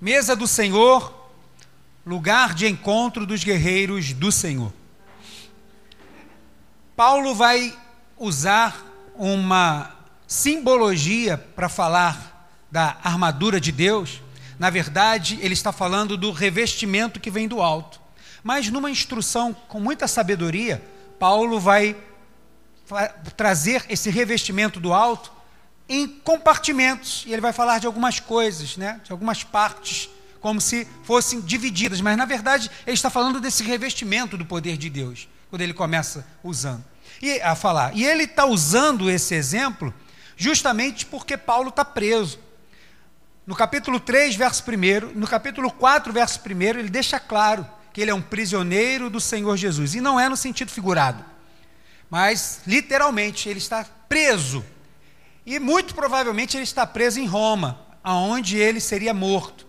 Mesa 0.00 0.34
do 0.34 0.46
Senhor, 0.46 1.14
lugar 2.06 2.54
de 2.54 2.66
encontro 2.66 3.26
dos 3.26 3.44
guerreiros 3.44 4.14
do 4.14 4.32
Senhor. 4.32 4.72
Paulo 6.96 7.34
vai 7.34 7.78
usar 8.16 8.82
uma 9.14 9.94
simbologia 10.26 11.36
para 11.36 11.68
falar 11.68 12.48
da 12.70 12.96
armadura 13.04 13.60
de 13.60 13.70
Deus. 13.70 14.22
Na 14.58 14.70
verdade, 14.70 15.38
ele 15.42 15.52
está 15.52 15.70
falando 15.70 16.16
do 16.16 16.32
revestimento 16.32 17.20
que 17.20 17.30
vem 17.30 17.46
do 17.46 17.60
alto. 17.60 18.00
Mas 18.42 18.70
numa 18.70 18.90
instrução 18.90 19.52
com 19.68 19.78
muita 19.78 20.08
sabedoria, 20.08 20.82
Paulo 21.18 21.60
vai 21.60 21.94
trazer 23.36 23.84
esse 23.90 24.08
revestimento 24.08 24.80
do 24.80 24.94
alto 24.94 25.30
em 25.90 26.06
compartimentos. 26.06 27.24
E 27.26 27.32
ele 27.32 27.42
vai 27.42 27.52
falar 27.52 27.80
de 27.80 27.86
algumas 27.86 28.20
coisas, 28.20 28.76
né? 28.76 29.00
de 29.02 29.10
algumas 29.10 29.42
partes, 29.42 30.08
como 30.40 30.60
se 30.60 30.86
fossem 31.02 31.40
divididas. 31.40 32.00
Mas, 32.00 32.16
na 32.16 32.24
verdade, 32.24 32.70
ele 32.86 32.94
está 32.94 33.10
falando 33.10 33.40
desse 33.40 33.64
revestimento 33.64 34.38
do 34.38 34.46
poder 34.46 34.76
de 34.76 34.88
Deus, 34.88 35.28
quando 35.50 35.62
ele 35.62 35.74
começa 35.74 36.24
usando. 36.44 36.84
E, 37.20 37.40
a 37.40 37.56
falar. 37.56 37.94
E 37.96 38.06
ele 38.06 38.22
está 38.22 38.46
usando 38.46 39.10
esse 39.10 39.34
exemplo 39.34 39.92
justamente 40.36 41.04
porque 41.04 41.36
Paulo 41.36 41.70
está 41.70 41.84
preso. 41.84 42.38
No 43.44 43.56
capítulo 43.56 43.98
3, 43.98 44.36
verso 44.36 44.62
1, 44.62 45.18
no 45.18 45.26
capítulo 45.26 45.72
4, 45.72 46.12
verso 46.12 46.40
1, 46.40 46.62
ele 46.62 46.88
deixa 46.88 47.18
claro 47.18 47.66
que 47.92 48.00
ele 48.00 48.12
é 48.12 48.14
um 48.14 48.22
prisioneiro 48.22 49.10
do 49.10 49.20
Senhor 49.20 49.56
Jesus. 49.56 49.96
E 49.96 50.00
não 50.00 50.20
é 50.20 50.28
no 50.28 50.36
sentido 50.36 50.70
figurado, 50.70 51.24
mas 52.08 52.60
literalmente 52.64 53.48
ele 53.48 53.58
está 53.58 53.84
preso 54.08 54.64
e 55.50 55.58
muito 55.58 55.96
provavelmente 55.96 56.56
ele 56.56 56.62
está 56.62 56.86
preso 56.86 57.18
em 57.18 57.26
Roma, 57.26 57.80
aonde 58.04 58.56
ele 58.56 58.78
seria 58.78 59.12
morto. 59.12 59.66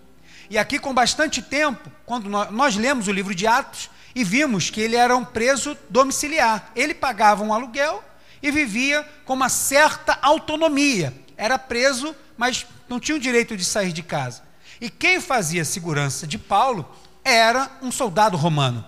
E 0.48 0.56
aqui, 0.56 0.78
com 0.78 0.94
bastante 0.94 1.42
tempo, 1.42 1.92
quando 2.06 2.30
nós, 2.30 2.52
nós 2.52 2.76
lemos 2.76 3.08
o 3.08 3.12
livro 3.12 3.34
de 3.34 3.48
Atos 3.48 3.90
e 4.14 4.24
vimos 4.24 4.70
que 4.70 4.80
ele 4.80 4.96
era 4.96 5.18
um 5.18 5.26
preso 5.26 5.76
domiciliar. 5.90 6.72
Ele 6.76 6.94
pagava 6.94 7.44
um 7.44 7.52
aluguel 7.52 8.04
e 8.44 8.52
vivia 8.52 9.04
com 9.26 9.34
uma 9.34 9.50
certa 9.50 10.20
autonomia. 10.22 11.12
Era 11.36 11.58
preso, 11.58 12.16
mas 12.38 12.68
não 12.88 13.00
tinha 13.00 13.18
o 13.18 13.20
direito 13.20 13.58
de 13.58 13.66
sair 13.66 13.92
de 13.92 14.04
casa. 14.04 14.44
E 14.80 14.88
quem 14.88 15.20
fazia 15.20 15.66
segurança 15.66 16.28
de 16.28 16.38
Paulo 16.38 16.88
era 17.24 17.72
um 17.82 17.92
soldado 17.92 18.38
romano. 18.38 18.86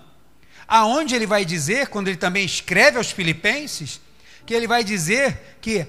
Aonde 0.67 1.16
ele 1.16 1.25
vai 1.25 1.44
dizer, 1.44 1.88
quando 1.88 2.07
ele 2.07 2.17
também 2.17 2.45
escreve 2.45 3.00
aos 3.00 3.09
filipenses, 3.09 4.00
que 4.45 4.53
ele 4.53 4.67
vai 4.67 4.83
dizer 4.83 5.57
que 5.59 5.88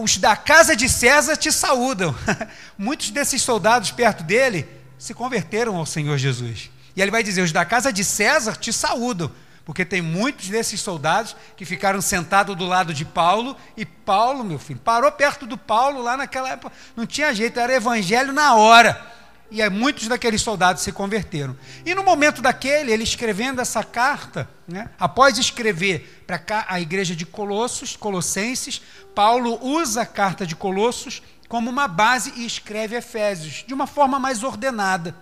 os 0.00 0.16
da 0.16 0.36
casa 0.36 0.74
de 0.74 0.88
César 0.88 1.36
te 1.36 1.52
saúdam. 1.52 2.14
Muitos 2.76 3.10
desses 3.10 3.42
soldados 3.42 3.90
perto 3.90 4.22
dele 4.24 4.66
se 4.98 5.14
converteram 5.14 5.76
ao 5.76 5.86
Senhor 5.86 6.18
Jesus. 6.18 6.70
E 6.96 7.02
ele 7.02 7.10
vai 7.10 7.22
dizer: 7.22 7.42
os 7.42 7.52
da 7.52 7.64
casa 7.64 7.92
de 7.92 8.04
César 8.04 8.56
te 8.56 8.72
saúdam. 8.72 9.30
Porque 9.64 9.82
tem 9.82 10.02
muitos 10.02 10.50
desses 10.50 10.78
soldados 10.78 11.34
que 11.56 11.64
ficaram 11.64 12.02
sentados 12.02 12.54
do 12.54 12.66
lado 12.66 12.92
de 12.92 13.02
Paulo, 13.02 13.56
e 13.74 13.86
Paulo, 13.86 14.44
meu 14.44 14.58
filho, 14.58 14.78
parou 14.78 15.10
perto 15.10 15.46
do 15.46 15.56
Paulo 15.56 16.02
lá 16.02 16.18
naquela 16.18 16.50
época, 16.50 16.70
não 16.94 17.06
tinha 17.06 17.34
jeito, 17.34 17.58
era 17.58 17.72
evangelho 17.72 18.30
na 18.30 18.54
hora 18.54 19.14
e 19.50 19.68
muitos 19.68 20.08
daqueles 20.08 20.42
soldados 20.42 20.82
se 20.82 20.90
converteram. 20.90 21.56
E 21.84 21.94
no 21.94 22.02
momento 22.02 22.42
daquele, 22.42 22.92
ele 22.92 23.04
escrevendo 23.04 23.60
essa 23.60 23.84
carta, 23.84 24.48
né, 24.66 24.90
após 24.98 25.38
escrever 25.38 26.24
para 26.26 26.66
a 26.68 26.80
igreja 26.80 27.14
de 27.14 27.24
Colossos, 27.24 27.96
Colossenses, 27.96 28.82
Paulo 29.14 29.58
usa 29.62 30.02
a 30.02 30.06
carta 30.06 30.46
de 30.46 30.56
Colossos 30.56 31.22
como 31.48 31.70
uma 31.70 31.86
base 31.86 32.32
e 32.36 32.44
escreve 32.44 32.96
Efésios 32.96 33.64
de 33.66 33.74
uma 33.74 33.86
forma 33.86 34.18
mais 34.18 34.42
ordenada. 34.42 35.14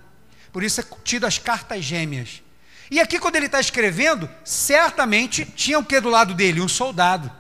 Por 0.53 0.63
isso 0.63 0.81
é 0.81 0.85
tido 1.05 1.27
as 1.27 1.39
cartas 1.39 1.85
gêmeas. 1.85 2.43
E 2.91 3.01
aqui, 3.01 3.19
quando 3.19 3.37
ele 3.37 3.47
está 3.47 3.59
escrevendo, 3.59 4.29
certamente 4.45 5.45
tinha 5.45 5.79
o 5.79 5.85
que 5.85 5.99
do 5.99 6.11
lado 6.11 6.35
dele? 6.35 6.61
Um 6.61 6.69
soldado, 6.69 7.31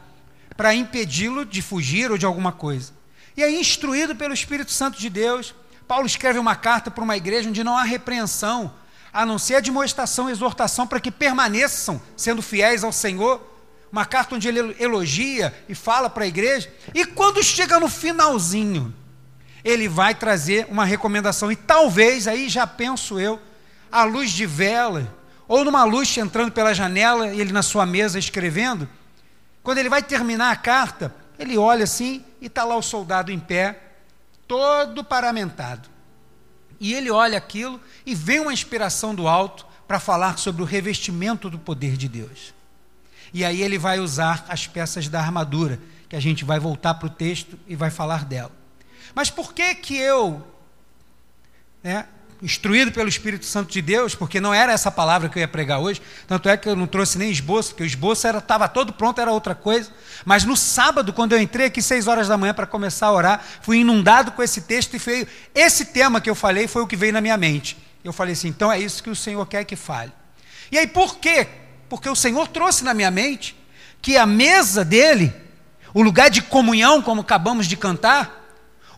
para 0.57 0.75
impedi-lo 0.75 1.45
de 1.45 1.61
fugir 1.61 2.11
ou 2.11 2.17
de 2.17 2.25
alguma 2.25 2.53
coisa. 2.53 2.93
E 3.37 3.43
aí, 3.43 3.61
instruído 3.61 4.17
pelo 4.17 4.35
Espírito 4.35 4.73
Santo 4.73 4.99
de 4.99 5.11
Deus, 5.11 5.55
Paulo 5.93 6.07
escreve 6.07 6.39
uma 6.39 6.57
carta 6.57 6.91
para 6.91 7.05
uma 7.05 7.19
igreja 7.19 7.51
onde 7.51 7.63
não 7.63 7.77
há 7.77 7.83
repreensão, 7.83 8.73
a 9.13 9.27
não 9.27 9.39
ser 9.39 9.57
admoestação 9.57 10.27
e 10.27 10.33
exortação 10.33 10.87
para 10.87 10.99
que 10.99 11.11
permaneçam 11.11 12.01
sendo 12.17 12.41
fiéis 12.41 12.83
ao 12.83 12.91
Senhor. 12.91 13.47
Uma 13.93 14.07
carta 14.07 14.35
onde 14.35 14.49
ele 14.49 14.75
elogia 14.81 15.55
e 15.69 15.75
fala 15.75 16.09
para 16.09 16.25
a 16.25 16.27
igreja. 16.27 16.73
E 16.95 17.05
quando 17.05 17.43
chega 17.43 17.79
no 17.79 17.91
finalzinho, 17.91 18.95
ele 19.63 19.87
vai 19.87 20.15
trazer 20.15 20.67
uma 20.71 20.87
recomendação. 20.87 21.53
E 21.53 21.57
talvez, 21.57 22.27
aí 22.27 22.49
já 22.49 22.67
penso 22.67 23.21
eu, 23.21 23.39
à 23.91 24.03
luz 24.05 24.31
de 24.31 24.47
vela, 24.47 25.15
ou 25.47 25.63
numa 25.63 25.85
luz 25.85 26.17
entrando 26.17 26.53
pela 26.53 26.73
janela, 26.73 27.29
ele 27.29 27.53
na 27.53 27.61
sua 27.61 27.85
mesa 27.85 28.19
escrevendo. 28.19 28.89
Quando 29.63 29.77
ele 29.77 29.91
vai 29.91 30.03
terminar 30.03 30.53
a 30.53 30.57
carta, 30.57 31.15
ele 31.39 31.59
olha 31.59 31.85
assim 31.85 32.25
e 32.41 32.47
está 32.47 32.65
lá 32.65 32.77
o 32.77 32.83
soldado 32.83 33.31
em 33.31 33.39
pé, 33.39 33.92
todo 34.53 35.03
paramentado. 35.03 35.89
E 36.79 36.93
ele 36.93 37.11
olha 37.11 37.39
aquilo 37.39 37.81
e 38.05 38.15
vem 38.15 38.39
uma 38.39 38.53
inspiração 38.53 39.15
do 39.15 39.27
alto 39.27 39.67
para 39.89 39.99
falar 39.99 40.37
sobre 40.37 40.61
o 40.61 40.67
revestimento 40.67 41.49
do 41.49 41.59
poder 41.59 41.97
de 41.97 42.07
Deus. 42.07 42.53
E 43.33 43.47
aí 43.47 43.63
ele 43.63 43.79
vai 43.79 43.99
usar 43.99 44.45
as 44.51 44.67
peças 44.67 45.09
da 45.09 45.21
armadura, 45.21 45.81
que 46.07 46.15
a 46.15 46.21
gente 46.21 46.45
vai 46.45 46.61
voltar 46.61 46.93
para 46.95 47.07
o 47.07 47.11
texto 47.11 47.59
e 47.67 47.75
vai 47.75 47.91
falar 47.91 48.27
dela. 48.27 48.53
Mas 49.15 49.31
por 49.31 49.55
que 49.55 49.75
que 49.75 49.97
eu, 49.97 50.47
né, 51.83 52.07
instruído 52.43 52.91
pelo 52.91 53.09
Espírito 53.09 53.47
Santo 53.47 53.73
de 53.73 53.81
Deus, 53.81 54.17
porque 54.17 54.41
não 54.41 54.53
era 54.53 54.73
essa 54.73 54.91
palavra 54.91 55.29
que 55.29 55.39
eu 55.39 55.41
ia 55.41 55.47
pregar 55.47 55.79
hoje, 55.79 56.03
tanto 56.27 56.49
é 56.49 56.57
que 56.57 56.69
eu 56.69 56.75
não 56.75 56.89
trouxe 56.89 57.17
nem 57.17 57.31
esboço, 57.31 57.69
porque 57.71 57.85
o 57.85 57.87
esboço 57.87 58.27
estava 58.27 58.69
todo 58.69 58.93
pronto, 58.93 59.21
era 59.21 59.31
outra 59.31 59.55
coisa. 59.55 59.91
Mas 60.25 60.43
no 60.43 60.57
sábado, 60.57 61.13
quando 61.13 61.35
eu 61.35 61.41
entrei 61.41 61.67
aqui 61.67 61.81
seis 61.81 62.09
horas 62.09 62.27
da 62.27 62.37
manhã 62.37 62.53
para 62.53 62.67
começar 62.67 63.07
a 63.07 63.13
orar, 63.13 63.45
fui 63.63 63.79
inundado 63.79 64.33
com 64.33 64.43
esse 64.43 64.63
texto 64.63 64.95
e 64.95 64.99
foi 64.99 65.27
esse 65.55 65.87
tema 65.87 66.21
que 66.21 66.29
eu 66.29 66.35
falei 66.35 66.67
foi 66.67 66.83
o 66.83 66.87
que 66.87 66.97
veio 66.97 67.13
na 67.13 67.21
minha 67.21 67.37
mente. 67.37 67.79
Eu 68.03 68.13
falei 68.13 68.33
assim, 68.33 68.49
então 68.49 68.73
é 68.73 68.81
isso 68.81 69.03
que 69.03 69.11
o 69.11 69.17
Senhor 69.17 69.47
quer 69.47 69.65
que 69.65 69.77
fale. 69.77 70.13
E 70.73 70.77
aí 70.77 70.89
por 70.89 71.19
quê? 71.19 71.47
Porque 71.89 72.09
o 72.09 72.17
Senhor 72.17 72.49
trouxe 72.49 72.83
na 72.83 72.93
minha 72.93 73.11
mente 73.11 73.57
que 74.01 74.17
a 74.17 74.27
mesa 74.27 74.85
dele, 74.85 75.33
o 75.95 76.03
lugar 76.03 76.29
de 76.29 76.43
comunhão, 76.43 77.01
como 77.01 77.21
acabamos 77.21 77.69
de 77.69 77.77
cantar, 77.77 78.42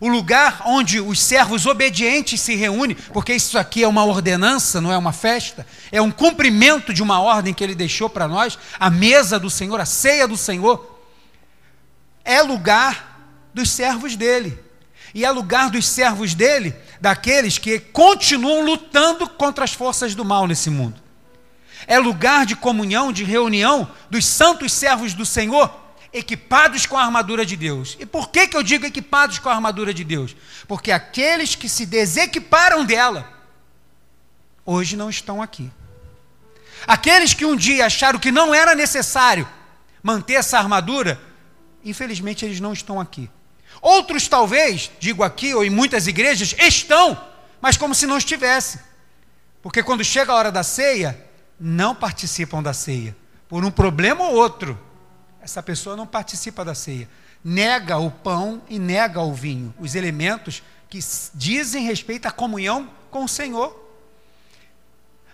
o 0.05 0.09
lugar 0.09 0.61
onde 0.67 1.01
os 1.01 1.19
servos 1.19 1.65
obedientes 1.65 2.39
se 2.39 2.55
reúnem, 2.55 2.95
porque 3.11 3.33
isso 3.33 3.57
aqui 3.57 3.83
é 3.83 3.89
uma 3.89 4.05
ordenança, 4.05 4.79
não 4.79 4.93
é 4.93 4.99
uma 4.99 5.15
festa, 5.15 5.67
é 5.91 5.99
um 6.03 6.11
cumprimento 6.11 6.93
de 6.93 7.03
uma 7.03 7.23
ordem 7.23 7.55
que 7.55 7.65
ele 7.65 7.75
deixou 7.75 8.11
para 8.11 8.29
nós, 8.29 8.59
a 8.79 8.91
mesa 8.91 9.41
do 9.41 9.49
Senhor, 9.49 9.81
a 9.81 9.87
ceia 9.87 10.29
do 10.29 10.37
Senhor, 10.37 11.01
é 12.23 12.43
lugar 12.43 13.49
dos 13.55 13.71
servos 13.71 14.15
dele. 14.15 14.59
E 15.15 15.25
é 15.25 15.31
lugar 15.31 15.71
dos 15.71 15.89
servos 15.89 16.35
dele, 16.35 16.77
daqueles 17.01 17.57
que 17.57 17.79
continuam 17.79 18.63
lutando 18.63 19.27
contra 19.27 19.65
as 19.65 19.73
forças 19.73 20.15
do 20.15 20.23
mal 20.23 20.47
nesse 20.47 20.69
mundo. 20.69 21.01
É 21.87 21.99
lugar 21.99 22.45
de 22.45 22.55
comunhão, 22.55 23.11
de 23.11 23.25
reunião 23.25 23.91
dos 24.11 24.27
santos 24.27 24.71
servos 24.71 25.15
do 25.15 25.25
Senhor 25.25 25.84
equipados 26.15 26.87
com 26.87 26.97
a 26.97 27.03
armadura 27.03 27.45
de 27.45 27.57
Deus. 27.57 27.97
E 27.99 28.07
por 28.07 28.31
que, 28.31 28.47
que 28.47 28.57
eu 28.57 28.63
digo 28.63 28.87
equipados 28.87 29.41
com 29.41 29.49
a 29.49 29.55
armadura 29.55 29.93
de 29.93 30.05
Deus? 30.05 30.37
Porque 30.69 30.93
aqueles 30.93 31.57
que 31.57 31.69
se 31.69 31.85
desequiparam 31.85 32.85
dela, 32.85 33.29
hoje 34.65 34.97
não 34.97 35.11
estão 35.11 35.43
aqui. 35.43 35.71
Aqueles 36.87 37.35
que 37.35 37.45
um 37.45 37.57
dia 37.57 37.87
acharam 37.87 38.21
que 38.21 38.31
não 38.31 38.55
era 38.55 38.77
necessário 38.77 39.49
manter 40.01 40.35
essa 40.35 40.57
armadura, 40.57 41.21
infelizmente 41.85 42.45
eles 42.45 42.61
não 42.61 42.73
estão 42.73 43.01
aqui. 43.01 43.29
Outros, 43.83 44.29
talvez, 44.29 44.93
digo 45.01 45.25
aqui 45.25 45.53
ou 45.53 45.65
em 45.65 45.71
muitas 45.71 46.07
igrejas, 46.07 46.55
estão, 46.59 47.21
mas 47.61 47.77
como 47.77 47.95
se 47.95 48.07
não 48.07 48.17
estivessem. 48.17 48.81
Porque 49.61 49.83
quando 49.83 50.05
chega 50.05 50.31
a 50.31 50.37
hora 50.37 50.53
da 50.53 50.63
ceia, 50.63 51.19
não 51.59 51.93
participam 51.93 52.63
da 52.63 52.73
ceia, 52.73 53.17
por 53.49 53.65
um 53.65 53.71
problema 53.71 54.25
ou 54.25 54.35
outro 54.35 54.79
essa 55.45 55.63
pessoa 55.63 55.95
não 55.95 56.07
participa 56.07 56.65
da 56.65 56.75
ceia. 56.75 57.07
Nega 57.45 57.99
o 57.99 58.11
pão 58.11 58.63
e 58.67 58.79
nega 58.79 59.21
o 59.21 59.35
vinho, 59.35 59.75
os 59.79 59.95
elementos 59.95 60.63
que 60.89 60.99
dizem 61.35 61.85
respeito 61.85 62.25
à 62.25 62.31
comunhão 62.31 62.89
com 63.11 63.25
o 63.25 63.29
Senhor. 63.29 63.79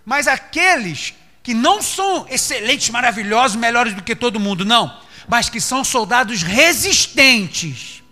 Mas 0.05 0.27
aqueles 0.27 1.15
que 1.45 1.55
não 1.55 1.81
são 1.81 2.27
excelentes, 2.29 2.91
maravilhosos, 2.91 3.57
melhores 3.57 3.95
do 3.95 4.03
que 4.03 4.17
todo 4.17 4.41
mundo, 4.41 4.65
não, 4.65 5.01
mas 5.29 5.49
que 5.49 5.61
são 5.61 5.85
soldados 5.85 6.43
resistentes, 6.43 8.03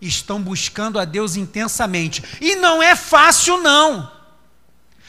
estão 0.00 0.40
buscando 0.40 0.98
a 0.98 1.04
Deus 1.04 1.36
intensamente. 1.36 2.24
E 2.40 2.56
não 2.56 2.82
é 2.82 2.96
fácil, 2.96 3.58
não. 3.58 4.10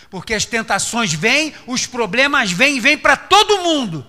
Porque 0.10 0.34
as 0.34 0.44
tentações 0.44 1.14
vêm, 1.14 1.54
os 1.66 1.86
problemas 1.86 2.52
vêm, 2.52 2.82
vêm 2.82 2.98
para 2.98 3.16
todo 3.16 3.60
mundo 3.60 4.06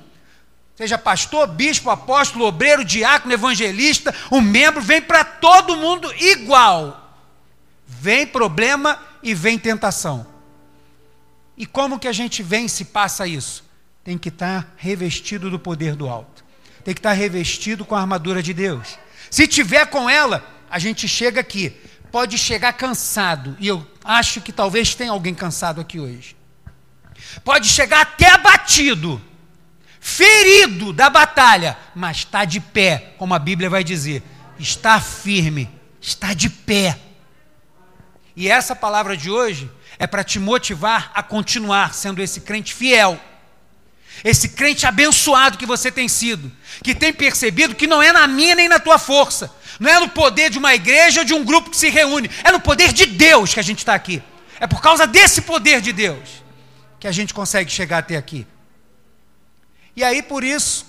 seja 0.79 0.97
pastor, 0.97 1.49
bispo, 1.49 1.91
apóstolo, 1.91 2.45
obreiro, 2.45 2.85
diácono, 2.85 3.35
evangelista, 3.35 4.15
um 4.31 4.41
membro, 4.41 4.81
vem 4.81 5.03
para 5.03 5.25
todo 5.25 5.77
mundo 5.77 6.09
igual. 6.21 7.19
Vem 7.85 8.25
problema 8.25 8.97
e 9.21 9.35
vem 9.35 9.59
tentação. 9.59 10.25
E 11.57 11.67
como 11.67 11.99
que 11.99 12.07
a 12.07 12.13
gente 12.13 12.45
vence 12.45 12.85
e 12.85 12.87
passa 12.87 13.27
isso? 13.27 13.65
Tem 14.05 14.17
que 14.17 14.29
estar 14.29 14.73
revestido 14.77 15.51
do 15.51 15.59
poder 15.59 15.97
do 15.97 16.09
alto. 16.09 16.45
Tem 16.85 16.95
que 16.95 17.01
estar 17.01 17.13
revestido 17.13 17.85
com 17.85 17.97
a 17.97 18.01
armadura 18.01 18.41
de 18.41 18.55
Deus. 18.55 19.01
Se 19.29 19.49
tiver 19.49 19.85
com 19.87 20.09
ela, 20.09 20.49
a 20.71 20.79
gente 20.79 21.09
chega 21.09 21.41
aqui. 21.41 21.71
Pode 22.13 22.39
chegar 22.39 22.73
cansado, 22.75 23.57
e 23.59 23.67
eu 23.67 23.85
acho 24.05 24.41
que 24.41 24.53
talvez 24.53 24.95
tenha 24.95 25.11
alguém 25.11 25.35
cansado 25.35 25.81
aqui 25.81 25.99
hoje. 25.99 26.37
Pode 27.43 27.69
chegar 27.69 28.03
até 28.03 28.31
abatido, 28.31 29.21
ferido 30.01 30.93
da 30.93 31.11
batalha, 31.11 31.77
mas 31.95 32.19
está 32.19 32.45
de 32.45 32.61
pé, 32.61 33.15
como 33.19 33.35
a 33.35 33.39
Bíblia 33.39 33.71
vai 33.71 33.85
dizer. 33.85 34.23
Está 34.59 35.01
firme, 35.01 35.71
está 36.01 36.35
de 36.35 36.49
pé. 36.49 36.99
E 38.35 38.49
essa 38.49 38.75
palavra 38.75 39.17
de 39.17 39.31
hoje 39.31 39.71
é 39.99 40.07
para 40.07 40.23
te 40.23 40.39
motivar 40.39 41.11
a 41.15 41.23
continuar 41.23 41.95
sendo 41.95 42.23
esse 42.23 42.41
crente 42.41 42.73
fiel, 42.73 43.21
esse 44.25 44.51
crente 44.51 44.87
abençoado 44.87 45.59
que 45.59 45.67
você 45.67 45.91
tem 45.91 46.09
sido, 46.09 46.51
que 46.83 46.95
tem 46.95 47.13
percebido 47.13 47.75
que 47.75 47.87
não 47.87 48.03
é 48.03 48.13
na 48.13 48.27
minha 48.27 48.55
nem 48.55 48.69
na 48.69 48.79
tua 48.79 48.99
força, 48.99 49.53
não 49.79 49.91
é 49.91 49.99
no 49.99 50.09
poder 50.09 50.51
de 50.51 50.59
uma 50.59 50.75
igreja 50.75 51.21
ou 51.21 51.27
de 51.27 51.35
um 51.35 51.45
grupo 51.45 51.71
que 51.71 51.77
se 51.77 51.89
reúne, 51.89 52.31
é 52.43 52.51
no 52.51 52.61
poder 52.61 52.93
de 52.93 53.07
Deus 53.07 53.55
que 53.55 53.61
a 53.61 53.63
gente 53.65 53.79
está 53.79 53.95
aqui. 53.95 54.23
É 54.61 54.67
por 54.67 54.81
causa 54.81 55.07
desse 55.07 55.43
poder 55.43 55.81
de 55.81 55.93
Deus 55.93 56.43
que 56.99 57.07
a 57.07 57.13
gente 57.13 57.33
consegue 57.33 57.71
chegar 57.71 57.99
até 57.99 58.17
aqui. 58.17 58.47
E 59.99 60.05
aí, 60.05 60.23
por 60.23 60.45
isso, 60.45 60.87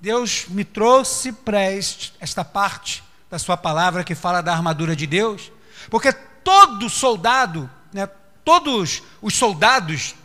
Deus 0.00 0.46
me 0.48 0.64
trouxe 0.64 1.30
para 1.30 1.60
esta 1.62 2.44
parte 2.44 3.00
da 3.30 3.38
Sua 3.38 3.56
palavra 3.56 4.02
que 4.02 4.12
fala 4.12 4.42
da 4.42 4.52
armadura 4.52 4.96
de 4.96 5.06
Deus, 5.06 5.52
porque 5.88 6.12
todo 6.12 6.90
soldado, 6.90 7.70
né, 7.92 8.08
todos 8.44 9.04
os 9.22 9.36
soldados, 9.36 10.16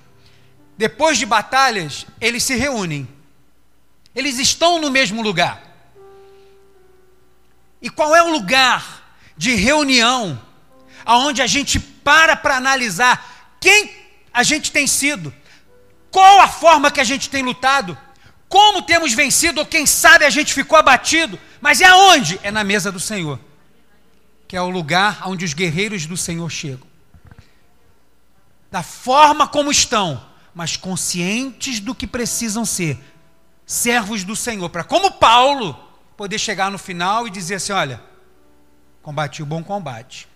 depois 0.75 1.19
de 1.19 1.25
batalhas, 1.27 2.07
eles 2.19 2.42
se 2.42 2.56
reúnem. 2.56 3.07
Eles 4.16 4.39
estão 4.39 4.81
no 4.81 4.89
mesmo 4.89 5.21
lugar. 5.21 5.62
E 7.80 7.92
qual 7.92 8.16
é 8.16 8.24
o 8.24 8.31
lugar 8.31 9.04
de 9.38 9.54
reunião 9.54 10.42
aonde 11.06 11.44
a 11.44 11.48
gente 11.48 11.80
para 11.80 12.36
para 12.36 12.57
analisar 12.57 13.56
quem 13.62 13.95
a 14.33 14.42
gente 14.42 14.71
tem 14.71 14.88
sido, 14.88 15.31
qual 16.10 16.42
a 16.42 16.48
forma 16.48 16.89
que 16.89 17.00
a 17.00 17.04
gente 17.04 17.30
tem 17.30 17.44
lutado, 17.44 17.95
como 18.56 18.81
temos 18.81 19.12
vencido 19.12 19.60
ou 19.60 19.66
quem 19.66 19.86
sabe 19.86 20.24
a 20.24 20.30
gente 20.30 20.54
ficou 20.54 20.80
abatido, 20.80 21.38
mas 21.60 21.81
é 21.81 21.88
aonde? 21.88 22.40
É 22.42 22.50
na 22.50 22.63
mesa 22.63 22.90
do 22.90 23.02
Senhor, 23.02 23.38
que 24.48 24.56
é 24.56 24.62
o 24.62 24.69
lugar 24.69 25.28
onde 25.28 25.44
os 25.44 25.54
guerreiros 25.54 26.06
do 26.06 26.16
Senhor 26.16 26.50
chegam 26.50 26.88
da 28.72 28.81
forma 28.81 29.46
como 29.46 29.69
estão, 29.69 30.25
mas 30.54 30.78
conscientes 30.78 31.81
do 31.81 31.94
que 31.94 32.07
precisam 32.07 32.63
ser, 32.63 32.98
servos 33.66 34.24
do 34.24 34.38
Senhor, 34.38 34.69
para 34.69 34.86
como 34.86 35.12
Paulo 35.12 35.78
poder 36.16 36.40
chegar 36.40 36.72
no 36.72 36.78
final 36.78 37.28
e 37.28 37.30
dizer 37.31 37.56
assim: 37.56 37.74
olha, 37.74 38.02
combati 39.02 39.44
o 39.44 39.46
bom 39.46 39.62
combate, 39.62 40.30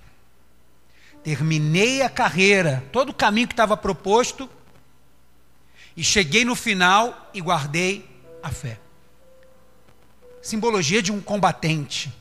terminei 1.23 2.01
a 2.01 2.09
carreira, 2.09 2.83
todo 2.91 3.11
o 3.11 3.13
caminho 3.13 3.47
que 3.47 3.53
estava 3.53 3.77
proposto, 3.77 4.49
e 5.95 6.03
cheguei 6.03 6.43
no 6.43 6.55
final 6.55 7.29
e 7.33 7.39
guardei 7.39 8.08
a 8.41 8.49
fé. 8.49 8.79
Simbologia 10.41 11.01
de 11.01 11.11
um 11.11 11.21
combatente. 11.21 12.13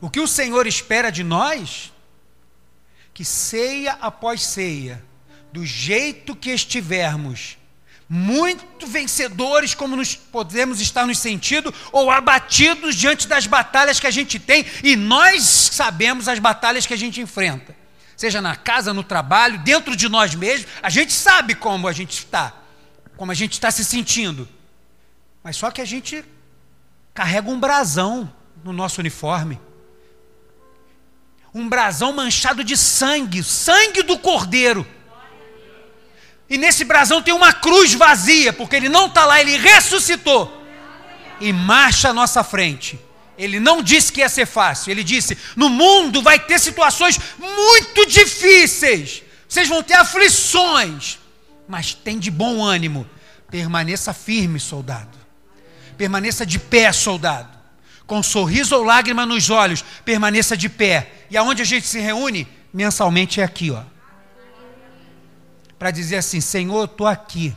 O 0.00 0.10
que 0.10 0.20
o 0.20 0.28
Senhor 0.28 0.66
espera 0.66 1.10
de 1.10 1.22
nós 1.22 1.92
que 3.14 3.24
ceia 3.24 3.92
após 4.00 4.42
ceia, 4.42 5.04
do 5.52 5.66
jeito 5.66 6.34
que 6.34 6.50
estivermos, 6.50 7.58
muito 8.08 8.86
vencedores, 8.86 9.74
como 9.74 9.96
nos 9.96 10.14
podemos 10.14 10.80
estar 10.80 11.06
nos 11.06 11.18
sentindo, 11.18 11.72
ou 11.90 12.10
abatidos 12.10 12.94
diante 12.94 13.28
das 13.28 13.46
batalhas 13.46 14.00
que 14.00 14.06
a 14.06 14.10
gente 14.10 14.38
tem, 14.38 14.64
e 14.82 14.96
nós 14.96 15.42
sabemos 15.42 16.28
as 16.28 16.38
batalhas 16.38 16.86
que 16.86 16.94
a 16.94 16.96
gente 16.96 17.20
enfrenta, 17.20 17.76
seja 18.16 18.40
na 18.40 18.56
casa, 18.56 18.92
no 18.92 19.02
trabalho, 19.02 19.58
dentro 19.58 19.96
de 19.96 20.08
nós 20.08 20.34
mesmos, 20.34 20.70
a 20.82 20.90
gente 20.90 21.12
sabe 21.12 21.54
como 21.54 21.88
a 21.88 21.92
gente 21.92 22.18
está, 22.18 22.54
como 23.16 23.32
a 23.32 23.34
gente 23.34 23.52
está 23.52 23.70
se 23.70 23.84
sentindo, 23.84 24.48
mas 25.42 25.56
só 25.56 25.70
que 25.70 25.80
a 25.80 25.84
gente 25.84 26.24
carrega 27.14 27.50
um 27.50 27.58
brasão 27.58 28.32
no 28.64 28.72
nosso 28.72 29.00
uniforme 29.00 29.60
um 31.54 31.68
brasão 31.68 32.12
manchado 32.12 32.64
de 32.64 32.76
sangue, 32.76 33.42
sangue 33.42 34.02
do 34.02 34.18
cordeiro. 34.18 34.86
E 36.48 36.56
nesse 36.56 36.84
brasão 36.84 37.22
tem 37.22 37.34
uma 37.34 37.52
cruz 37.52 37.94
vazia, 37.94 38.52
porque 38.52 38.76
ele 38.76 38.88
não 38.88 39.06
está 39.06 39.24
lá, 39.24 39.40
ele 39.40 39.56
ressuscitou. 39.58 40.60
E 41.40 41.52
marcha 41.52 42.10
à 42.10 42.12
nossa 42.12 42.42
frente. 42.42 42.98
Ele 43.36 43.58
não 43.58 43.82
disse 43.82 44.12
que 44.12 44.20
ia 44.20 44.28
ser 44.28 44.46
fácil, 44.46 44.90
ele 44.90 45.02
disse: 45.02 45.36
no 45.56 45.68
mundo 45.68 46.22
vai 46.22 46.38
ter 46.38 46.58
situações 46.58 47.18
muito 47.38 48.06
difíceis, 48.06 49.22
vocês 49.48 49.68
vão 49.68 49.82
ter 49.82 49.94
aflições, 49.94 51.18
mas 51.72 51.94
tem 51.94 52.18
de 52.18 52.30
bom 52.30 52.62
ânimo. 52.62 53.06
Permaneça 53.50 54.12
firme, 54.12 54.60
soldado. 54.60 55.16
Permaneça 55.96 56.44
de 56.44 56.58
pé, 56.58 56.92
soldado. 56.92 57.48
Com 58.06 58.22
sorriso 58.22 58.76
ou 58.76 58.84
lágrima 58.84 59.24
nos 59.24 59.48
olhos, 59.48 59.82
permaneça 60.04 60.54
de 60.54 60.68
pé 60.68 61.10
e 61.30 61.36
aonde 61.36 61.62
a 61.62 61.64
gente 61.64 61.86
se 61.86 61.98
reúne? 61.98 62.46
Mensalmente 62.74 63.40
é 63.40 63.44
aqui, 63.44 63.70
ó. 63.70 63.84
Para 65.78 65.90
dizer 65.90 66.16
assim: 66.16 66.42
Senhor, 66.42 66.78
eu 66.80 66.84
estou 66.84 67.06
aqui. 67.06 67.56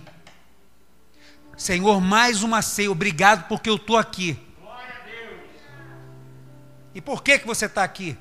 Senhor, 1.58 2.00
mais 2.00 2.42
uma 2.42 2.62
ceia, 2.62 2.90
obrigado 2.90 3.50
porque 3.50 3.70
eu 3.70 3.76
estou 3.76 3.98
aqui. 3.98 4.40
E 6.94 7.02
por 7.02 7.22
que, 7.22 7.40
que 7.40 7.46
você 7.46 7.66
está 7.66 7.84
aqui? 7.84 8.18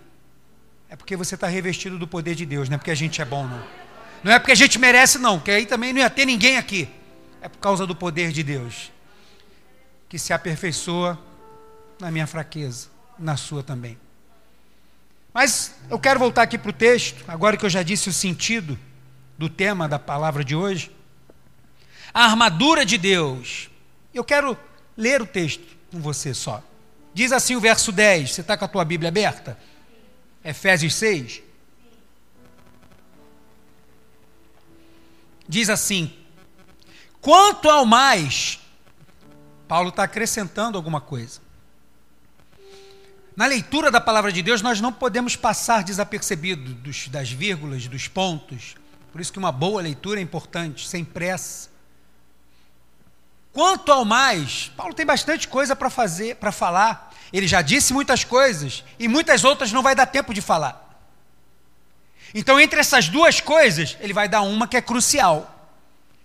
É 0.89 0.97
porque 0.97 1.15
você 1.15 1.37
está 1.37 1.47
revestido 1.47 2.01
do 2.01 2.09
poder 2.09 2.35
de 2.35 2.45
Deus, 2.45 2.69
não 2.69 2.75
é 2.75 2.79
porque 2.79 2.91
a 2.91 2.97
gente 2.97 3.23
é 3.23 3.25
bom, 3.25 3.47
não. 3.47 3.84
Não 4.25 4.33
é 4.33 4.39
porque 4.39 4.53
a 4.53 4.57
gente 4.57 4.79
merece, 4.79 5.19
não, 5.19 5.39
porque 5.39 5.51
aí 5.51 5.67
também 5.67 5.93
não 5.93 6.01
ia 6.01 6.09
ter 6.09 6.25
ninguém 6.25 6.57
aqui. 6.57 6.89
É 7.43 7.49
por 7.49 7.59
causa 7.59 7.87
do 7.87 7.95
poder 7.95 8.33
de 8.33 8.43
Deus, 8.43 8.91
que 10.09 10.19
se 10.19 10.33
aperfeiçoa 10.33 11.21
na 12.01 12.11
minha 12.11 12.27
fraqueza, 12.27 12.89
na 13.19 13.37
sua 13.37 13.63
também. 13.63 13.99
Mas 15.33 15.75
eu 15.91 15.99
quero 15.99 16.19
voltar 16.19 16.43
aqui 16.43 16.57
para 16.57 16.71
o 16.71 16.73
texto, 16.73 17.23
agora 17.29 17.55
que 17.59 17.67
eu 17.67 17.71
já 17.71 17.83
disse 17.83 18.09
o 18.09 18.15
sentido 18.15 18.79
do 19.37 19.51
tema 19.51 19.87
da 19.87 19.99
palavra 19.99 20.43
de 20.43 20.57
hoje. 20.57 20.91
A 22.15 22.25
armadura 22.25 22.87
de 22.87 22.97
Deus. 22.97 23.69
Eu 24.15 24.25
quero 24.25 24.57
ler 24.97 25.21
o 25.21 25.27
texto 25.27 25.77
com 25.91 26.01
você 26.01 26.33
só. 26.33 26.63
Diz 27.13 27.31
assim 27.31 27.57
o 27.57 27.61
verso 27.61 27.93
10. 27.93 28.33
Você 28.33 28.41
está 28.41 28.57
com 28.57 28.65
a 28.65 28.69
tua 28.69 28.87
Bíblia 28.87 29.09
aberta? 29.11 29.59
Efésios 30.43 30.95
6. 30.95 31.43
Diz 35.49 35.69
assim: 35.69 36.13
Quanto 37.21 37.69
ao 37.69 37.85
mais, 37.85 38.61
Paulo 39.69 39.89
está 39.89 40.05
acrescentando 40.05 40.77
alguma 40.77 41.01
coisa. 41.01 41.41
Na 43.37 43.47
leitura 43.47 43.91
da 43.91 44.01
palavra 44.01 44.31
de 44.31 44.43
Deus, 44.43 44.63
nós 44.63 44.81
não 44.81 44.93
podemos 44.93 45.35
passar 45.35 45.83
desapercebido 45.83 46.73
dos, 46.75 47.09
das 47.09 47.31
vírgulas, 47.31 47.89
dos 47.89 48.07
pontos. 48.07 48.77
Por 49.11 49.21
isso 49.21 49.33
que 49.33 49.39
uma 49.39 49.51
boa 49.51 49.83
leitura 49.83 50.21
é 50.21 50.23
importante, 50.23 50.87
sem 50.87 51.05
pressa. 51.05 51.69
Quanto 53.53 53.91
ao 53.91 54.05
mais, 54.05 54.71
Paulo 54.77 54.95
tem 54.95 55.07
bastante 55.07 55.49
coisa 55.49 55.75
para 55.75 55.91
fazer, 55.91 56.37
para 56.37 56.53
falar. 56.53 57.13
Ele 57.33 57.49
já 57.49 57.63
disse 57.63 57.93
muitas 57.93 58.23
coisas 58.23 58.85
e 58.99 59.09
muitas 59.09 59.45
outras 59.45 59.73
não 59.73 59.83
vai 59.83 59.95
dar 59.95 60.07
tempo 60.07 60.33
de 60.33 60.41
falar. 60.41 60.84
Então, 62.35 62.59
entre 62.59 62.81
essas 62.81 63.09
duas 63.09 63.41
coisas, 63.41 63.97
ele 64.01 64.13
vai 64.13 64.29
dar 64.29 64.43
uma 64.43 64.67
que 64.67 64.77
é 64.77 64.83
crucial, 64.83 65.73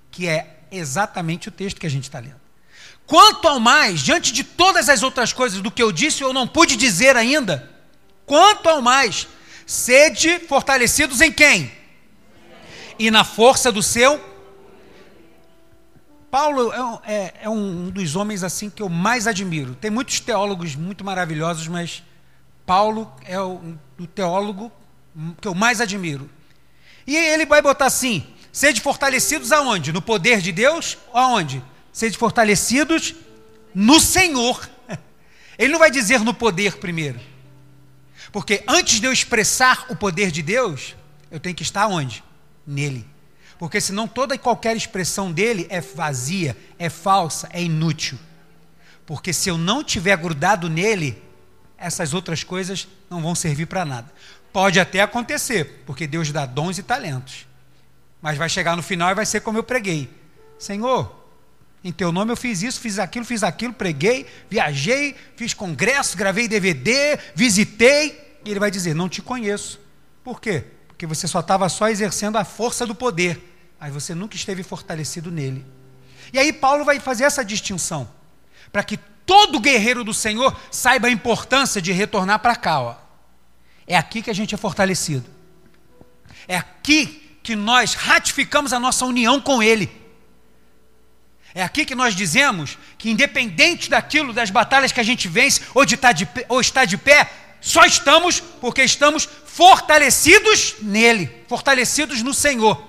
que 0.09 0.27
é 0.27 0.57
exatamente 0.71 1.49
o 1.49 1.51
texto 1.51 1.79
que 1.79 1.85
a 1.85 1.89
gente 1.89 2.05
está 2.05 2.19
lendo. 2.19 2.39
Quanto 3.05 3.47
ao 3.47 3.59
mais, 3.59 4.01
diante 4.01 4.33
de 4.33 4.43
todas 4.43 4.89
as 4.89 5.03
outras 5.03 5.31
coisas 5.31 5.61
do 5.61 5.69
que 5.69 5.81
eu 5.81 5.91
disse 5.91 6.23
ou 6.23 6.33
não 6.33 6.47
pude 6.47 6.75
dizer 6.75 7.15
ainda, 7.15 7.69
quanto 8.25 8.67
ao 8.67 8.81
mais, 8.81 9.27
sede 9.67 10.39
fortalecidos 10.39 11.21
em 11.21 11.31
quem? 11.31 11.71
E 12.97 13.11
na 13.11 13.23
força 13.23 13.71
do 13.71 13.81
seu. 13.81 14.19
Paulo 16.29 16.71
é, 17.03 17.13
é, 17.13 17.33
é 17.43 17.49
um 17.49 17.89
dos 17.89 18.15
homens 18.15 18.43
assim 18.43 18.69
que 18.69 18.81
eu 18.81 18.89
mais 18.89 19.25
admiro. 19.27 19.73
Tem 19.75 19.89
muitos 19.89 20.19
teólogos 20.19 20.75
muito 20.75 21.03
maravilhosos, 21.03 21.67
mas 21.67 22.03
Paulo 22.65 23.11
é 23.25 23.39
o, 23.39 23.75
o 23.99 24.05
teólogo 24.05 24.71
que 25.41 25.47
eu 25.47 25.55
mais 25.55 25.81
admiro. 25.81 26.29
E 27.05 27.15
ele 27.15 27.45
vai 27.45 27.61
botar 27.61 27.85
assim: 27.85 28.25
sede 28.51 28.81
fortalecidos 28.81 29.51
aonde? 29.51 29.91
No 29.91 30.01
poder 30.01 30.41
de 30.41 30.51
Deus? 30.51 30.97
Aonde? 31.13 31.63
sede 31.91 32.17
fortalecidos 32.17 33.15
no 33.73 33.99
Senhor. 33.99 34.69
Ele 35.57 35.73
não 35.73 35.79
vai 35.79 35.91
dizer 35.91 36.21
no 36.21 36.33
poder 36.33 36.77
primeiro. 36.77 37.19
Porque 38.31 38.63
antes 38.67 38.99
de 39.01 39.07
eu 39.07 39.11
expressar 39.11 39.85
o 39.89 39.95
poder 39.95 40.31
de 40.31 40.41
Deus, 40.41 40.95
eu 41.29 41.39
tenho 41.39 41.55
que 41.55 41.63
estar 41.63 41.87
onde? 41.87 42.23
Nele. 42.65 43.05
Porque 43.57 43.81
senão 43.81 44.07
toda 44.07 44.35
e 44.35 44.37
qualquer 44.37 44.77
expressão 44.77 45.31
dele 45.31 45.67
é 45.69 45.81
vazia, 45.81 46.55
é 46.77 46.89
falsa, 46.89 47.49
é 47.51 47.61
inútil. 47.61 48.17
Porque 49.05 49.33
se 49.33 49.49
eu 49.49 49.57
não 49.57 49.83
tiver 49.83 50.15
grudado 50.15 50.69
nele, 50.69 51.21
essas 51.77 52.13
outras 52.13 52.43
coisas 52.43 52.87
não 53.09 53.21
vão 53.21 53.35
servir 53.35 53.65
para 53.65 53.83
nada. 53.83 54.09
Pode 54.51 54.79
até 54.79 55.01
acontecer, 55.01 55.83
porque 55.85 56.07
Deus 56.07 56.31
dá 56.31 56.45
dons 56.45 56.77
e 56.77 56.83
talentos. 56.83 57.47
Mas 58.21 58.37
vai 58.37 58.49
chegar 58.49 58.75
no 58.75 58.83
final 58.83 59.11
e 59.11 59.15
vai 59.15 59.25
ser 59.25 59.41
como 59.41 59.57
eu 59.57 59.63
preguei. 59.63 60.09
Senhor, 60.57 61.15
em 61.83 61.91
teu 61.91 62.11
nome 62.11 62.31
eu 62.31 62.37
fiz 62.37 62.61
isso, 62.61 62.79
fiz 62.79 62.99
aquilo, 62.99 63.23
fiz 63.23 63.43
aquilo, 63.43 63.73
preguei, 63.73 64.25
viajei, 64.49 65.15
fiz 65.35 65.53
congresso, 65.53 66.17
gravei 66.17 66.47
DVD, 66.47 67.17
visitei. 67.33 68.39
E 68.43 68.51
ele 68.51 68.59
vai 68.59 68.69
dizer: 68.69 68.93
Não 68.93 69.07
te 69.07 69.21
conheço. 69.21 69.79
Por 70.23 70.41
quê? 70.41 70.65
Porque 70.87 71.05
você 71.05 71.27
só 71.27 71.39
estava 71.39 71.69
só 71.69 71.87
exercendo 71.87 72.37
a 72.37 72.43
força 72.43 72.85
do 72.85 72.93
poder, 72.93 73.41
mas 73.79 73.93
você 73.93 74.13
nunca 74.13 74.35
esteve 74.35 74.63
fortalecido 74.63 75.31
nele. 75.31 75.65
E 76.33 76.37
aí 76.37 76.51
Paulo 76.51 76.83
vai 76.83 76.99
fazer 76.99 77.23
essa 77.23 77.43
distinção, 77.43 78.09
para 78.71 78.83
que 78.83 78.97
todo 79.25 79.59
guerreiro 79.59 80.03
do 80.03 80.13
Senhor 80.13 80.59
saiba 80.69 81.07
a 81.07 81.11
importância 81.11 81.81
de 81.81 81.93
retornar 81.93 82.39
para 82.39 82.55
cá. 82.55 82.81
Ó. 82.81 82.95
É 83.89 83.97
aqui 83.97 84.21
que 84.21 84.29
a 84.29 84.35
gente 84.35 84.53
é 84.53 84.57
fortalecido. 84.57 85.25
É 86.47 86.55
aqui 86.55 87.39
que 87.41 87.55
nós 87.55 87.95
ratificamos 87.95 88.71
a 88.71 88.79
nossa 88.79 89.03
união 89.03 89.41
com 89.41 89.63
Ele. 89.63 89.89
É 91.55 91.63
aqui 91.63 91.83
que 91.83 91.95
nós 91.95 92.15
dizemos 92.15 92.77
que, 92.99 93.09
independente 93.09 93.89
daquilo, 93.89 94.31
das 94.31 94.51
batalhas 94.51 94.91
que 94.91 94.99
a 94.99 95.03
gente 95.03 95.27
vence, 95.27 95.63
ou, 95.73 95.83
de 95.83 95.95
estar, 95.95 96.09
tá 96.09 96.13
de 96.13 96.27
ou 96.47 96.61
está 96.61 96.85
de 96.85 96.97
pé, 96.99 97.31
só 97.59 97.83
estamos 97.83 98.39
porque 98.39 98.83
estamos 98.83 99.27
fortalecidos 99.45 100.75
nele, 100.83 101.43
fortalecidos 101.47 102.21
no 102.21 102.31
Senhor. 102.31 102.87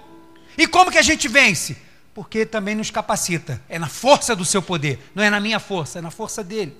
E 0.59 0.67
como 0.67 0.91
que 0.91 0.99
a 0.99 1.03
gente 1.03 1.27
vence? 1.29 1.79
Porque 2.13 2.45
também 2.45 2.75
nos 2.75 2.91
capacita. 2.91 3.63
É 3.71 3.79
na 3.79 3.89
força 3.89 4.37
do 4.37 4.45
seu 4.45 4.61
poder, 4.61 4.99
não 5.15 5.23
é 5.23 5.31
na 5.31 5.41
minha 5.41 5.59
força, 5.59 5.99
é 5.99 6.03
na 6.03 6.11
força 6.11 6.45
dele. 6.45 6.77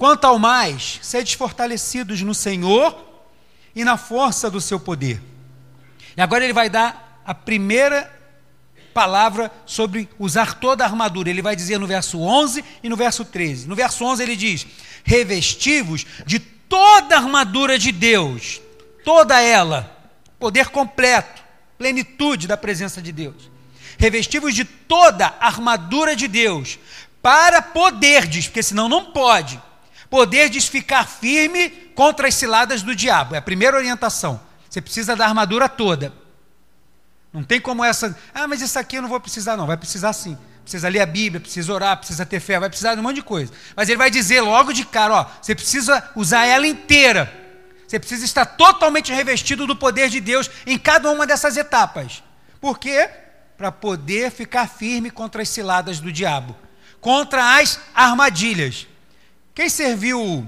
Quanto 0.00 0.24
ao 0.24 0.38
mais, 0.38 0.98
sede 1.02 1.36
fortalecidos 1.36 2.22
no 2.22 2.34
Senhor 2.34 2.98
e 3.76 3.84
na 3.84 3.98
força 3.98 4.50
do 4.50 4.58
seu 4.58 4.80
poder. 4.80 5.20
E 6.16 6.22
agora 6.22 6.42
ele 6.42 6.54
vai 6.54 6.70
dar 6.70 7.20
a 7.22 7.34
primeira 7.34 8.10
palavra 8.94 9.52
sobre 9.66 10.08
usar 10.18 10.54
toda 10.54 10.82
a 10.82 10.86
armadura. 10.86 11.28
Ele 11.28 11.42
vai 11.42 11.54
dizer 11.54 11.78
no 11.78 11.86
verso 11.86 12.18
11 12.18 12.64
e 12.82 12.88
no 12.88 12.96
verso 12.96 13.26
13. 13.26 13.68
No 13.68 13.76
verso 13.76 14.02
11 14.02 14.22
ele 14.22 14.36
diz: 14.36 14.66
revestivos 15.04 16.06
de 16.24 16.38
toda 16.38 17.16
a 17.16 17.18
armadura 17.18 17.78
de 17.78 17.92
Deus, 17.92 18.58
toda 19.04 19.38
ela, 19.38 19.94
poder 20.38 20.68
completo, 20.70 21.42
plenitude 21.76 22.48
da 22.48 22.56
presença 22.56 23.02
de 23.02 23.12
Deus. 23.12 23.50
Revestivos 23.98 24.54
de 24.54 24.64
toda 24.64 25.26
a 25.26 25.46
armadura 25.46 26.16
de 26.16 26.26
Deus, 26.26 26.78
para 27.20 27.60
poderdes, 27.60 28.46
porque 28.46 28.62
senão 28.62 28.88
não 28.88 29.12
pode, 29.12 29.60
poderdes 30.10 30.66
ficar 30.66 31.06
firme 31.06 31.70
contra 31.94 32.26
as 32.26 32.34
ciladas 32.34 32.82
do 32.82 32.94
diabo. 32.94 33.36
É 33.36 33.38
a 33.38 33.42
primeira 33.42 33.76
orientação. 33.76 34.40
Você 34.68 34.80
precisa 34.80 35.14
da 35.16 35.24
armadura 35.24 35.68
toda. 35.68 36.12
Não 37.32 37.44
tem 37.44 37.60
como 37.60 37.84
essa, 37.84 38.16
ah, 38.34 38.48
mas 38.48 38.60
isso 38.60 38.78
aqui 38.78 38.96
eu 38.96 39.02
não 39.02 39.08
vou 39.08 39.20
precisar, 39.20 39.56
não. 39.56 39.66
Vai 39.66 39.76
precisar 39.76 40.12
sim. 40.12 40.36
Precisa 40.62 40.88
ler 40.88 41.00
a 41.00 41.06
Bíblia, 41.06 41.40
precisa 41.40 41.72
orar, 41.72 41.96
precisa 41.96 42.26
ter 42.26 42.40
fé, 42.40 42.58
vai 42.58 42.68
precisar 42.68 42.94
de 42.94 43.00
um 43.00 43.04
monte 43.04 43.16
de 43.16 43.22
coisa. 43.22 43.52
Mas 43.74 43.88
ele 43.88 43.96
vai 43.98 44.10
dizer 44.10 44.40
logo 44.40 44.72
de 44.72 44.84
cara: 44.84 45.14
ó, 45.14 45.26
você 45.40 45.54
precisa 45.54 46.10
usar 46.14 46.46
ela 46.46 46.66
inteira. 46.66 47.32
Você 47.86 47.98
precisa 47.98 48.24
estar 48.24 48.44
totalmente 48.44 49.12
revestido 49.12 49.66
do 49.66 49.74
poder 49.74 50.08
de 50.08 50.20
Deus 50.20 50.48
em 50.64 50.78
cada 50.78 51.10
uma 51.10 51.26
dessas 51.26 51.56
etapas. 51.56 52.22
Por 52.60 52.78
quê? 52.78 53.08
Para 53.56 53.72
poder 53.72 54.30
ficar 54.30 54.68
firme 54.68 55.10
contra 55.10 55.42
as 55.42 55.48
ciladas 55.48 55.98
do 55.98 56.12
diabo, 56.12 56.54
contra 57.00 57.58
as 57.58 57.80
armadilhas. 57.92 58.86
Quem 59.54 59.68
serviu 59.68 60.46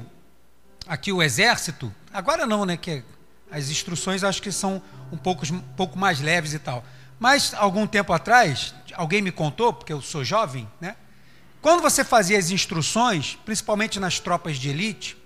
aqui 0.87 1.13
o 1.13 1.23
exército, 1.23 1.93
agora 2.13 2.47
não, 2.47 2.65
né? 2.65 2.77
Que 2.77 3.03
as 3.51 3.69
instruções 3.69 4.25
acho 4.25 4.41
que 4.41 4.53
são 4.53 4.83
um 5.11 5.17
pouco, 5.17 5.45
um 5.53 5.61
pouco 5.61 5.99
mais 5.99 6.21
leves 6.21 6.55
e 6.55 6.59
tal. 6.59 6.85
Mas 7.19 7.55
algum 7.55 7.87
tempo 7.87 8.13
atrás, 8.13 8.75
alguém 8.95 9.23
me 9.23 9.31
contou, 9.31 9.73
porque 9.73 9.93
eu 9.93 10.01
sou 10.01 10.25
jovem, 10.25 10.69
né? 10.81 10.97
Quando 11.61 11.81
você 11.81 12.03
fazia 12.03 12.37
as 12.37 12.51
instruções, 12.51 13.39
principalmente 13.45 14.01
nas 14.01 14.19
tropas 14.19 14.57
de 14.57 14.69
elite, 14.69 15.17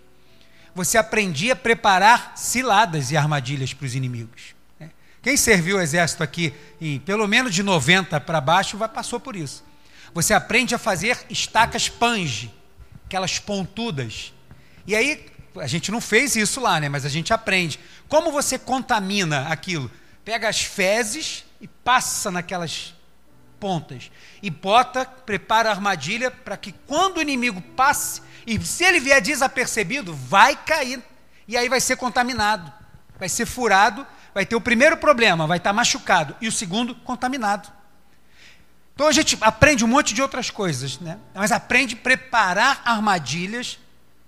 você 0.75 0.99
aprendia 0.99 1.55
a 1.55 1.57
preparar 1.57 2.35
ciladas 2.37 3.11
e 3.11 3.17
armadilhas 3.17 3.73
para 3.73 3.87
os 3.87 3.95
inimigos. 3.95 4.55
Né? 4.79 4.91
Quem 5.23 5.35
serviu 5.39 5.79
o 5.79 5.81
exército 5.81 6.23
aqui, 6.23 6.53
em 6.79 7.01
pelo 7.01 7.27
menos 7.27 7.55
de 7.55 7.63
90 7.63 8.21
para 8.21 8.39
baixo, 8.43 8.77
vai, 8.77 8.87
passou 8.87 9.19
por 9.19 9.35
isso. 9.35 9.65
Você 10.13 10.35
aprende 10.35 10.75
a 10.75 10.79
fazer 10.79 11.25
estacas 11.31 11.89
pange, 11.89 12.53
aquelas 13.07 13.39
pontudas. 13.39 14.33
E 14.87 14.95
aí, 14.95 15.27
a 15.57 15.67
gente 15.67 15.91
não 15.91 16.01
fez 16.01 16.37
isso 16.37 16.61
lá, 16.61 16.79
né? 16.79 16.89
Mas 16.89 17.05
a 17.05 17.09
gente 17.09 17.33
aprende. 17.33 17.81
Como 18.09 18.31
você 18.31 18.59
contamina 18.59 19.49
aquilo? 19.49 19.91
Pega 20.25 20.49
as 20.49 20.61
fezes 20.61 21.45
e 21.61 21.67
passa 21.67 22.31
naquelas 22.31 22.95
pontas. 23.59 24.11
E 24.43 24.51
bota, 24.51 25.05
prepara 25.05 25.71
a 25.71 25.73
armadilha 25.73 26.31
para 26.31 26.57
que 26.57 26.73
quando 26.87 27.17
o 27.17 27.23
inimigo 27.23 27.61
passe, 27.61 28.21
e 28.47 28.61
se 28.65 28.85
ele 28.85 29.01
vier 29.01 29.21
desapercebido, 29.21 30.15
vai 30.15 30.57
cair. 30.57 31.03
E 31.49 31.57
aí 31.57 31.69
vai 31.69 31.81
ser 31.81 31.97
contaminado. 31.97 32.73
Vai 33.19 33.29
ser 33.29 33.47
furado. 33.47 34.07
Vai 34.35 34.45
ter 34.45 34.55
o 34.55 34.61
primeiro 34.61 34.99
problema, 34.99 35.47
vai 35.47 35.57
estar 35.57 35.73
machucado. 35.73 36.37
E 36.43 36.47
o 36.47 36.53
segundo, 36.53 36.95
contaminado. 36.97 37.73
Então 38.97 39.07
a 39.07 39.13
gente 39.13 39.37
aprende 39.43 39.85
um 39.85 39.89
monte 39.89 40.15
de 40.15 40.23
outras 40.23 40.49
coisas, 40.49 40.99
né? 40.99 41.19
Mas 41.35 41.53
aprende 41.53 41.95
a 41.95 41.99
preparar 41.99 42.81
armadilhas 42.83 43.79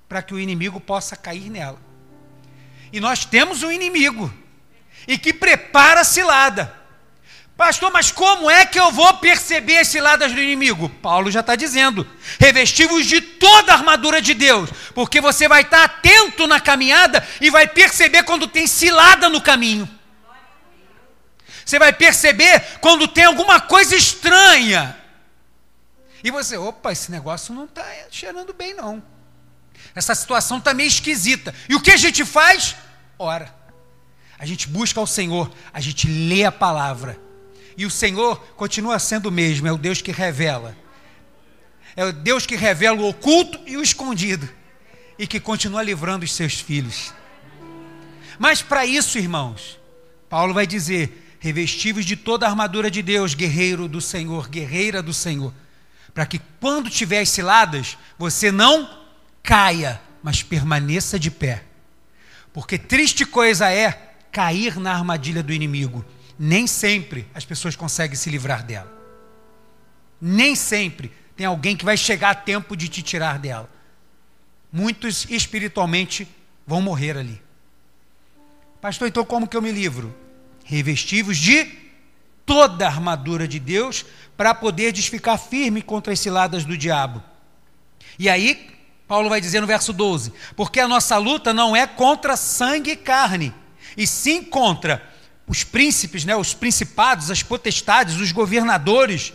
para 0.07 0.21
que 0.21 0.35
o 0.35 0.39
inimigo 0.39 0.79
possa 0.79 1.17
cair 1.17 1.49
nela. 1.49 1.81
E 2.93 3.01
nós 3.01 3.25
temos 3.25 3.63
um 3.63 3.73
inimigo 3.73 4.31
e 5.07 5.17
que 5.17 5.33
prepara 5.33 6.03
a 6.03 6.05
cilada. 6.05 6.77
Pastor, 7.57 7.91
mas 7.91 8.13
como 8.13 8.51
é 8.51 8.67
que 8.67 8.79
eu 8.79 8.93
vou 8.93 9.15
perceber 9.15 9.79
as 9.79 9.89
ciladas 9.89 10.33
do 10.35 10.41
inimigo? 10.41 10.91
Paulo 11.03 11.31
já 11.31 11.41
está 11.41 11.57
dizendo: 11.57 12.07
revestivos 12.39 13.07
de 13.07 13.23
toda 13.23 13.73
a 13.73 13.77
armadura 13.77 14.21
de 14.21 14.35
Deus, 14.35 14.69
porque 14.95 15.19
você 15.19 15.49
vai 15.49 15.63
estar 15.63 15.83
atento 15.83 16.47
na 16.47 16.61
caminhada 16.61 17.27
e 17.41 17.49
vai 17.49 17.67
perceber 17.67 18.23
quando 18.25 18.47
tem 18.47 18.67
cilada 18.67 19.31
no 19.31 19.41
caminho. 19.41 19.89
Você 21.69 21.79
vai 21.79 21.93
perceber 21.93 22.79
quando 22.81 23.07
tem 23.07 23.25
alguma 23.25 23.61
coisa 23.61 23.95
estranha. 23.95 24.97
E 26.25 26.31
você, 26.31 26.57
opa, 26.57 26.93
esse 26.93 27.11
negócio 27.11 27.55
não 27.55 27.67
está 27.67 27.85
cheirando 28.11 28.55
bem, 28.55 28.73
não. 28.73 29.03
Essa 29.95 30.15
situação 30.15 30.57
está 30.57 30.73
meio 30.73 30.89
esquisita. 30.89 31.55
E 31.69 31.75
o 31.75 31.81
que 31.83 31.91
a 31.91 31.97
gente 31.99 32.25
faz? 32.25 32.75
Ora. 33.19 33.55
A 34.39 34.47
gente 34.47 34.67
busca 34.67 34.99
o 34.99 35.07
Senhor, 35.07 35.53
a 35.71 35.79
gente 35.79 36.09
lê 36.09 36.43
a 36.43 36.51
palavra. 36.51 37.21
E 37.77 37.85
o 37.85 37.91
Senhor 37.91 38.39
continua 38.57 38.99
sendo 38.99 39.27
o 39.27 39.33
mesmo, 39.33 39.69
é 39.69 39.73
o 39.73 39.77
Deus 39.77 40.01
que 40.01 40.11
revela. 40.11 40.75
É 41.95 42.03
o 42.03 42.15
Deus 42.15 42.47
que 42.47 42.57
revela 42.57 42.97
o 42.97 43.09
oculto 43.11 43.61
e 43.67 43.77
o 43.77 43.83
escondido. 43.83 44.49
E 45.19 45.27
que 45.27 45.39
continua 45.39 45.83
livrando 45.83 46.25
os 46.25 46.33
seus 46.33 46.59
filhos. 46.59 47.13
Mas 48.39 48.63
para 48.63 48.87
isso, 48.87 49.19
irmãos, 49.19 49.79
Paulo 50.31 50.55
vai 50.55 50.67
dizer: 50.67 51.28
revestivos 51.41 52.05
de 52.05 52.17
toda 52.17 52.47
a 52.47 52.51
armadura 52.51 52.91
de 52.91 53.03
Deus, 53.03 53.35
guerreiro 53.35 53.89
do 53.89 54.01
Senhor, 54.01 54.49
guerreira 54.49 55.03
do 55.03 55.13
Senhor, 55.13 55.53
para 56.13 56.27
que 56.27 56.41
quando 56.61 56.91
tiver 56.91 57.21
as 57.21 57.31
ciladas, 57.31 57.97
você 58.19 58.51
não 58.51 58.89
caia, 59.43 60.01
mas 60.23 60.43
permaneça 60.43 61.19
de 61.19 61.31
pé. 61.31 61.65
Porque 62.53 62.77
triste 62.77 63.25
coisa 63.25 63.71
é 63.71 64.15
cair 64.33 64.79
na 64.79 64.93
armadilha 64.93 65.43
do 65.43 65.53
inimigo. 65.53 66.05
Nem 66.39 66.67
sempre 66.67 67.27
as 67.35 67.45
pessoas 67.45 67.77
conseguem 67.77 68.17
se 68.17 68.31
livrar 68.31 68.65
dela. 68.65 68.93
Nem 70.21 70.57
sempre 70.57 71.13
tem 71.37 71.47
alguém 71.47 71.77
que 71.77 71.85
vai 71.85 71.97
chegar 71.97 72.31
a 72.31 72.35
tempo 72.35 72.77
de 72.77 72.89
te 72.89 73.01
tirar 73.01 73.39
dela. 73.39 73.71
Muitos 74.73 75.25
espiritualmente 75.31 76.27
vão 76.67 76.83
morrer 76.83 77.17
ali. 77.17 77.41
Pastor, 78.81 79.09
então 79.09 79.25
como 79.25 79.47
que 79.47 79.57
eu 79.57 79.63
me 79.63 79.73
livro? 79.73 80.15
Revestivos 80.69 81.39
de 81.39 81.67
toda 82.45 82.85
a 82.85 82.89
armadura 82.89 83.49
de 83.49 83.59
Deus 83.59 84.05
para 84.37 84.55
poder 84.55 84.95
ficar 84.95 85.39
firme 85.39 85.81
contra 85.81 86.13
as 86.13 86.21
ciladas 86.21 86.63
do 86.67 86.77
diabo. 86.77 87.25
E 88.19 88.29
aí, 88.29 88.69
Paulo 89.09 89.31
vai 89.31 89.41
dizer 89.41 89.63
no 89.63 89.67
verso 89.67 89.95
12: 89.95 90.31
Porque 90.55 90.79
a 90.79 90.87
nossa 90.87 91.17
luta 91.17 91.55
não 91.55 91.75
é 91.75 91.87
contra 91.87 92.37
sangue 92.37 92.91
e 92.91 92.97
carne, 92.97 93.55
e 93.97 94.07
sim 94.07 94.45
contra 94.45 95.03
os 95.47 95.65
príncipes, 95.65 96.27
né, 96.27 96.37
os 96.37 96.53
principados, 96.53 97.31
as 97.31 97.43
potestades, 97.43 98.17
os 98.17 98.31
governadores, 98.31 99.33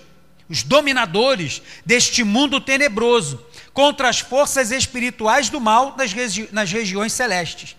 os 0.48 0.62
dominadores 0.62 1.64
deste 1.84 2.24
mundo 2.24 2.62
tenebroso, 2.62 3.44
contra 3.74 4.08
as 4.08 4.20
forças 4.20 4.70
espirituais 4.70 5.50
do 5.50 5.60
mal 5.60 5.96
nas, 5.98 6.14
regi 6.14 6.48
nas 6.52 6.72
regiões 6.72 7.12
celestes. 7.12 7.76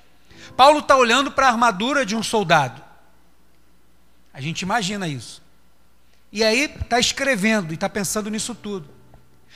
Paulo 0.57 0.81
está 0.81 0.97
olhando 0.97 1.31
para 1.31 1.47
a 1.47 1.51
armadura 1.51 2.05
de 2.05 2.17
um 2.17 2.23
soldado. 2.25 2.84
A 4.35 4.41
gente 4.41 4.63
imagina 4.63 5.07
isso. 5.07 5.41
E 6.33 6.43
aí 6.43 6.65
está 6.65 6.99
escrevendo 6.99 7.71
e 7.71 7.75
está 7.75 7.89
pensando 7.89 8.29
nisso 8.29 8.55
tudo. 8.55 8.91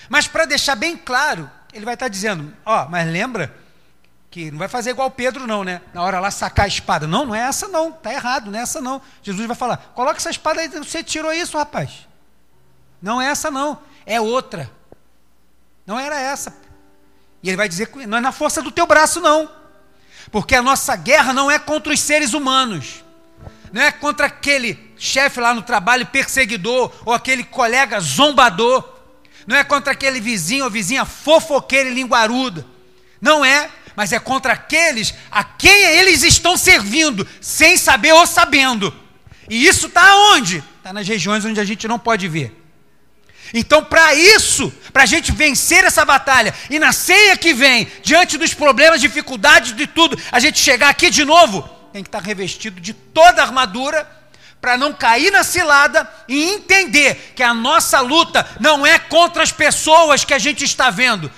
Mas 0.09 0.29
para 0.29 0.45
deixar 0.45 0.77
bem 0.77 0.97
claro, 0.97 1.51
ele 1.73 1.85
vai 1.85 1.95
estar 1.95 2.07
tá 2.07 2.09
dizendo: 2.09 2.55
Ó, 2.65 2.85
oh, 2.85 2.89
mas 2.89 3.11
lembra 3.11 3.53
que 4.31 4.53
não 4.53 4.59
vai 4.59 4.69
fazer 4.69 4.91
igual 4.91 5.11
Pedro, 5.11 5.45
não, 5.45 5.65
né? 5.65 5.83
Na 5.93 6.03
hora 6.03 6.21
lá 6.21 6.31
sacar 6.31 6.67
a 6.67 6.69
espada. 6.69 7.09
Não, 7.09 7.27
não 7.27 7.35
é 7.35 7.41
essa 7.41 7.67
não, 7.67 7.89
está 7.89 8.13
errado, 8.13 8.53
não 8.53 8.59
é 8.59 8.63
essa 8.63 8.81
não. 8.81 9.03
Jesus 9.21 9.45
vai 9.49 9.57
falar: 9.57 9.79
coloca 9.95 10.19
essa 10.19 10.31
espada 10.31 10.61
aí, 10.61 10.69
você 10.69 11.03
tirou 11.03 11.33
isso, 11.33 11.59
rapaz. 11.59 12.07
Não 13.03 13.21
é 13.21 13.27
essa 13.27 13.51
não, 13.51 13.81
é 14.07 14.21
outra. 14.21 14.71
Não 15.85 15.99
era 15.99 16.21
essa. 16.21 16.57
E 17.43 17.49
ele 17.49 17.57
vai 17.57 17.69
dizer 17.69 17.91
não 18.07 18.19
é 18.19 18.21
na 18.21 18.31
força 18.33 18.63
do 18.63 18.71
teu 18.71 18.87
braço, 18.87 19.21
não. 19.21 19.51
Porque 20.31 20.55
a 20.55 20.63
nossa 20.63 20.95
guerra 20.95 21.33
não 21.33 21.51
é 21.51 21.59
contra 21.59 21.93
os 21.93 22.01
seres 22.01 22.35
humanos. 22.35 23.03
Não 23.73 23.83
é 23.83 23.93
contra 23.93 24.27
aquele 24.27 24.79
chefe 24.97 25.41
lá 25.41 25.55
no 25.55 25.63
trabalho 25.63 26.07
perseguidor, 26.07 26.93
ou 27.05 27.13
aquele 27.13 27.45
colega 27.45 28.01
zombador. 28.01 28.97
Não 29.47 29.57
é 29.57 29.65
contra 29.65 29.93
aquele 29.93 30.21
vizinho 30.21 30.65
ou 30.65 30.71
vizinha 30.71 31.05
fofoqueira 31.05 31.89
e 31.89 31.95
linguaruda. 31.95 32.67
Não 33.21 33.45
é, 33.45 33.71
mas 33.97 34.13
é 34.13 34.19
contra 34.19 34.53
aqueles 34.53 35.15
a 35.31 35.43
quem 35.43 35.85
eles 35.85 36.23
estão 36.23 36.57
servindo, 36.57 37.27
sem 37.41 37.77
saber 37.77 38.13
ou 38.13 38.27
sabendo. 38.27 38.95
E 39.49 39.67
isso 39.67 39.87
está 39.87 40.15
onde? 40.33 40.63
Está 40.77 40.93
nas 40.93 41.09
regiões 41.09 41.45
onde 41.45 41.59
a 41.61 41.65
gente 41.65 41.89
não 41.89 41.99
pode 41.99 42.29
ver. 42.29 42.55
Então, 43.55 43.83
para 43.83 44.15
isso, 44.15 44.73
para 44.93 45.05
a 45.05 45.07
gente 45.07 45.33
vencer 45.33 45.85
essa 45.85 46.05
batalha, 46.05 46.55
e 46.69 46.79
na 46.79 46.93
ceia 46.93 47.37
que 47.37 47.55
vem, 47.55 47.89
diante 48.03 48.37
dos 48.37 48.53
problemas, 48.53 49.01
dificuldades 49.01 49.75
de 49.75 49.87
tudo, 49.87 50.19
a 50.31 50.39
gente 50.39 50.59
chegar 50.59 50.91
aqui 50.91 51.11
de 51.11 51.25
novo, 51.25 51.69
tem 51.99 52.05
que 52.05 52.09
estar 52.09 52.23
revestido 52.23 52.81
de 52.81 52.95
toda 52.95 53.43
a 53.43 53.45
armadura, 53.45 54.09
para 54.61 54.77
não 54.77 54.93
cair 54.93 55.33
na 55.33 55.43
cilada 55.43 56.09
e 56.29 56.51
entender 56.51 57.33
que 57.35 57.43
a 57.43 57.53
nossa 57.53 58.01
luta 58.01 58.49
não 58.61 58.87
é 58.87 58.99
contra 58.99 59.43
as 59.43 59.51
pessoas 59.51 60.25
que 60.25 60.33
a 60.33 60.39
gente 60.39 60.65
está 60.65 60.91
vendo, 60.91 61.31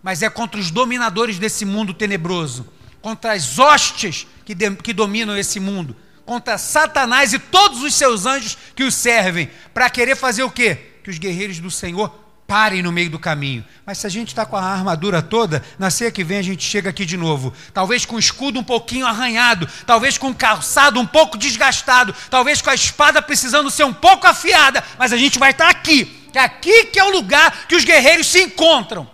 mas 0.00 0.22
é 0.22 0.30
contra 0.30 0.60
os 0.60 0.70
dominadores 0.70 1.38
desse 1.40 1.64
mundo 1.64 1.92
tenebroso, 1.92 2.68
contra 3.02 3.32
as 3.32 3.58
hostes 3.58 4.28
que, 4.44 4.54
de, 4.54 4.70
que 4.76 4.92
dominam 4.92 5.36
esse 5.36 5.58
mundo, 5.58 5.96
contra 6.24 6.56
Satanás 6.56 7.32
e 7.32 7.38
todos 7.38 7.82
os 7.82 7.94
seus 7.94 8.26
anjos 8.26 8.56
que 8.76 8.84
o 8.84 8.92
servem, 8.92 9.50
para 9.72 9.90
querer 9.90 10.14
fazer 10.14 10.44
o 10.44 10.50
quê? 10.50 10.92
que 11.02 11.10
os 11.10 11.18
guerreiros 11.18 11.58
do 11.58 11.70
Senhor 11.70 12.23
parem 12.46 12.82
no 12.82 12.92
meio 12.92 13.10
do 13.10 13.18
caminho. 13.18 13.64
Mas 13.86 13.98
se 13.98 14.06
a 14.06 14.10
gente 14.10 14.28
está 14.28 14.44
com 14.44 14.56
a 14.56 14.62
armadura 14.62 15.22
toda, 15.22 15.62
na 15.78 15.90
ceia 15.90 16.10
que 16.10 16.24
vem 16.24 16.38
a 16.38 16.42
gente 16.42 16.62
chega 16.62 16.90
aqui 16.90 17.04
de 17.04 17.16
novo. 17.16 17.52
Talvez 17.72 18.04
com 18.04 18.16
o 18.16 18.18
escudo 18.18 18.60
um 18.60 18.64
pouquinho 18.64 19.06
arranhado, 19.06 19.68
talvez 19.86 20.18
com 20.18 20.28
o 20.28 20.34
calçado 20.34 21.00
um 21.00 21.06
pouco 21.06 21.38
desgastado, 21.38 22.14
talvez 22.30 22.60
com 22.60 22.70
a 22.70 22.74
espada 22.74 23.22
precisando 23.22 23.70
ser 23.70 23.84
um 23.84 23.92
pouco 23.92 24.26
afiada, 24.26 24.84
mas 24.98 25.12
a 25.12 25.16
gente 25.16 25.38
vai 25.38 25.50
estar 25.50 25.68
aqui. 25.68 26.04
Que 26.32 26.38
é 26.38 26.42
aqui 26.42 26.84
que 26.86 26.98
é 26.98 27.04
o 27.04 27.10
lugar 27.10 27.66
que 27.66 27.76
os 27.76 27.84
guerreiros 27.84 28.26
se 28.26 28.42
encontram. 28.42 29.08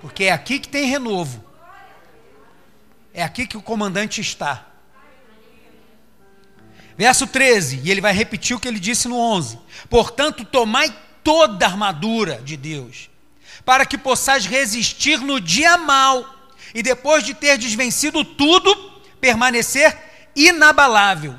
Porque 0.00 0.24
é 0.24 0.32
aqui 0.32 0.58
que 0.58 0.68
tem 0.68 0.86
renovo. 0.86 1.44
É 3.12 3.22
aqui 3.22 3.46
que 3.46 3.56
o 3.56 3.62
comandante 3.62 4.20
está. 4.20 4.66
Verso 6.96 7.26
13, 7.26 7.80
e 7.82 7.90
ele 7.90 8.00
vai 8.00 8.12
repetir 8.12 8.54
o 8.54 8.60
que 8.60 8.68
ele 8.68 8.78
disse 8.78 9.08
no 9.08 9.16
11: 9.16 9.58
Portanto, 9.88 10.44
tomai 10.44 10.94
toda 11.22 11.64
a 11.64 11.68
armadura 11.68 12.40
de 12.42 12.56
Deus, 12.56 13.10
para 13.64 13.84
que 13.84 13.98
possais 13.98 14.46
resistir 14.46 15.18
no 15.20 15.40
dia 15.40 15.76
mal, 15.76 16.24
e 16.74 16.82
depois 16.82 17.24
de 17.24 17.34
ter 17.34 17.58
desvencido 17.58 18.24
tudo, 18.24 18.74
permanecer 19.20 19.96
inabalável. 20.34 21.38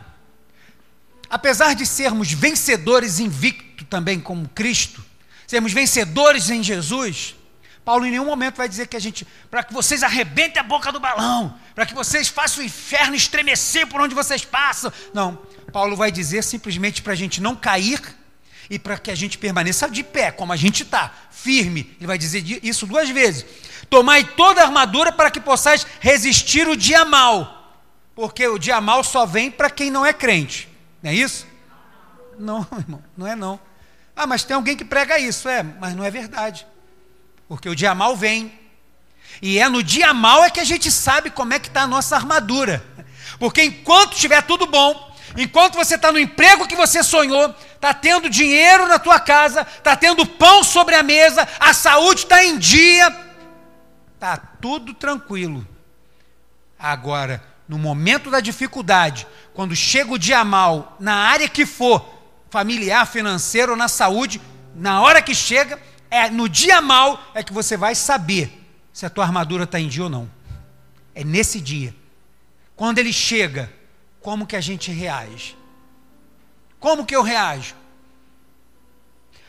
Apesar 1.30 1.74
de 1.74 1.86
sermos 1.86 2.32
vencedores 2.32 3.20
invicto 3.20 3.86
também 3.86 4.20
como 4.20 4.48
Cristo, 4.50 5.04
sermos 5.48 5.72
vencedores 5.72 6.50
em 6.50 6.62
Jesus, 6.62 7.36
Paulo 7.84 8.06
em 8.06 8.12
nenhum 8.12 8.26
momento 8.26 8.58
vai 8.58 8.70
dizer 8.70 8.88
que 8.88 8.96
a 8.96 9.00
gente, 9.00 9.26
para 9.50 9.64
que 9.64 9.74
vocês 9.74 10.04
arrebentem 10.04 10.60
a 10.60 10.64
boca 10.64 10.92
do 10.92 11.00
balão, 11.00 11.58
para 11.74 11.86
que 11.86 11.94
vocês 11.94 12.28
façam 12.28 12.62
o 12.62 12.66
inferno 12.66 13.16
estremecer 13.16 13.88
por 13.88 14.02
onde 14.02 14.14
vocês 14.14 14.46
passam. 14.46 14.92
Não, 15.14 15.40
Paulo 15.72 15.96
vai 15.96 16.12
dizer 16.12 16.44
simplesmente 16.44 17.02
para 17.02 17.14
a 17.14 17.16
gente 17.16 17.42
não 17.42 17.56
cair 17.56 18.00
e 18.72 18.80
para 18.80 18.98
que 18.98 19.12
a 19.12 19.16
gente 19.16 19.38
permaneça 19.38 19.90
de 19.90 20.02
pé, 20.02 20.32
como 20.32 20.54
a 20.54 20.56
gente 20.56 20.84
está, 20.84 21.14
firme. 21.30 21.94
Ele 21.98 22.08
vai 22.08 22.18
dizer 22.18 22.42
isso 22.64 22.88
duas 22.88 23.10
vezes. 23.10 23.46
Tomai 23.90 24.24
toda 24.24 24.62
a 24.62 24.64
armadura 24.64 25.12
para 25.12 25.30
que 25.30 25.42
possais 25.42 25.86
resistir 26.00 26.70
o 26.70 26.78
dia 26.78 27.04
mal, 27.04 27.84
porque 28.16 28.48
o 28.48 28.58
dia 28.58 28.80
mal 28.80 29.04
só 29.04 29.26
vem 29.26 29.52
para 29.52 29.70
quem 29.70 29.92
não 29.92 30.06
é 30.06 30.14
crente, 30.14 30.70
não 31.04 31.12
é 31.12 31.14
isso? 31.14 31.46
Não, 32.40 32.66
irmão, 32.80 33.04
não 33.18 33.28
é 33.28 33.36
não. 33.36 33.60
Ah, 34.16 34.26
mas 34.26 34.46
tem 34.46 34.56
alguém 34.56 34.78
que 34.78 34.86
prega 34.86 35.20
isso, 35.20 35.50
é, 35.50 35.62
mas 35.62 35.94
não 35.94 36.06
é 36.06 36.10
verdade. 36.10 36.66
Porque 37.50 37.68
o 37.68 37.76
dia 37.76 37.94
mal 37.94 38.16
vem. 38.16 38.58
E 39.42 39.60
é 39.60 39.68
no 39.68 39.84
dia 39.84 40.14
mal 40.14 40.46
é 40.46 40.50
que 40.50 40.62
a 40.62 40.66
gente 40.66 40.90
sabe 40.90 41.30
como 41.30 41.54
é 41.54 41.60
que 41.60 41.68
está 41.68 41.82
a 41.82 41.88
nossa 41.88 42.16
armadura. 42.16 42.82
Porque 43.38 43.62
enquanto 43.64 44.14
estiver 44.14 44.42
tudo 44.44 44.66
bom, 44.66 45.14
enquanto 45.38 45.76
você 45.76 45.96
está 45.96 46.10
no 46.10 46.20
emprego 46.20 46.68
que 46.68 46.76
você 46.76 47.04
sonhou, 47.04 47.54
está 47.82 47.96
tendo 47.96 48.30
dinheiro 48.30 48.88
na 48.88 49.00
tua 49.00 49.20
casa, 49.20 49.62
está 49.64 49.96
tendo 49.96 50.24
pão 50.24 50.64
sobre 50.64 50.94
a 50.94 51.02
mesa, 51.02 51.48
a 51.60 51.74
saúde 51.74 52.22
está 52.22 52.46
em 52.46 52.60
dia, 52.60 53.10
está 54.14 54.38
tudo 54.38 54.94
tranquilo. 54.94 55.68
Agora, 56.78 57.44
no 57.68 57.80
momento 57.80 58.30
da 58.30 58.40
dificuldade, 58.40 59.26
quando 59.52 59.76
chega 59.76 60.14
o 60.14 60.20
dia 60.20 60.46
mal, 60.46 60.96
na 61.00 61.16
área 61.16 61.50
que 61.50 61.66
for, 61.66 62.08
familiar, 62.52 63.08
financeiro 63.08 63.76
na 63.76 63.88
saúde, 63.88 64.40
na 64.76 65.02
hora 65.02 65.20
que 65.20 65.34
chega, 65.34 65.82
é 66.12 66.30
no 66.30 66.48
dia 66.48 66.82
mal 66.82 67.20
é 67.34 67.42
que 67.42 67.52
você 67.52 67.76
vai 67.76 67.96
saber 67.96 68.64
se 68.94 69.08
a 69.08 69.10
tua 69.10 69.24
armadura 69.24 69.64
está 69.64 69.80
em 69.80 69.88
dia 69.88 70.04
ou 70.04 70.10
não. 70.10 70.30
É 71.16 71.24
nesse 71.24 71.60
dia. 71.60 71.96
Quando 72.76 73.00
ele 73.00 73.12
chega, 73.12 73.74
como 74.22 74.46
que 74.46 74.56
a 74.56 74.62
gente 74.62 74.92
reage? 74.92 75.58
Como 76.82 77.06
que 77.06 77.16
eu 77.16 77.22
reajo? 77.22 77.76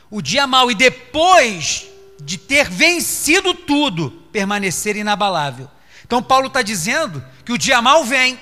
O 0.08 0.22
dia 0.22 0.46
mal 0.46 0.70
e 0.70 0.74
depois 0.76 1.88
de 2.20 2.38
ter 2.38 2.70
vencido 2.70 3.52
tudo, 3.52 4.12
permanecer 4.30 4.94
inabalável. 4.94 5.68
Então 6.04 6.22
Paulo 6.22 6.46
está 6.46 6.62
dizendo 6.62 7.24
que 7.44 7.52
o 7.52 7.58
dia 7.58 7.82
mal 7.82 8.04
vem. 8.04 8.38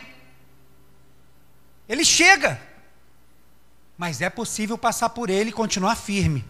Ele 1.88 2.04
chega. 2.04 2.60
Mas 3.96 4.20
é 4.20 4.28
possível 4.28 4.76
passar 4.76 5.08
por 5.08 5.30
ele 5.30 5.48
e 5.48 5.54
continuar 5.54 5.96
firme. 5.96 6.44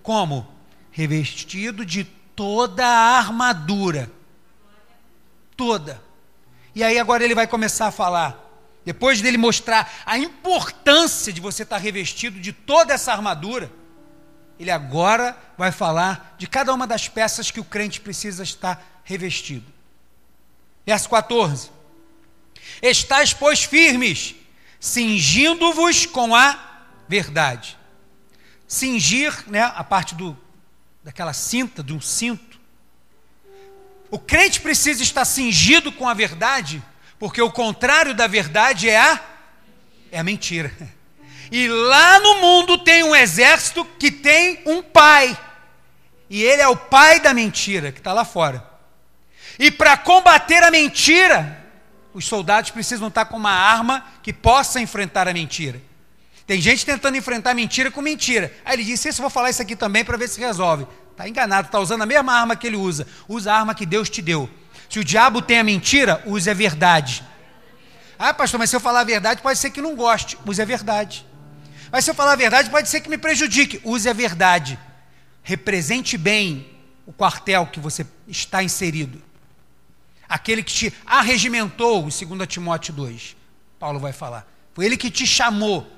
Como? 0.00 0.60
revestido 0.90 1.84
de 1.86 2.04
toda 2.04 2.86
a 2.86 3.18
armadura. 3.18 4.10
Toda. 5.56 6.02
E 6.74 6.82
aí 6.82 6.98
agora 6.98 7.24
ele 7.24 7.34
vai 7.34 7.46
começar 7.46 7.86
a 7.86 7.92
falar. 7.92 8.49
Depois 8.84 9.20
dele 9.20 9.36
mostrar 9.36 9.92
a 10.06 10.18
importância 10.18 11.32
de 11.32 11.40
você 11.40 11.62
estar 11.62 11.78
revestido 11.78 12.40
de 12.40 12.52
toda 12.52 12.94
essa 12.94 13.12
armadura, 13.12 13.70
ele 14.58 14.70
agora 14.70 15.36
vai 15.56 15.72
falar 15.72 16.34
de 16.38 16.46
cada 16.46 16.72
uma 16.72 16.86
das 16.86 17.08
peças 17.08 17.50
que 17.50 17.60
o 17.60 17.64
crente 17.64 18.00
precisa 18.00 18.42
estar 18.42 19.02
revestido. 19.04 19.66
Verso 20.86 21.08
14: 21.08 21.70
Estais, 22.82 23.32
pois, 23.32 23.64
firmes, 23.64 24.34
cingindo-vos 24.78 26.06
com 26.06 26.34
a 26.34 26.58
verdade. 27.08 27.78
Cingir, 28.66 29.44
né, 29.48 29.62
a 29.62 29.84
parte 29.84 30.14
do 30.14 30.36
daquela 31.02 31.32
cinta, 31.32 31.82
de 31.82 31.92
um 31.92 32.00
cinto. 32.00 32.60
O 34.10 34.18
crente 34.18 34.60
precisa 34.60 35.02
estar 35.02 35.24
cingido 35.24 35.90
com 35.92 36.08
a 36.08 36.14
verdade, 36.14 36.82
porque 37.20 37.42
o 37.42 37.50
contrário 37.50 38.14
da 38.14 38.26
verdade 38.26 38.88
é 38.88 38.98
a 38.98 39.20
é 40.10 40.18
a 40.18 40.24
mentira. 40.24 40.72
E 41.52 41.66
lá 41.66 42.20
no 42.20 42.36
mundo 42.36 42.78
tem 42.78 43.02
um 43.02 43.12
exército 43.12 43.84
que 43.98 44.08
tem 44.08 44.62
um 44.64 44.80
pai. 44.80 45.36
E 46.30 46.44
ele 46.44 46.62
é 46.62 46.68
o 46.68 46.76
pai 46.76 47.18
da 47.18 47.34
mentira, 47.34 47.90
que 47.90 47.98
está 47.98 48.12
lá 48.12 48.24
fora. 48.24 48.64
E 49.58 49.68
para 49.68 49.96
combater 49.96 50.62
a 50.62 50.70
mentira, 50.70 51.60
os 52.14 52.24
soldados 52.24 52.70
precisam 52.70 53.08
estar 53.08 53.24
com 53.24 53.36
uma 53.36 53.50
arma 53.50 54.06
que 54.22 54.32
possa 54.32 54.80
enfrentar 54.80 55.26
a 55.26 55.32
mentira. 55.32 55.82
Tem 56.46 56.60
gente 56.60 56.86
tentando 56.86 57.16
enfrentar 57.16 57.52
mentira 57.52 57.90
com 57.90 58.00
mentira. 58.00 58.54
Aí 58.64 58.76
ele 58.76 58.84
disse: 58.84 59.08
Isso, 59.08 59.18
eu 59.18 59.24
vou 59.24 59.30
falar 59.30 59.50
isso 59.50 59.60
aqui 59.60 59.74
também 59.74 60.04
para 60.04 60.16
ver 60.16 60.28
se 60.28 60.38
resolve. 60.38 60.86
Está 61.10 61.28
enganado, 61.28 61.66
está 61.66 61.80
usando 61.80 62.02
a 62.02 62.06
mesma 62.06 62.32
arma 62.32 62.54
que 62.54 62.68
ele 62.68 62.76
usa. 62.76 63.08
Usa 63.26 63.52
a 63.52 63.58
arma 63.58 63.74
que 63.74 63.84
Deus 63.84 64.08
te 64.08 64.22
deu. 64.22 64.48
Se 64.90 64.98
o 64.98 65.04
diabo 65.04 65.40
tem 65.40 65.60
a 65.60 65.64
mentira, 65.64 66.20
use 66.26 66.50
a 66.50 66.54
verdade. 66.54 67.22
Ah, 68.18 68.34
pastor, 68.34 68.58
mas 68.58 68.68
se 68.68 68.76
eu 68.76 68.80
falar 68.80 69.00
a 69.00 69.04
verdade, 69.04 69.40
pode 69.40 69.56
ser 69.56 69.70
que 69.70 69.80
não 69.80 69.94
goste. 69.94 70.36
Use 70.44 70.60
a 70.60 70.64
verdade. 70.64 71.24
Mas 71.92 72.04
se 72.04 72.10
eu 72.10 72.14
falar 72.14 72.32
a 72.32 72.36
verdade, 72.36 72.68
pode 72.68 72.88
ser 72.88 73.00
que 73.00 73.08
me 73.08 73.16
prejudique. 73.16 73.80
Use 73.84 74.08
a 74.08 74.12
verdade. 74.12 74.76
represente 75.42 76.18
bem 76.18 76.68
o 77.06 77.12
quartel 77.12 77.66
que 77.66 77.78
você 77.78 78.04
está 78.26 78.62
inserido. 78.62 79.22
Aquele 80.28 80.62
que 80.62 80.72
te 80.72 80.94
arregimentou, 81.06 82.02
2 82.02 82.14
Timóteo 82.46 82.92
2, 82.92 83.36
Paulo 83.78 83.98
vai 83.98 84.12
falar. 84.12 84.46
Foi 84.74 84.84
ele 84.84 84.96
que 84.96 85.10
te 85.10 85.26
chamou, 85.26 85.90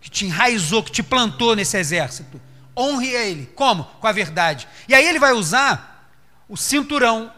que 0.00 0.10
te 0.10 0.26
enraizou, 0.26 0.82
que 0.82 0.92
te 0.92 1.02
plantou 1.02 1.56
nesse 1.56 1.76
exército. 1.78 2.40
Honre 2.76 3.16
a 3.16 3.24
ele. 3.24 3.46
Como? 3.54 3.84
Com 3.84 4.06
a 4.06 4.12
verdade. 4.12 4.68
E 4.88 4.94
aí 4.94 5.06
ele 5.06 5.18
vai 5.18 5.32
usar 5.32 6.10
o 6.48 6.56
cinturão, 6.56 7.32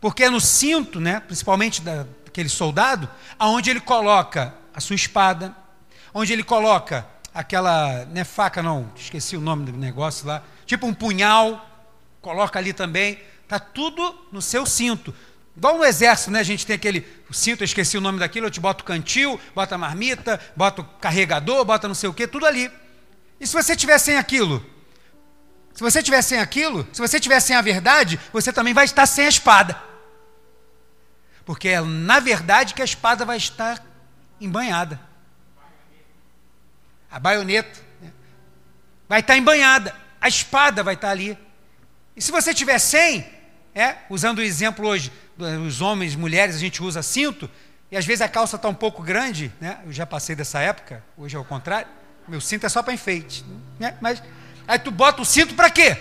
porque 0.00 0.24
é 0.24 0.30
no 0.30 0.40
cinto, 0.40 0.98
né, 0.98 1.20
principalmente 1.20 1.82
daquele 1.82 2.48
soldado, 2.48 3.08
aonde 3.38 3.70
ele 3.70 3.80
coloca 3.80 4.54
a 4.74 4.80
sua 4.80 4.96
espada, 4.96 5.54
onde 6.14 6.32
ele 6.32 6.42
coloca 6.42 7.06
aquela, 7.34 8.04
não 8.06 8.20
é 8.20 8.24
faca 8.24 8.62
não, 8.62 8.90
esqueci 8.96 9.36
o 9.36 9.40
nome 9.40 9.70
do 9.70 9.76
negócio 9.76 10.26
lá, 10.26 10.42
tipo 10.64 10.86
um 10.86 10.94
punhal, 10.94 11.66
coloca 12.20 12.58
ali 12.58 12.72
também, 12.72 13.18
tá 13.46 13.58
tudo 13.58 14.14
no 14.32 14.40
seu 14.40 14.64
cinto. 14.64 15.14
Igual 15.56 15.76
no 15.76 15.84
exército, 15.84 16.30
né? 16.30 16.38
A 16.40 16.44
gente 16.44 16.64
tem 16.64 16.76
aquele 16.76 17.06
cinto, 17.30 17.62
eu 17.62 17.64
esqueci 17.66 17.98
o 17.98 18.00
nome 18.00 18.18
daquilo, 18.18 18.46
eu 18.46 18.50
te 18.50 18.60
boto 18.60 18.84
cantil, 18.84 19.38
bota 19.54 19.76
marmita, 19.76 20.40
bota 20.56 20.82
carregador, 21.00 21.64
bota 21.64 21.88
não 21.88 21.94
sei 21.94 22.08
o 22.08 22.14
que, 22.14 22.26
tudo 22.26 22.46
ali. 22.46 22.70
E 23.38 23.46
se 23.46 23.52
você 23.52 23.76
tiver 23.76 23.98
sem 23.98 24.16
aquilo? 24.16 24.64
Se 25.74 25.82
você 25.82 26.02
tiver 26.02 26.22
sem 26.22 26.38
aquilo, 26.38 26.86
se 26.92 27.00
você 27.00 27.18
tiver 27.18 27.40
sem 27.40 27.56
a 27.56 27.60
verdade, 27.60 28.18
você 28.32 28.52
também 28.52 28.72
vai 28.72 28.84
estar 28.84 29.06
sem 29.06 29.26
a 29.26 29.28
espada. 29.28 29.89
Porque 31.50 31.68
é 31.68 31.80
na 31.80 32.20
verdade 32.20 32.74
que 32.74 32.80
a 32.80 32.84
espada 32.84 33.24
vai 33.24 33.36
estar 33.36 33.84
embanhada. 34.40 35.00
A 37.10 37.18
baioneta 37.18 37.80
né? 38.00 38.12
vai 39.08 39.18
estar 39.18 39.36
embanhada. 39.36 39.92
A 40.20 40.28
espada 40.28 40.84
vai 40.84 40.94
estar 40.94 41.10
ali. 41.10 41.36
E 42.14 42.22
se 42.22 42.30
você 42.30 42.54
tiver 42.54 42.78
sem, 42.78 43.28
é, 43.74 43.96
usando 44.08 44.38
o 44.38 44.42
exemplo 44.42 44.86
hoje, 44.86 45.10
os 45.66 45.80
homens, 45.80 46.14
mulheres, 46.14 46.54
a 46.54 46.58
gente 46.60 46.80
usa 46.84 47.02
cinto, 47.02 47.50
e 47.90 47.96
às 47.96 48.06
vezes 48.06 48.22
a 48.22 48.28
calça 48.28 48.54
está 48.54 48.68
um 48.68 48.74
pouco 48.74 49.02
grande, 49.02 49.52
né? 49.60 49.80
Eu 49.84 49.92
já 49.92 50.06
passei 50.06 50.36
dessa 50.36 50.60
época, 50.60 51.02
hoje 51.16 51.34
é 51.34 51.38
o 51.40 51.44
contrário. 51.44 51.88
Meu 52.28 52.40
cinto 52.40 52.64
é 52.64 52.68
só 52.68 52.80
para 52.80 52.94
enfeite, 52.94 53.44
né? 53.76 53.96
Mas 54.00 54.22
aí 54.68 54.78
tu 54.78 54.92
bota 54.92 55.20
o 55.20 55.24
cinto 55.24 55.56
para 55.56 55.68
quê? 55.68 56.00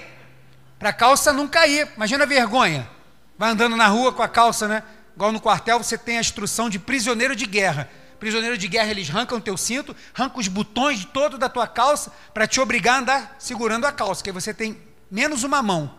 Para 0.78 0.90
a 0.90 0.94
calça 0.94 1.34
não 1.34 1.48
cair. 1.48 1.92
Imagina 1.96 2.26
a 2.26 2.28
vergonha. 2.28 2.88
Vai 3.36 3.50
andando 3.50 3.76
na 3.76 3.88
rua 3.88 4.14
com 4.14 4.22
a 4.22 4.28
calça, 4.28 4.68
né? 4.68 4.84
Igual 5.19 5.34
no 5.34 5.41
quartel 5.41 5.77
você 5.84 5.97
tem 5.97 6.17
a 6.17 6.21
instrução 6.21 6.69
de 6.69 6.79
prisioneiro 6.79 7.36
de 7.36 7.45
guerra. 7.45 7.89
Prisioneiro 8.21 8.58
de 8.58 8.69
guerra, 8.69 8.91
eles 8.91 9.10
arrancam 9.10 9.38
o 9.38 9.41
teu 9.41 9.58
cinto, 9.58 9.93
arrancam 10.15 10.39
os 10.39 10.47
botões 10.47 10.99
de 10.99 11.08
todo 11.08 11.38
da 11.38 11.49
tua 11.49 11.67
calça 11.67 12.13
para 12.34 12.47
te 12.47 12.62
obrigar 12.62 12.95
a 12.95 12.99
andar 12.99 13.36
segurando 13.38 13.84
a 13.84 13.91
calça, 13.91 14.23
que 14.23 14.29
aí 14.29 14.34
você 14.34 14.53
tem 14.53 14.79
menos 15.12 15.43
uma 15.43 15.62
mão. 15.62 15.93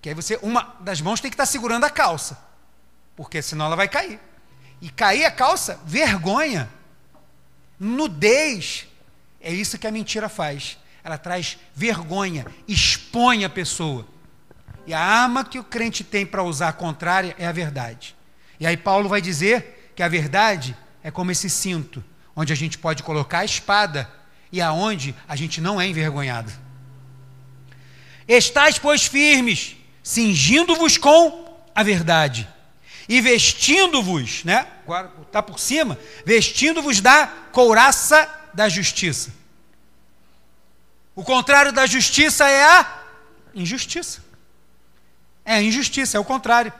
Que 0.00 0.08
aí 0.08 0.14
você, 0.14 0.38
uma 0.40 0.74
das 0.80 1.02
mãos 1.02 1.20
tem 1.20 1.30
que 1.30 1.34
estar 1.34 1.44
segurando 1.44 1.84
a 1.84 1.90
calça, 1.90 2.42
porque 3.14 3.42
senão 3.42 3.66
ela 3.66 3.76
vai 3.76 3.88
cair. 3.88 4.18
E 4.80 4.88
cair 4.88 5.26
a 5.26 5.30
calça, 5.30 5.78
vergonha, 5.84 6.70
nudez, 7.78 8.88
é 9.38 9.52
isso 9.52 9.78
que 9.78 9.86
a 9.86 9.92
mentira 9.92 10.30
faz. 10.30 10.78
Ela 11.04 11.18
traz 11.18 11.58
vergonha, 11.74 12.46
expõe 12.66 13.44
a 13.44 13.50
pessoa. 13.50 14.08
E 14.86 14.94
a 14.94 14.98
arma 14.98 15.44
que 15.44 15.58
o 15.58 15.64
crente 15.64 16.02
tem 16.02 16.24
para 16.24 16.42
usar 16.42 16.72
contrária 16.72 17.36
é 17.38 17.46
a 17.46 17.52
verdade. 17.52 18.18
E 18.60 18.66
aí 18.66 18.76
Paulo 18.76 19.08
vai 19.08 19.22
dizer 19.22 19.92
que 19.96 20.02
a 20.02 20.08
verdade 20.08 20.76
é 21.02 21.10
como 21.10 21.32
esse 21.32 21.48
cinto, 21.48 22.04
onde 22.36 22.52
a 22.52 22.56
gente 22.56 22.76
pode 22.76 23.02
colocar 23.02 23.38
a 23.38 23.44
espada 23.44 24.08
e 24.52 24.60
aonde 24.60 25.14
a 25.26 25.34
gente 25.34 25.60
não 25.60 25.80
é 25.80 25.86
envergonhado. 25.88 26.52
Estais, 28.28 28.78
pois, 28.78 29.06
firmes, 29.06 29.76
cingindo-vos 30.02 30.98
com 30.98 31.58
a 31.74 31.82
verdade 31.82 32.46
e 33.08 33.20
vestindo-vos, 33.20 34.44
né? 34.44 34.66
Está 35.26 35.42
por 35.42 35.58
cima, 35.58 35.98
vestindo-vos 36.24 37.00
da 37.00 37.26
couraça 37.50 38.28
da 38.52 38.68
justiça. 38.68 39.32
O 41.14 41.24
contrário 41.24 41.72
da 41.72 41.86
justiça 41.86 42.48
é 42.48 42.62
a 42.62 43.02
injustiça. 43.54 44.22
É 45.44 45.54
a 45.54 45.62
injustiça, 45.62 46.16
é 46.16 46.20
o 46.20 46.24
contrário. 46.24 46.72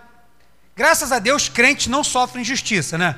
Graças 0.81 1.13
a 1.13 1.19
Deus, 1.19 1.47
crente 1.47 1.91
não 1.91 2.03
sofre 2.03 2.41
injustiça, 2.41 2.97
né? 2.97 3.15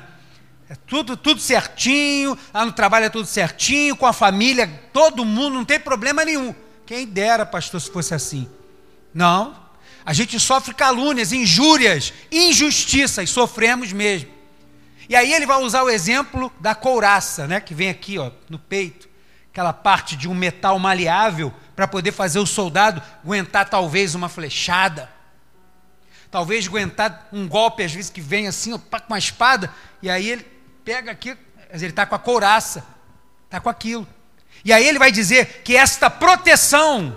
É 0.67 0.75
tudo, 0.75 1.15
tudo 1.15 1.39
certinho, 1.39 2.37
lá 2.53 2.65
no 2.65 2.73
trabalho 2.73 3.05
é 3.05 3.09
tudo 3.09 3.25
certinho, 3.25 3.95
com 3.95 4.05
a 4.05 4.11
família, 4.11 4.67
todo 4.91 5.23
mundo, 5.23 5.53
não 5.53 5.63
tem 5.63 5.79
problema 5.79 6.25
nenhum. 6.25 6.53
Quem 6.85 7.05
dera, 7.05 7.45
pastor, 7.45 7.79
se 7.79 7.89
fosse 7.89 8.13
assim. 8.13 8.49
Não. 9.13 9.55
A 10.05 10.11
gente 10.11 10.37
sofre 10.41 10.73
calúnias, 10.73 11.31
injúrias, 11.31 12.11
injustiças, 12.29 13.29
sofremos 13.29 13.93
mesmo. 13.93 14.29
E 15.07 15.15
aí 15.15 15.31
ele 15.31 15.45
vai 15.45 15.63
usar 15.63 15.83
o 15.83 15.89
exemplo 15.89 16.51
da 16.59 16.75
couraça, 16.75 17.47
né, 17.47 17.61
que 17.61 17.73
vem 17.73 17.89
aqui, 17.89 18.19
ó, 18.19 18.29
no 18.49 18.59
peito, 18.59 19.07
aquela 19.49 19.71
parte 19.71 20.17
de 20.17 20.27
um 20.27 20.33
metal 20.33 20.77
maleável 20.79 21.53
para 21.77 21.87
poder 21.87 22.11
fazer 22.11 22.39
o 22.39 22.45
soldado 22.45 23.01
aguentar 23.23 23.69
talvez 23.69 24.15
uma 24.15 24.27
flechada. 24.27 25.12
Talvez 26.33 26.65
aguentar 26.65 27.27
um 27.31 27.47
golpe 27.47 27.83
às 27.83 27.93
vezes 27.93 28.09
que 28.09 28.19
vem 28.19 28.47
assim, 28.47 28.75
com 28.75 28.97
uma 29.07 29.19
espada, 29.19 29.71
e 30.01 30.09
aí 30.09 30.27
ele 30.27 30.43
pega 30.83 31.11
aqui, 31.11 31.37
ele 31.69 31.85
está 31.85 32.07
com 32.07 32.15
a 32.15 32.19
couraça, 32.19 32.83
está 33.45 33.59
com 33.59 33.69
aquilo. 33.69 34.07
E 34.65 34.73
aí 34.73 34.83
ele 34.83 34.97
vai 34.97 35.11
dizer 35.11 35.61
que 35.63 35.77
esta 35.77 36.09
proteção, 36.09 37.15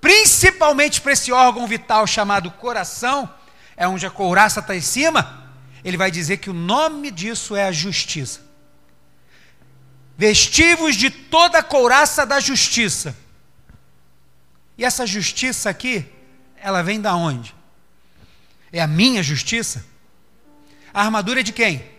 principalmente 0.00 1.00
para 1.00 1.14
esse 1.14 1.32
órgão 1.32 1.66
vital 1.66 2.06
chamado 2.06 2.48
coração, 2.52 3.28
é 3.76 3.88
onde 3.88 4.06
a 4.06 4.10
couraça 4.10 4.60
está 4.60 4.76
em 4.76 4.80
cima, 4.80 5.50
ele 5.82 5.96
vai 5.96 6.08
dizer 6.08 6.36
que 6.36 6.48
o 6.48 6.54
nome 6.54 7.10
disso 7.10 7.56
é 7.56 7.64
a 7.64 7.72
justiça. 7.72 8.40
Vestivos 10.16 10.94
de 10.94 11.10
toda 11.10 11.58
a 11.58 11.62
couraça 11.64 12.24
da 12.24 12.38
justiça. 12.38 13.16
E 14.76 14.84
essa 14.84 15.04
justiça 15.04 15.68
aqui, 15.68 16.06
ela 16.62 16.84
vem 16.84 17.00
da 17.00 17.16
onde? 17.16 17.57
É 18.72 18.80
a 18.80 18.86
minha 18.86 19.22
justiça? 19.22 19.84
A 20.92 21.02
armadura 21.02 21.40
é 21.40 21.42
de 21.42 21.52
quem? 21.52 21.98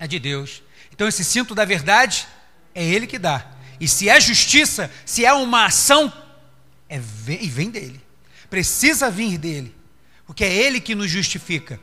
é 0.00 0.06
de 0.08 0.18
Deus. 0.18 0.62
Então 0.90 1.06
esse 1.06 1.22
cinto 1.22 1.54
da 1.54 1.64
verdade 1.64 2.26
é 2.74 2.82
Ele 2.82 3.06
que 3.06 3.18
dá. 3.18 3.46
E 3.78 3.86
se 3.86 4.08
é 4.08 4.18
justiça, 4.18 4.90
se 5.04 5.24
é 5.24 5.32
uma 5.32 5.66
ação, 5.66 6.12
é 6.88 6.96
e 6.96 7.48
vem 7.48 7.70
dele. 7.70 8.00
Precisa 8.48 9.10
vir 9.10 9.38
dele, 9.38 9.72
porque 10.26 10.42
é 10.42 10.52
Ele 10.52 10.80
que 10.80 10.94
nos 10.94 11.10
justifica. 11.10 11.78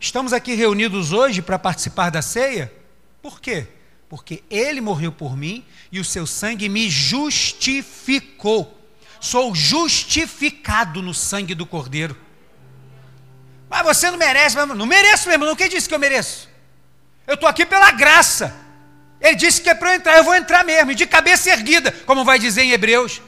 Estamos 0.00 0.32
aqui 0.32 0.54
reunidos 0.54 1.12
hoje 1.12 1.42
para 1.42 1.58
participar 1.58 2.10
da 2.10 2.22
ceia. 2.22 2.72
Por 3.20 3.40
quê? 3.40 3.66
Porque 4.08 4.42
Ele 4.48 4.80
morreu 4.80 5.10
por 5.10 5.36
mim 5.36 5.64
e 5.90 5.98
o 5.98 6.04
seu 6.04 6.26
sangue 6.26 6.68
me 6.68 6.88
justificou. 6.88 8.72
Sou 9.20 9.54
justificado 9.54 11.02
no 11.02 11.12
sangue 11.12 11.54
do 11.54 11.66
Cordeiro. 11.66 12.16
Mas 13.68 13.82
você 13.82 14.10
não 14.10 14.18
merece, 14.18 14.56
não 14.56 14.86
mereço 14.86 15.28
mesmo, 15.28 15.44
não 15.44 15.56
quem 15.56 15.68
disse 15.68 15.88
que 15.88 15.94
eu 15.94 15.98
mereço? 15.98 16.48
Eu 17.26 17.34
estou 17.34 17.48
aqui 17.48 17.66
pela 17.66 17.90
graça. 17.90 18.54
Ele 19.20 19.34
disse 19.34 19.60
que 19.60 19.68
é 19.68 19.74
para 19.74 19.90
eu 19.90 19.94
entrar, 19.96 20.16
eu 20.16 20.24
vou 20.24 20.34
entrar 20.34 20.64
mesmo, 20.64 20.94
de 20.94 21.06
cabeça 21.06 21.50
erguida, 21.50 21.90
como 22.06 22.24
vai 22.24 22.38
dizer 22.38 22.62
em 22.62 22.70
Hebreus. 22.70 23.20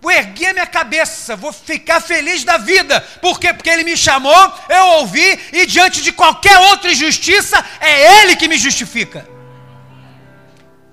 Vou 0.00 0.10
erguer 0.10 0.48
a 0.48 0.52
minha 0.54 0.66
cabeça, 0.66 1.36
vou 1.36 1.52
ficar 1.52 2.00
feliz 2.00 2.44
da 2.44 2.56
vida. 2.56 3.00
Por 3.20 3.38
quê? 3.38 3.52
Porque 3.52 3.68
ele 3.68 3.84
me 3.84 3.96
chamou, 3.96 4.54
eu 4.68 4.86
ouvi, 4.98 5.38
e 5.52 5.66
diante 5.66 6.00
de 6.00 6.12
qualquer 6.12 6.56
outra 6.58 6.90
injustiça, 6.90 7.62
é 7.80 8.22
ele 8.22 8.36
que 8.36 8.48
me 8.48 8.56
justifica. 8.56 9.28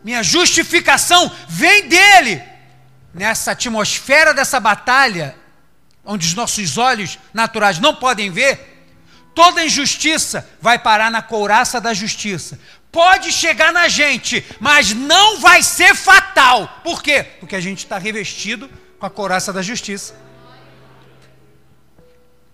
Minha 0.03 0.23
justificação 0.23 1.31
vem 1.47 1.87
dele. 1.87 2.43
Nessa 3.13 3.51
atmosfera 3.51 4.33
dessa 4.33 4.59
batalha, 4.59 5.35
onde 6.03 6.27
os 6.27 6.33
nossos 6.33 6.77
olhos 6.77 7.17
naturais 7.33 7.79
não 7.79 7.95
podem 7.95 8.29
ver, 8.29 8.76
toda 9.37 9.63
injustiça 9.63 10.49
vai 10.59 10.79
parar 10.79 11.11
na 11.11 11.21
couraça 11.21 11.79
da 11.79 11.93
justiça. 11.93 12.59
Pode 12.91 13.31
chegar 13.31 13.71
na 13.71 13.87
gente, 13.87 14.43
mas 14.59 14.95
não 14.95 15.39
vai 15.39 15.61
ser 15.61 15.93
fatal. 15.93 16.81
Por 16.83 17.03
quê? 17.03 17.23
Porque 17.39 17.55
a 17.55 17.59
gente 17.59 17.77
está 17.77 17.99
revestido 17.99 18.67
com 18.97 19.05
a 19.05 19.11
couraça 19.11 19.53
da 19.53 19.61
justiça. 19.61 20.15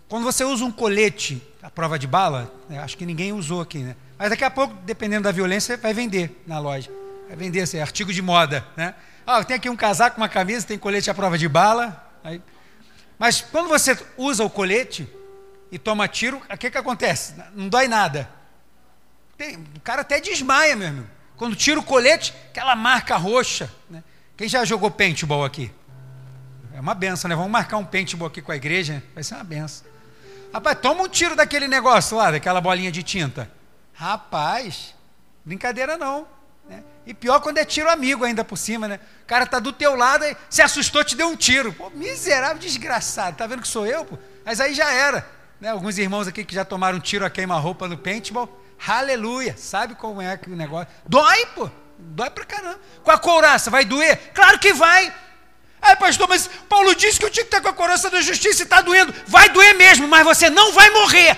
Quando 0.10 0.26
você 0.26 0.44
usa 0.44 0.66
um 0.66 0.72
colete 0.74 1.42
à 1.62 1.72
prova 1.72 1.98
de 1.98 2.06
bala, 2.06 2.54
né, 2.68 2.80
acho 2.80 2.98
que 2.98 3.06
ninguém 3.06 3.32
usou 3.32 3.62
aqui, 3.62 3.78
né? 3.78 3.96
Mas 4.20 4.30
daqui 4.30 4.44
a 4.44 4.52
pouco, 4.52 4.76
dependendo 4.84 5.24
da 5.24 5.32
violência, 5.32 5.78
vai 5.78 5.94
vender 5.94 6.44
na 6.46 6.60
loja. 6.60 6.92
Vai 7.30 7.38
vender, 7.38 7.62
assim, 7.62 7.80
artigo 7.80 8.12
de 8.12 8.22
moda, 8.22 8.66
né? 8.76 8.94
Ah, 9.26 9.42
tem 9.42 9.56
aqui 9.56 9.70
um 9.70 9.76
casaco, 9.78 10.18
uma 10.18 10.28
camisa, 10.28 10.68
tem 10.68 10.78
colete 10.78 11.10
à 11.10 11.14
prova 11.14 11.38
de 11.38 11.48
bala. 11.48 12.12
Aí... 12.26 12.42
Mas 13.18 13.40
quando 13.40 13.70
você 13.70 13.98
usa 14.18 14.44
o 14.44 14.50
colete, 14.50 15.08
e 15.74 15.80
toma 15.80 16.08
tiro, 16.08 16.40
o 16.48 16.56
que, 16.56 16.70
que 16.70 16.78
acontece? 16.78 17.34
Não 17.56 17.68
dói 17.68 17.88
nada. 17.88 18.30
Tem, 19.36 19.56
o 19.56 19.80
cara 19.84 20.02
até 20.02 20.22
desmaia, 20.22 20.76
meu 20.76 20.88
irmão. 20.88 21.08
Quando 21.36 21.56
tira 21.56 21.80
o 21.80 21.84
colete, 21.84 22.32
aquela 22.52 22.76
marca 22.76 23.18
roxa. 23.18 23.74
Né? 23.90 24.04
Quem 24.38 24.48
já 24.48 24.64
jogou 24.66 24.92
paintball 24.92 25.44
aqui? 25.44 25.72
É 26.76 26.80
uma 26.80 26.94
benção, 26.94 27.28
né? 27.28 27.36
Vamos 27.36 27.50
marcar 27.50 27.78
um 27.78 27.86
paintball 27.86 28.28
aqui 28.28 28.40
com 28.40 28.52
a 28.52 28.56
igreja, 28.56 29.02
vai 29.16 29.24
ser 29.24 29.34
uma 29.34 29.44
benção. 29.44 29.88
Rapaz, 30.54 30.78
toma 30.80 31.02
um 31.02 31.08
tiro 31.08 31.36
daquele 31.36 31.68
negócio 31.68 32.18
lá, 32.18 32.30
daquela 32.30 32.62
bolinha 32.62 32.92
de 32.92 33.02
tinta. 33.02 33.50
Rapaz, 33.94 34.94
brincadeira 35.44 35.98
não. 35.98 36.28
Né? 36.70 36.84
E 37.04 37.16
pior 37.16 37.40
quando 37.40 37.58
é 37.58 37.66
tiro 37.66 37.90
amigo 37.90 38.24
ainda 38.24 38.46
por 38.46 38.58
cima, 38.58 38.88
né? 38.88 39.00
O 39.24 39.26
cara 39.26 39.48
tá 39.48 39.58
do 39.58 39.74
teu 39.74 39.96
lado 39.96 40.24
se 40.52 40.62
assustou, 40.62 41.04
te 41.04 41.16
deu 41.16 41.30
um 41.30 41.36
tiro. 41.36 41.74
Pô, 41.74 41.90
miserável, 41.90 42.60
desgraçado. 42.60 43.38
Tá 43.38 43.48
vendo 43.48 43.64
que 43.64 43.68
sou 43.68 43.88
eu, 43.88 44.06
pô? 44.06 44.20
Mas 44.46 44.62
aí 44.62 44.76
já 44.76 44.94
era. 44.94 45.42
Né? 45.64 45.70
Alguns 45.70 45.98
irmãos 45.98 46.28
aqui 46.28 46.44
que 46.44 46.54
já 46.54 46.66
tomaram 46.66 47.00
tiro 47.00 47.26
a 47.26 47.30
queima-roupa 47.30 47.88
no 47.88 47.98
paintball. 47.98 48.50
Aleluia. 48.86 49.56
Sabe 49.58 49.96
como 49.96 50.22
é 50.22 50.36
que 50.36 50.50
o 50.50 50.58
negócio. 50.58 50.90
Dói, 51.08 51.46
pô. 51.56 51.70
Dói 51.98 52.30
pra 52.32 52.44
caramba. 52.44 52.78
Com 53.02 53.12
a 53.12 53.18
couraça, 53.18 53.72
vai 53.72 53.86
doer? 53.86 54.34
Claro 54.34 54.60
que 54.60 54.74
vai. 54.74 55.10
Ai, 55.82 55.96
pastor, 55.96 56.28
mas 56.28 56.50
Paulo 56.68 56.94
disse 56.94 57.18
que 57.18 57.24
eu 57.24 57.30
tinha 57.30 57.46
que 57.46 57.48
estar 57.48 57.62
com 57.62 57.70
a 57.70 57.74
couraça 57.74 58.10
da 58.10 58.20
justiça 58.20 58.62
e 58.62 58.66
está 58.66 58.82
doendo. 58.82 59.16
Vai 59.26 59.48
doer 59.48 59.74
mesmo, 59.76 60.06
mas 60.06 60.26
você 60.26 60.50
não 60.50 60.74
vai 60.74 60.90
morrer. 60.90 61.38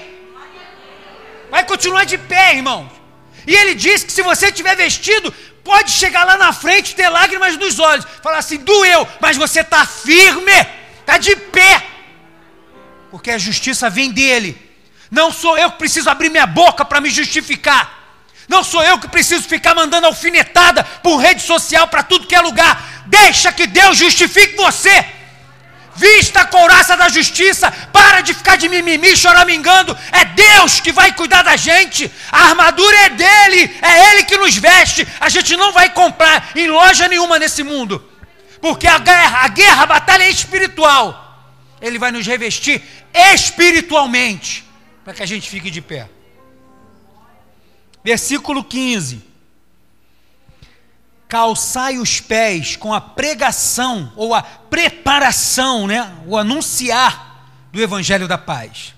Vai 1.51 1.63
continuar 1.63 2.05
de 2.05 2.17
pé, 2.17 2.55
irmão. 2.55 2.89
E 3.45 3.53
ele 3.53 3.75
disse 3.75 4.07
que 4.07 4.11
se 4.11 4.23
você 4.23 4.51
tiver 4.51 4.75
vestido, 4.75 5.31
pode 5.63 5.91
chegar 5.91 6.23
lá 6.23 6.35
na 6.35 6.51
frente 6.51 6.95
ter 6.95 7.09
lágrimas 7.09 7.57
nos 7.57 7.77
olhos. 7.77 8.07
Falar 8.23 8.39
assim, 8.39 8.57
doeu, 8.57 9.07
mas 9.21 9.37
você 9.37 9.59
está 9.59 9.85
firme, 9.85 10.51
está 11.01 11.19
de 11.19 11.35
pé 11.35 11.94
porque 13.15 13.31
a 13.31 13.37
justiça 13.37 13.89
vem 13.89 14.11
dele. 14.11 14.61
Não 15.09 15.31
sou 15.31 15.57
eu 15.57 15.71
que 15.71 15.77
preciso 15.77 16.09
abrir 16.09 16.29
minha 16.29 16.45
boca 16.45 16.83
para 16.83 16.99
me 16.99 17.09
justificar. 17.09 17.97
Não 18.45 18.61
sou 18.61 18.83
eu 18.83 18.99
que 18.99 19.07
preciso 19.07 19.43
ficar 19.43 19.73
mandando 19.73 20.05
alfinetada 20.05 20.83
por 21.01 21.15
rede 21.15 21.41
social 21.41 21.87
para 21.87 22.03
tudo 22.03 22.27
que 22.27 22.35
é 22.35 22.41
lugar. 22.41 23.05
Deixa 23.05 23.53
que 23.53 23.67
Deus 23.67 23.97
justifique 23.97 24.57
você. 24.57 25.05
Vista 25.95 26.41
a 26.41 26.45
couraça 26.45 26.97
da 26.97 27.07
justiça, 27.07 27.71
para 27.93 28.19
de 28.19 28.33
ficar 28.33 28.57
de 28.57 28.67
mimimi 28.67 29.15
choramingando. 29.15 29.97
É 30.11 30.25
Deus 30.25 30.81
que 30.81 30.91
vai 30.91 31.13
cuidar 31.13 31.41
da 31.41 31.55
gente. 31.55 32.11
A 32.29 32.49
armadura 32.49 32.97
é 32.97 33.09
dele, 33.11 33.77
é 33.81 34.11
ele 34.11 34.23
que 34.25 34.37
nos 34.37 34.57
veste. 34.57 35.07
A 35.21 35.29
gente 35.29 35.55
não 35.55 35.71
vai 35.71 35.89
comprar 35.89 36.49
em 36.53 36.67
loja 36.67 37.07
nenhuma 37.07 37.39
nesse 37.39 37.63
mundo. 37.63 38.03
Porque 38.59 38.87
a 38.87 38.97
guerra, 38.97 39.45
a 39.45 39.47
guerra, 39.47 39.83
a 39.83 39.85
batalha 39.85 40.23
é 40.23 40.29
espiritual. 40.29 41.24
Ele 41.85 41.99
vai 41.99 42.11
nos 42.11 42.25
revestir 42.25 42.81
espiritualmente, 43.13 44.65
para 45.03 45.13
que 45.13 45.21
a 45.21 45.25
gente 45.25 45.47
fique 45.47 45.69
de 45.69 45.81
pé. 45.81 46.09
Versículo 48.03 48.63
15: 48.63 49.23
Calçai 51.27 51.99
os 51.99 52.19
pés 52.19 52.75
com 52.75 52.91
a 52.91 52.99
pregação 52.99 54.11
ou 54.15 54.33
a 54.33 54.41
preparação, 54.41 55.85
né, 55.85 56.11
o 56.25 56.35
anunciar 56.35 57.51
do 57.71 57.79
evangelho 57.79 58.27
da 58.27 58.37
paz. 58.37 58.95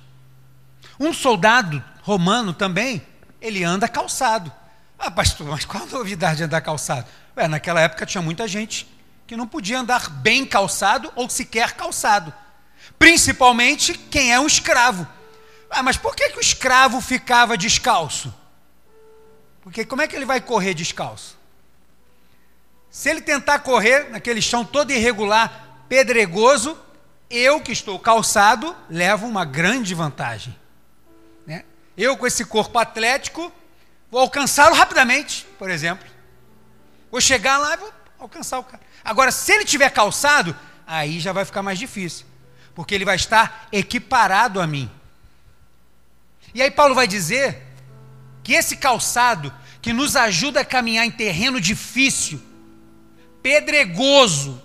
Um 0.97 1.11
soldado 1.11 1.83
romano 2.03 2.53
também, 2.53 3.05
ele 3.41 3.65
anda 3.65 3.89
calçado. 3.89 4.49
Ah, 4.97 5.11
pastor, 5.11 5.45
mas 5.47 5.65
qual 5.65 5.83
a 5.83 5.87
novidade 5.87 6.37
de 6.37 6.43
andar 6.43 6.61
calçado? 6.61 7.05
Ué, 7.35 7.49
naquela 7.49 7.81
época 7.81 8.05
tinha 8.05 8.21
muita 8.21 8.47
gente 8.47 8.87
que 9.27 9.35
não 9.35 9.45
podia 9.45 9.77
andar 9.77 10.09
bem 10.09 10.45
calçado 10.45 11.11
ou 11.17 11.29
sequer 11.29 11.73
calçado 11.73 12.33
principalmente 12.99 13.93
quem 13.93 14.33
é 14.33 14.39
um 14.39 14.47
escravo. 14.47 15.07
Ah, 15.69 15.83
mas 15.83 15.97
por 15.97 16.15
que, 16.15 16.29
que 16.29 16.37
o 16.37 16.41
escravo 16.41 17.01
ficava 17.01 17.57
descalço? 17.57 18.33
Porque 19.61 19.85
como 19.85 20.01
é 20.01 20.07
que 20.07 20.15
ele 20.15 20.25
vai 20.25 20.39
correr 20.39 20.73
descalço? 20.73 21.37
Se 22.89 23.09
ele 23.09 23.21
tentar 23.21 23.59
correr 23.59 24.09
naquele 24.09 24.41
chão 24.41 24.63
todo 24.63 24.91
irregular, 24.91 25.83
pedregoso, 25.89 26.77
eu 27.29 27.59
que 27.59 27.71
estou 27.71 27.99
calçado, 27.99 28.75
levo 28.89 29.27
uma 29.27 29.43
grande 29.43 29.93
vantagem. 29.93 30.57
Né? 31.45 31.65
Eu, 31.97 32.15
com 32.15 32.25
esse 32.25 32.45
corpo 32.45 32.79
atlético, 32.79 33.51
vou 34.09 34.21
alcançá-lo 34.21 34.73
rapidamente, 34.73 35.45
por 35.59 35.69
exemplo. 35.69 36.07
Vou 37.11 37.19
chegar 37.19 37.57
lá 37.57 37.73
e 37.73 37.77
vou 37.77 37.93
alcançar 38.19 38.59
o 38.59 38.63
cara. 38.63 38.81
Agora, 39.03 39.31
se 39.31 39.51
ele 39.51 39.65
tiver 39.65 39.89
calçado, 39.89 40.55
aí 40.85 41.19
já 41.19 41.33
vai 41.33 41.43
ficar 41.43 41.61
mais 41.61 41.77
difícil 41.77 42.26
porque 42.77 42.93
ele 42.93 43.03
vai 43.03 43.15
estar 43.15 43.67
equiparado 43.71 44.61
a 44.61 44.67
mim. 44.67 44.87
E 46.53 46.61
aí 46.61 46.69
Paulo 46.69 46.93
vai 46.93 47.07
dizer 47.07 47.63
que 48.43 48.53
esse 48.53 48.77
calçado 48.77 49.51
que 49.81 49.91
nos 49.91 50.15
ajuda 50.15 50.59
a 50.59 50.65
caminhar 50.65 51.03
em 51.03 51.09
terreno 51.09 51.59
difícil, 51.59 52.39
pedregoso, 53.41 54.61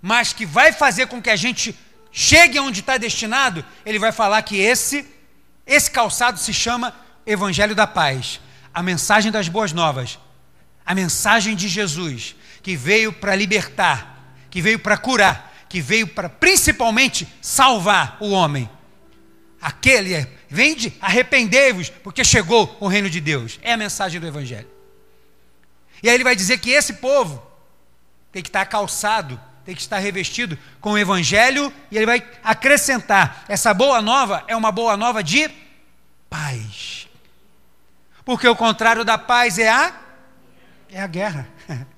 mas 0.00 0.32
que 0.32 0.46
vai 0.46 0.72
fazer 0.72 1.08
com 1.08 1.20
que 1.20 1.28
a 1.28 1.36
gente 1.36 1.78
chegue 2.10 2.58
onde 2.58 2.80
está 2.80 2.96
destinado, 2.96 3.62
ele 3.84 3.98
vai 3.98 4.12
falar 4.12 4.40
que 4.40 4.56
esse 4.56 5.06
esse 5.66 5.90
calçado 5.90 6.38
se 6.38 6.54
chama 6.54 6.96
Evangelho 7.26 7.74
da 7.74 7.86
Paz, 7.86 8.40
a 8.72 8.82
mensagem 8.82 9.30
das 9.30 9.46
boas 9.46 9.74
novas, 9.74 10.18
a 10.86 10.94
mensagem 10.94 11.54
de 11.54 11.68
Jesus, 11.68 12.34
que 12.62 12.74
veio 12.74 13.12
para 13.12 13.36
libertar, 13.36 14.24
que 14.48 14.62
veio 14.62 14.78
para 14.78 14.96
curar, 14.96 15.45
que 15.68 15.80
veio 15.80 16.06
para 16.06 16.28
principalmente 16.28 17.26
salvar 17.40 18.16
o 18.20 18.30
homem. 18.30 18.68
Aquele 19.60 20.14
é, 20.14 20.30
vende, 20.48 20.96
arrependei-vos, 21.00 21.88
porque 21.88 22.22
chegou 22.24 22.76
o 22.78 22.86
reino 22.86 23.10
de 23.10 23.20
Deus. 23.20 23.58
É 23.62 23.72
a 23.72 23.76
mensagem 23.76 24.20
do 24.20 24.26
Evangelho. 24.26 24.68
E 26.02 26.08
aí 26.08 26.14
ele 26.14 26.24
vai 26.24 26.36
dizer 26.36 26.58
que 26.58 26.70
esse 26.70 26.94
povo 26.94 27.42
tem 28.30 28.42
que 28.42 28.48
estar 28.48 28.64
calçado, 28.66 29.40
tem 29.64 29.74
que 29.74 29.80
estar 29.80 29.98
revestido 29.98 30.58
com 30.80 30.92
o 30.92 30.98
Evangelho, 30.98 31.72
e 31.90 31.96
ele 31.96 32.06
vai 32.06 32.24
acrescentar: 32.44 33.44
essa 33.48 33.72
boa 33.72 34.00
nova 34.02 34.44
é 34.46 34.54
uma 34.54 34.70
boa 34.70 34.96
nova 34.96 35.22
de 35.22 35.50
paz. 36.28 37.08
Porque 38.24 38.46
o 38.46 38.56
contrário 38.56 39.04
da 39.04 39.16
paz 39.16 39.58
é 39.58 39.68
a 39.68 39.94
é 40.90 41.00
a 41.00 41.06
guerra. 41.06 41.48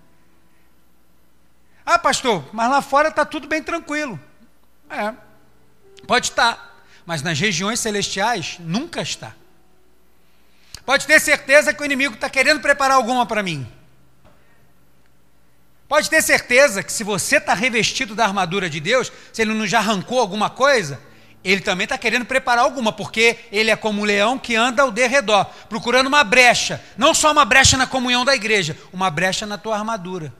Ah, 1.90 1.98
pastor, 1.98 2.44
mas 2.52 2.70
lá 2.70 2.82
fora 2.82 3.08
está 3.08 3.24
tudo 3.24 3.48
bem 3.48 3.62
tranquilo. 3.62 4.20
É, 4.90 5.14
pode 6.06 6.26
estar, 6.26 6.84
mas 7.06 7.22
nas 7.22 7.40
regiões 7.40 7.80
celestiais 7.80 8.58
nunca 8.60 9.00
está. 9.00 9.34
Pode 10.84 11.06
ter 11.06 11.18
certeza 11.18 11.72
que 11.72 11.80
o 11.80 11.86
inimigo 11.86 12.14
está 12.14 12.28
querendo 12.28 12.60
preparar 12.60 12.98
alguma 12.98 13.24
para 13.24 13.42
mim. 13.42 13.66
Pode 15.88 16.10
ter 16.10 16.20
certeza 16.20 16.82
que 16.82 16.92
se 16.92 17.02
você 17.02 17.38
está 17.38 17.54
revestido 17.54 18.14
da 18.14 18.26
armadura 18.26 18.68
de 18.68 18.80
Deus, 18.80 19.10
se 19.32 19.40
ele 19.40 19.54
não 19.54 19.66
já 19.66 19.78
arrancou 19.78 20.20
alguma 20.20 20.50
coisa, 20.50 21.00
ele 21.42 21.62
também 21.62 21.84
está 21.84 21.96
querendo 21.96 22.26
preparar 22.26 22.64
alguma, 22.64 22.92
porque 22.92 23.38
ele 23.50 23.70
é 23.70 23.76
como 23.76 24.02
um 24.02 24.04
leão 24.04 24.38
que 24.38 24.54
anda 24.54 24.82
ao 24.82 24.90
derredor, 24.90 25.46
procurando 25.70 26.08
uma 26.08 26.22
brecha, 26.22 26.84
não 26.98 27.14
só 27.14 27.32
uma 27.32 27.46
brecha 27.46 27.78
na 27.78 27.86
comunhão 27.86 28.26
da 28.26 28.34
igreja, 28.34 28.76
uma 28.92 29.08
brecha 29.08 29.46
na 29.46 29.56
tua 29.56 29.74
armadura, 29.74 30.30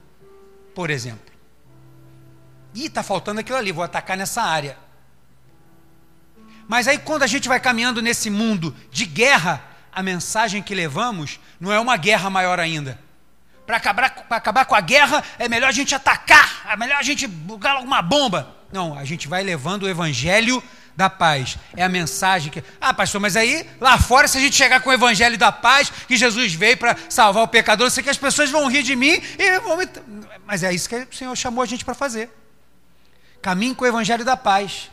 por 0.75 0.91
exemplo. 0.91 1.29
Ih, 2.73 2.85
está 2.85 3.03
faltando 3.03 3.39
aquilo 3.39 3.57
ali, 3.57 3.71
vou 3.71 3.83
atacar 3.83 4.15
nessa 4.15 4.41
área. 4.41 4.77
Mas 6.67 6.87
aí, 6.87 6.99
quando 6.99 7.23
a 7.23 7.27
gente 7.27 7.47
vai 7.47 7.59
caminhando 7.59 8.01
nesse 8.01 8.29
mundo 8.29 8.75
de 8.91 9.05
guerra, 9.05 9.63
a 9.91 10.03
mensagem 10.03 10.61
que 10.61 10.75
levamos 10.75 11.39
não 11.59 11.71
é 11.71 11.79
uma 11.79 11.97
guerra 11.97 12.29
maior 12.29 12.59
ainda. 12.59 12.99
Para 13.65 13.77
acabar, 13.77 14.25
acabar 14.29 14.65
com 14.65 14.75
a 14.75 14.81
guerra, 14.81 15.23
é 15.37 15.49
melhor 15.49 15.69
a 15.69 15.71
gente 15.71 15.93
atacar, 15.93 16.67
é 16.69 16.77
melhor 16.77 16.97
a 16.97 17.03
gente 17.03 17.27
bugar 17.27 17.75
alguma 17.75 18.01
bomba. 18.01 18.55
Não, 18.71 18.97
a 18.97 19.03
gente 19.03 19.27
vai 19.27 19.43
levando 19.43 19.83
o 19.83 19.89
evangelho 19.89 20.61
da 20.95 21.09
paz. 21.09 21.57
É 21.75 21.83
a 21.83 21.89
mensagem 21.89 22.51
que. 22.51 22.63
Ah, 22.79 22.93
pastor, 22.93 23.19
mas 23.19 23.35
aí 23.35 23.67
lá 23.79 23.97
fora, 23.97 24.27
se 24.27 24.37
a 24.37 24.41
gente 24.41 24.55
chegar 24.55 24.81
com 24.81 24.89
o 24.89 24.93
evangelho 24.93 25.37
da 25.37 25.51
paz, 25.51 25.89
que 26.07 26.17
Jesus 26.17 26.53
veio 26.53 26.77
para 26.77 26.95
salvar 27.09 27.43
o 27.43 27.47
pecador, 27.47 27.87
eu 27.87 27.91
sei 27.91 28.03
que 28.03 28.09
as 28.09 28.17
pessoas 28.17 28.49
vão 28.49 28.67
rir 28.67 28.83
de 28.83 28.95
mim 28.95 29.21
e 29.37 29.59
vão. 29.59 29.77
Mas 30.45 30.61
é 30.61 30.73
isso 30.73 30.87
que 30.87 30.95
o 30.95 31.15
Senhor 31.15 31.35
chamou 31.35 31.63
a 31.63 31.65
gente 31.65 31.85
para 31.85 31.95
fazer. 31.95 32.29
Caminhe 33.41 33.75
com 33.75 33.85
o 33.85 33.87
evangelho 33.87 34.25
da 34.25 34.35
paz. 34.35 34.89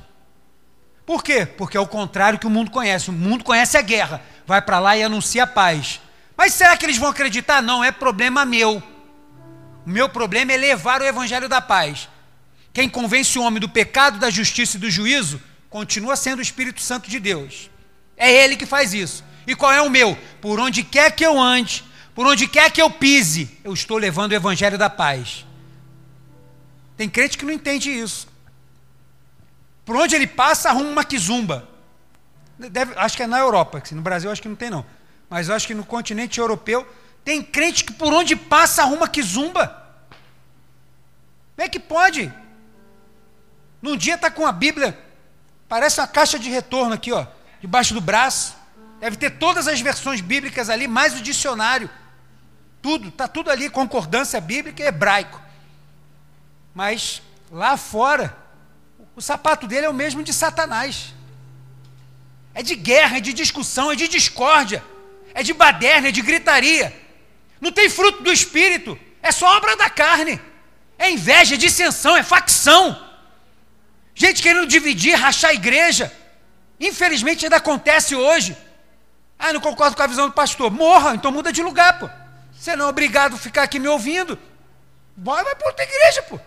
Por 1.05 1.23
quê? 1.23 1.47
Porque 1.47 1.77
é 1.77 1.81
o 1.81 1.87
contrário 1.87 2.39
que 2.39 2.47
o 2.47 2.51
mundo 2.51 2.71
conhece. 2.71 3.11
O 3.11 3.13
mundo 3.13 3.45
conhece 3.45 3.77
a 3.77 3.83
guerra. 3.83 4.23
Vai 4.47 4.61
para 4.61 4.79
lá 4.79 4.97
e 4.97 5.03
anuncia 5.03 5.45
a 5.45 5.47
paz. 5.47 6.01
Mas 6.37 6.53
será 6.53 6.77
que 6.77 6.85
eles 6.85 6.99
vão 6.99 7.11
acreditar? 7.11 7.63
Não, 7.63 7.83
é 7.83 7.91
problema 7.91 8.45
meu. 8.45 8.83
O 9.87 9.91
meu 9.91 10.09
problema 10.09 10.53
é 10.53 10.57
levar 10.57 11.01
o 11.01 11.05
evangelho 11.05 11.49
da 11.49 11.61
paz. 11.61 12.09
Quem 12.73 12.89
convence 12.89 13.39
o 13.39 13.43
homem 13.43 13.61
do 13.61 13.69
pecado, 13.69 14.19
da 14.19 14.29
justiça 14.31 14.77
e 14.77 14.81
do 14.81 14.91
juízo, 14.91 15.41
continua 15.71 16.17
sendo 16.17 16.41
o 16.41 16.43
Espírito 16.43 16.83
Santo 16.83 17.09
de 17.09 17.19
Deus. 17.19 17.71
É 18.17 18.31
ele 18.31 18.57
que 18.57 18.67
faz 18.67 18.93
isso. 18.93 19.25
E 19.47 19.55
qual 19.55 19.73
é 19.73 19.81
o 19.81 19.89
meu? 19.89 20.19
Por 20.41 20.59
onde 20.59 20.83
quer 20.83 21.13
que 21.13 21.25
eu 21.25 21.41
ande, 21.41 21.85
por 22.15 22.27
onde 22.27 22.49
quer 22.49 22.71
que 22.71 22.83
eu 22.83 22.91
pise, 22.91 23.49
eu 23.63 23.73
estou 23.73 23.97
levando 23.97 24.33
o 24.33 24.35
evangelho 24.35 24.77
da 24.77 24.91
paz. 24.91 25.47
Tem 26.97 27.09
crente 27.09 27.39
que 27.39 27.45
não 27.45 27.53
entende 27.53 27.91
isso. 27.91 28.26
Por 29.87 29.97
onde 29.97 30.17
ele 30.17 30.27
passa, 30.27 30.69
arruma 30.69 30.91
uma 30.91 31.05
quizumba. 31.05 31.67
Deve, 32.59 32.93
acho 32.97 33.17
que 33.17 33.23
é 33.23 33.27
na 33.27 33.39
Europa, 33.39 33.83
no 33.93 34.03
Brasil 34.03 34.31
acho 34.31 34.43
que 34.43 34.49
não 34.49 34.57
tem 34.57 34.69
não. 34.69 34.85
Mas 35.31 35.49
acho 35.49 35.67
que 35.67 35.75
no 35.75 35.85
continente 35.85 36.41
europeu 36.41 36.87
tem 37.25 37.43
crente 37.43 37.85
que 37.85 37.93
por 37.93 38.13
onde 38.13 38.35
passa 38.35 38.83
arruma 38.83 39.09
quizumba. 39.09 39.69
Como 41.55 41.67
é 41.67 41.69
que 41.69 41.79
pode? 41.79 42.33
Num 43.81 43.97
dia 43.97 44.17
está 44.17 44.31
com 44.31 44.45
a 44.45 44.53
Bíblia, 44.53 44.99
parece 45.69 46.01
uma 46.01 46.09
caixa 46.09 46.39
de 46.39 46.51
retorno 46.51 46.95
aqui, 46.95 47.13
ó, 47.13 47.25
debaixo 47.61 47.95
do 47.95 48.01
braço. 48.01 48.57
Deve 48.99 49.17
ter 49.17 49.31
todas 49.31 49.69
as 49.69 49.81
versões 49.81 50.21
bíblicas 50.21 50.69
ali, 50.69 50.89
mais 50.89 51.15
o 51.15 51.23
dicionário. 51.23 51.89
Tudo, 52.83 53.09
está 53.09 53.29
tudo 53.29 53.51
ali, 53.51 53.71
concordância 53.71 54.41
bíblica 54.41 54.83
e 54.83 54.87
hebraico. 54.87 55.41
Mas 56.75 57.23
lá 57.51 57.77
fora, 57.77 58.37
o 59.17 59.23
sapato 59.23 59.67
dele 59.67 59.87
é 59.87 59.89
o 59.89 59.95
mesmo 59.95 60.23
de 60.23 60.33
Satanás. 60.33 61.15
É 62.55 62.63
de 62.63 62.77
guerra, 62.77 63.17
é 63.17 63.21
de 63.21 63.33
discussão, 63.33 63.91
é 63.91 63.97
de 63.97 64.07
discórdia, 64.07 64.85
é 65.33 65.43
de 65.43 65.55
baderna, 65.55 66.09
é 66.09 66.13
de 66.13 66.21
gritaria. 66.21 66.95
Não 67.61 67.73
tem 67.73 67.89
fruto 67.89 68.23
do 68.23 68.31
espírito, 68.31 68.99
é 69.23 69.33
só 69.33 69.57
obra 69.57 69.75
da 69.77 69.89
carne. 69.89 70.39
É 70.99 71.11
inveja, 71.11 71.55
é 71.55 71.59
dissensão, 71.59 72.15
é 72.17 72.23
facção. 72.23 73.05
Gente 74.15 74.43
querendo 74.43 74.67
dividir, 74.67 75.15
rachar 75.15 75.51
a 75.51 75.55
igreja. 75.55 76.13
Infelizmente 76.79 77.45
ainda 77.45 77.57
acontece 77.57 78.15
hoje. 78.15 78.57
Ah, 79.39 79.53
não 79.53 79.61
concordo 79.61 79.97
com 79.97 80.03
a 80.03 80.07
visão 80.07 80.27
do 80.29 80.35
pastor. 80.35 80.71
Morra, 80.71 81.15
então 81.15 81.33
muda 81.33 81.53
de 81.53 81.63
lugar, 81.63 81.99
pô. 81.99 82.09
Você 82.53 82.77
não 82.77 82.87
é 82.87 82.89
obrigado 82.89 83.35
a 83.35 83.39
ficar 83.39 83.63
aqui 83.63 83.79
me 83.79 83.89
ouvindo. 83.89 84.39
Bora, 85.15 85.45
vai 85.45 85.55
para 85.55 85.69
outra 85.69 85.85
igreja, 85.85 86.23
pô. 86.23 86.41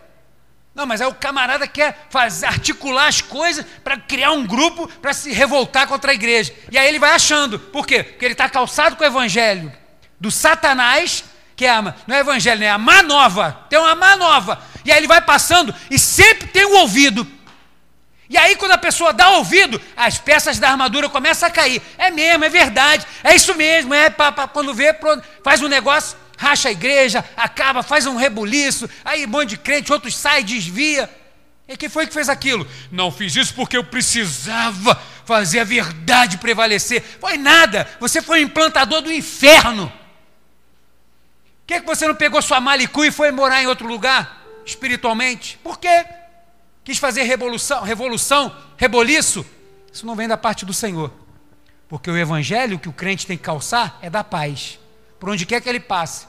Não, 0.80 0.86
mas 0.86 1.02
aí 1.02 1.08
o 1.08 1.13
camarada 1.13 1.68
quer 1.68 2.08
fazer, 2.10 2.46
articular 2.46 3.08
as 3.08 3.20
coisas 3.20 3.65
para 3.84 3.98
criar 3.98 4.32
um 4.32 4.48
grupo 4.48 4.88
para 4.88 5.12
se 5.12 5.30
revoltar 5.34 5.86
contra 5.88 6.12
a 6.12 6.15
igreja. 6.15 6.56
E 6.72 6.78
aí 6.78 6.88
ele 6.88 6.98
vai 6.98 7.12
achando. 7.12 7.60
Por 7.60 7.86
quê? 7.86 8.02
Porque 8.02 8.24
ele 8.24 8.32
está 8.32 8.48
calçado 8.48 8.96
com 8.96 9.04
o 9.04 9.06
evangelho 9.06 9.74
do 10.18 10.32
Satanás, 10.32 11.26
que 11.54 11.65
é 11.65 11.70
a, 11.70 11.82
não 11.82 12.15
é 12.15 12.20
evangelho, 12.20 12.63
é 12.63 12.70
a 12.70 12.78
má 12.78 13.04
nova. 13.04 13.65
Tem 13.70 13.78
uma 13.78 13.94
má 13.94 14.15
nova. 14.15 14.63
E 14.86 14.89
aí 14.94 15.00
ele 15.00 15.08
vai 15.08 15.20
passando 15.20 15.76
e 15.92 16.00
sempre 16.00 16.48
tem 16.48 16.63
o 16.63 16.70
um 16.70 16.78
ouvido. 16.78 17.28
E 18.30 18.38
aí, 18.38 18.56
quando 18.56 18.72
a 18.72 18.78
pessoa 18.78 19.12
dá 19.12 19.32
ouvido, 19.32 19.82
as 19.98 20.18
peças 20.18 20.60
da 20.60 20.70
armadura 20.70 21.10
começam 21.10 21.50
a 21.50 21.52
cair. 21.52 21.82
É 21.98 22.10
mesmo, 22.10 22.46
é 22.46 22.50
verdade, 22.50 23.06
é 23.22 23.36
isso 23.36 23.54
mesmo, 23.54 23.94
é 23.94 24.10
pra 24.10 24.32
quando 24.48 24.74
vê, 24.74 24.96
faz 25.44 25.62
um 25.62 25.68
negócio 25.68 26.18
racha 26.39 26.69
a 26.69 26.71
igreja, 26.71 27.23
acaba, 27.36 27.84
faz 27.84 28.06
um 28.06 28.15
rebuliço, 28.15 28.89
aí 29.04 29.25
um 29.25 29.28
monte 29.30 29.49
de 29.49 29.58
crente, 29.58 29.91
outros 29.91 30.15
sai, 30.15 30.41
desvia. 30.41 31.10
E 31.67 31.75
quem 31.75 31.89
foi 31.89 32.08
que 32.08 32.13
fez 32.13 32.30
aquilo? 32.30 32.65
Não 32.89 33.12
fiz 33.12 33.36
isso 33.36 33.54
porque 33.54 33.75
eu 33.75 33.84
precisava 33.84 34.95
fazer 35.25 35.60
a 35.60 35.65
verdade 35.65 36.38
prevalecer. 36.38 37.04
Foi 37.19 37.38
nada, 37.38 37.86
você 37.99 38.21
foi 38.21 38.39
um 38.39 38.47
implantador 38.47 39.02
do 39.02 39.12
inferno. 39.12 39.91
Por 41.60 41.67
que, 41.67 41.82
que 41.82 41.86
você 41.86 42.08
não 42.08 42.15
pegou 42.15 42.41
sua 42.41 42.62
malicu 42.62 43.04
e 43.04 43.12
foi 43.12 43.32
morar 43.32 43.62
em 43.62 43.67
outro 43.67 43.86
lugar, 43.86 44.41
espiritualmente? 44.65 45.60
Por 45.62 45.78
quê? 45.78 46.06
Quis 46.86 46.97
fazer 46.97 47.23
revolução, 47.23 47.84
revolução, 47.84 48.56
reboliço? 48.78 49.45
Isso 49.91 50.06
não 50.06 50.15
vem 50.15 50.28
da 50.28 50.38
parte 50.38 50.65
do 50.65 50.73
Senhor. 50.73 51.12
Porque 51.89 52.10
o 52.10 52.17
evangelho 52.17 52.80
que 52.80 52.88
o 52.88 52.93
crente 52.93 53.28
tem 53.28 53.38
que 53.38 53.43
calçar 53.43 53.99
é 54.02 54.10
da 54.10 54.23
paz. 54.23 54.80
Por 55.19 55.30
onde 55.30 55.45
quer 55.45 55.60
que 55.60 55.67
ele 55.67 55.82
passe. 55.82 56.29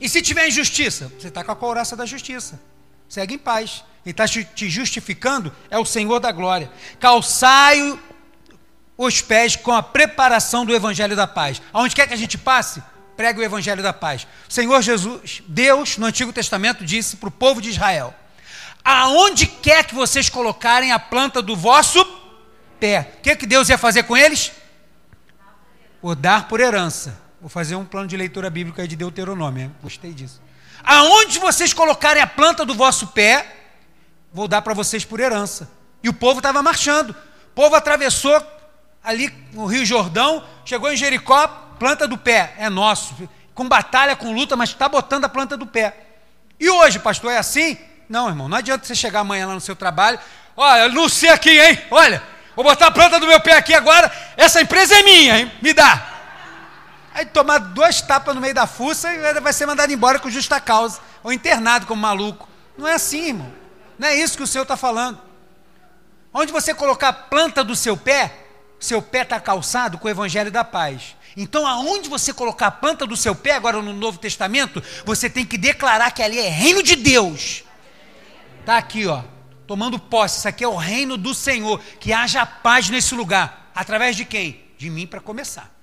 E 0.00 0.08
se 0.08 0.20
tiver 0.20 0.48
injustiça? 0.48 1.10
Você 1.18 1.28
está 1.28 1.44
com 1.44 1.52
a 1.52 1.56
couraça 1.56 1.96
da 1.96 2.04
justiça. 2.04 2.60
Segue 3.08 3.34
em 3.34 3.38
paz. 3.38 3.84
Quem 4.02 4.10
está 4.10 4.26
te 4.26 4.68
justificando 4.68 5.54
é 5.70 5.78
o 5.78 5.84
Senhor 5.84 6.20
da 6.20 6.30
glória. 6.30 6.70
Calçai 7.00 7.98
os 8.96 9.20
pés 9.20 9.56
com 9.56 9.72
a 9.72 9.82
preparação 9.82 10.64
do 10.64 10.74
Evangelho 10.74 11.16
da 11.16 11.26
paz. 11.26 11.60
Aonde 11.72 11.94
quer 11.94 12.06
que 12.06 12.14
a 12.14 12.18
gente 12.18 12.36
passe, 12.36 12.82
pregue 13.16 13.40
o 13.40 13.42
Evangelho 13.42 13.82
da 13.82 13.92
paz. 13.92 14.26
O 14.48 14.52
Senhor 14.52 14.80
Jesus, 14.82 15.42
Deus, 15.48 15.96
no 15.96 16.06
Antigo 16.06 16.32
Testamento, 16.32 16.84
disse 16.84 17.16
para 17.16 17.28
o 17.28 17.32
povo 17.32 17.60
de 17.62 17.70
Israel: 17.70 18.14
Aonde 18.84 19.46
quer 19.46 19.84
que 19.84 19.94
vocês 19.94 20.28
colocarem 20.28 20.92
a 20.92 20.98
planta 20.98 21.40
do 21.40 21.56
vosso 21.56 22.04
pé, 22.78 23.14
o 23.18 23.22
que, 23.22 23.36
que 23.36 23.46
Deus 23.46 23.68
ia 23.68 23.78
fazer 23.78 24.02
com 24.02 24.16
eles? 24.16 24.52
O 26.02 26.14
dar 26.14 26.48
por 26.48 26.60
herança. 26.60 27.23
Vou 27.44 27.50
fazer 27.50 27.76
um 27.76 27.84
plano 27.84 28.08
de 28.08 28.16
leitura 28.16 28.48
bíblica 28.48 28.88
de 28.88 28.96
Deuteronômio. 28.96 29.70
Gostei 29.82 30.14
disso. 30.14 30.40
Aonde 30.82 31.38
vocês 31.38 31.74
colocarem 31.74 32.22
a 32.22 32.26
planta 32.26 32.64
do 32.64 32.74
vosso 32.74 33.08
pé, 33.08 33.46
vou 34.32 34.48
dar 34.48 34.62
para 34.62 34.72
vocês 34.72 35.04
por 35.04 35.20
herança. 35.20 35.70
E 36.02 36.08
o 36.08 36.12
povo 36.14 36.38
estava 36.38 36.62
marchando. 36.62 37.10
O 37.10 37.54
povo 37.54 37.76
atravessou 37.76 38.34
ali 39.04 39.30
no 39.52 39.66
Rio 39.66 39.84
Jordão, 39.84 40.42
chegou 40.64 40.90
em 40.90 40.96
Jericó, 40.96 41.46
planta 41.78 42.08
do 42.08 42.16
pé, 42.16 42.54
é 42.56 42.70
nosso. 42.70 43.14
Com 43.54 43.68
batalha, 43.68 44.16
com 44.16 44.32
luta, 44.32 44.56
mas 44.56 44.70
está 44.70 44.88
botando 44.88 45.26
a 45.26 45.28
planta 45.28 45.54
do 45.54 45.66
pé. 45.66 45.94
E 46.58 46.70
hoje, 46.70 46.98
pastor, 46.98 47.30
é 47.30 47.36
assim? 47.36 47.76
Não, 48.08 48.26
irmão, 48.26 48.48
não 48.48 48.56
adianta 48.56 48.86
você 48.86 48.94
chegar 48.94 49.20
amanhã 49.20 49.48
lá 49.48 49.52
no 49.52 49.60
seu 49.60 49.76
trabalho. 49.76 50.18
Olha, 50.56 50.88
não 50.88 51.10
sei 51.10 51.28
aqui, 51.28 51.60
hein? 51.60 51.78
Olha, 51.90 52.22
vou 52.56 52.64
botar 52.64 52.86
a 52.86 52.90
planta 52.90 53.20
do 53.20 53.26
meu 53.26 53.40
pé 53.40 53.58
aqui 53.58 53.74
agora. 53.74 54.10
Essa 54.34 54.62
empresa 54.62 54.94
é 54.94 55.02
minha, 55.02 55.40
hein? 55.40 55.52
Me 55.60 55.74
dá. 55.74 56.13
Aí 57.14 57.24
tomar 57.24 57.58
duas 57.58 58.02
tapas 58.02 58.34
no 58.34 58.40
meio 58.40 58.52
da 58.52 58.66
fuça 58.66 59.14
e 59.14 59.40
vai 59.40 59.52
ser 59.52 59.66
mandado 59.66 59.92
embora 59.92 60.18
com 60.18 60.28
justa 60.28 60.60
causa, 60.60 60.98
ou 61.22 61.32
internado 61.32 61.86
como 61.86 62.02
maluco. 62.02 62.48
Não 62.76 62.88
é 62.88 62.94
assim, 62.94 63.28
irmão. 63.28 63.52
Não 63.96 64.08
é 64.08 64.16
isso 64.16 64.36
que 64.36 64.42
o 64.42 64.46
Senhor 64.48 64.64
está 64.64 64.76
falando. 64.76 65.20
Onde 66.32 66.52
você 66.52 66.74
colocar 66.74 67.08
a 67.10 67.12
planta 67.12 67.62
do 67.62 67.76
seu 67.76 67.96
pé, 67.96 68.36
seu 68.80 69.00
pé 69.00 69.22
está 69.22 69.38
calçado 69.38 69.96
com 69.96 70.08
o 70.08 70.10
Evangelho 70.10 70.50
da 70.50 70.64
Paz. 70.64 71.16
Então, 71.36 71.64
aonde 71.64 72.08
você 72.08 72.32
colocar 72.32 72.66
a 72.66 72.70
planta 72.72 73.06
do 73.06 73.16
seu 73.16 73.34
pé, 73.34 73.52
agora 73.52 73.80
no 73.80 73.92
Novo 73.92 74.18
Testamento, 74.18 74.82
você 75.04 75.30
tem 75.30 75.46
que 75.46 75.56
declarar 75.56 76.10
que 76.10 76.22
ali 76.22 76.40
é 76.40 76.48
reino 76.48 76.82
de 76.82 76.96
Deus. 76.96 77.62
Está 78.58 78.76
aqui, 78.76 79.06
ó, 79.06 79.22
tomando 79.68 79.98
posse. 79.98 80.38
Isso 80.38 80.48
aqui 80.48 80.64
é 80.64 80.68
o 80.68 80.76
reino 80.76 81.16
do 81.16 81.32
Senhor. 81.32 81.80
Que 82.00 82.12
haja 82.12 82.44
paz 82.44 82.90
nesse 82.90 83.14
lugar. 83.14 83.70
Através 83.72 84.16
de 84.16 84.24
quem? 84.24 84.64
De 84.76 84.90
mim 84.90 85.06
para 85.06 85.20
começar. 85.20 85.73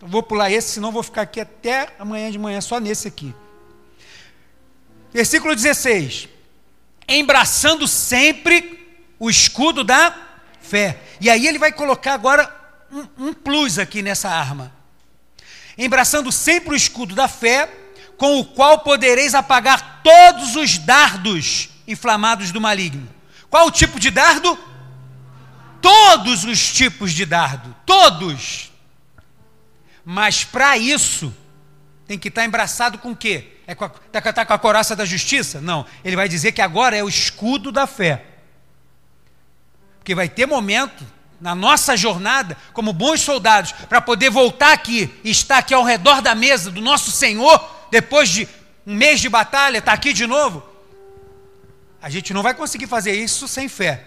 Vou 0.00 0.22
pular 0.22 0.50
esse, 0.50 0.74
senão 0.74 0.92
vou 0.92 1.02
ficar 1.02 1.22
aqui 1.22 1.40
até 1.40 1.94
amanhã 1.98 2.30
de 2.30 2.38
manhã, 2.38 2.60
só 2.60 2.78
nesse 2.78 3.08
aqui. 3.08 3.34
Versículo 5.12 5.54
16: 5.54 6.28
Embraçando 7.08 7.88
sempre 7.88 8.86
o 9.18 9.28
escudo 9.28 9.82
da 9.82 10.14
fé. 10.60 10.98
E 11.20 11.28
aí 11.28 11.46
ele 11.46 11.58
vai 11.58 11.72
colocar 11.72 12.14
agora 12.14 12.54
um, 12.92 13.26
um 13.26 13.32
plus 13.32 13.78
aqui 13.78 14.02
nessa 14.02 14.28
arma. 14.28 14.72
Embraçando 15.76 16.30
sempre 16.30 16.70
o 16.70 16.76
escudo 16.76 17.14
da 17.14 17.26
fé, 17.26 17.68
com 18.16 18.38
o 18.38 18.44
qual 18.44 18.80
podereis 18.80 19.34
apagar 19.34 20.02
todos 20.02 20.56
os 20.56 20.78
dardos 20.78 21.70
inflamados 21.86 22.52
do 22.52 22.60
maligno. 22.60 23.08
Qual 23.48 23.66
o 23.66 23.70
tipo 23.70 23.98
de 23.98 24.10
dardo? 24.10 24.58
Todos 25.80 26.44
os 26.44 26.72
tipos 26.72 27.12
de 27.12 27.24
dardo, 27.24 27.74
todos. 27.86 28.67
Mas 30.10 30.42
para 30.42 30.78
isso, 30.78 31.36
tem 32.06 32.18
que 32.18 32.28
estar 32.28 32.40
tá 32.40 32.46
embraçado 32.46 32.96
com 32.96 33.10
o 33.10 33.16
quê? 33.16 33.58
É 33.66 33.74
com 33.74 33.84
a, 33.84 33.90
tá, 33.90 34.32
tá 34.32 34.46
com 34.46 34.54
a 34.54 34.58
coraça 34.58 34.96
da 34.96 35.04
justiça? 35.04 35.60
Não. 35.60 35.84
Ele 36.02 36.16
vai 36.16 36.26
dizer 36.26 36.52
que 36.52 36.62
agora 36.62 36.96
é 36.96 37.04
o 37.04 37.08
escudo 37.10 37.70
da 37.70 37.86
fé. 37.86 38.24
Porque 39.98 40.14
vai 40.14 40.26
ter 40.26 40.46
momento 40.46 41.06
na 41.38 41.54
nossa 41.54 41.94
jornada, 41.94 42.56
como 42.72 42.90
bons 42.90 43.20
soldados, 43.20 43.72
para 43.72 44.00
poder 44.00 44.30
voltar 44.30 44.72
aqui 44.72 45.14
e 45.22 45.28
estar 45.28 45.58
aqui 45.58 45.74
ao 45.74 45.84
redor 45.84 46.22
da 46.22 46.34
mesa 46.34 46.70
do 46.70 46.80
nosso 46.80 47.10
Senhor, 47.10 47.62
depois 47.90 48.30
de 48.30 48.48
um 48.86 48.94
mês 48.94 49.20
de 49.20 49.28
batalha, 49.28 49.76
estar 49.76 49.90
tá 49.90 49.94
aqui 49.94 50.14
de 50.14 50.26
novo. 50.26 50.66
A 52.00 52.08
gente 52.08 52.32
não 52.32 52.42
vai 52.42 52.54
conseguir 52.54 52.86
fazer 52.86 53.12
isso 53.12 53.46
sem 53.46 53.68
fé. 53.68 54.06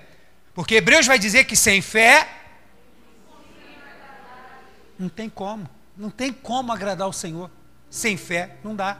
Porque 0.55 0.73
Hebreus 0.73 1.05
vai 1.05 1.19
dizer 1.19 1.43
que 1.43 1.55
sem 1.55 1.79
fé 1.79 2.27
não 4.97 5.07
tem 5.07 5.29
como. 5.29 5.69
Não 6.01 6.09
tem 6.09 6.33
como 6.33 6.71
agradar 6.71 7.07
o 7.07 7.13
Senhor. 7.13 7.51
Sem 7.87 8.17
fé, 8.17 8.55
não 8.63 8.75
dá. 8.75 8.97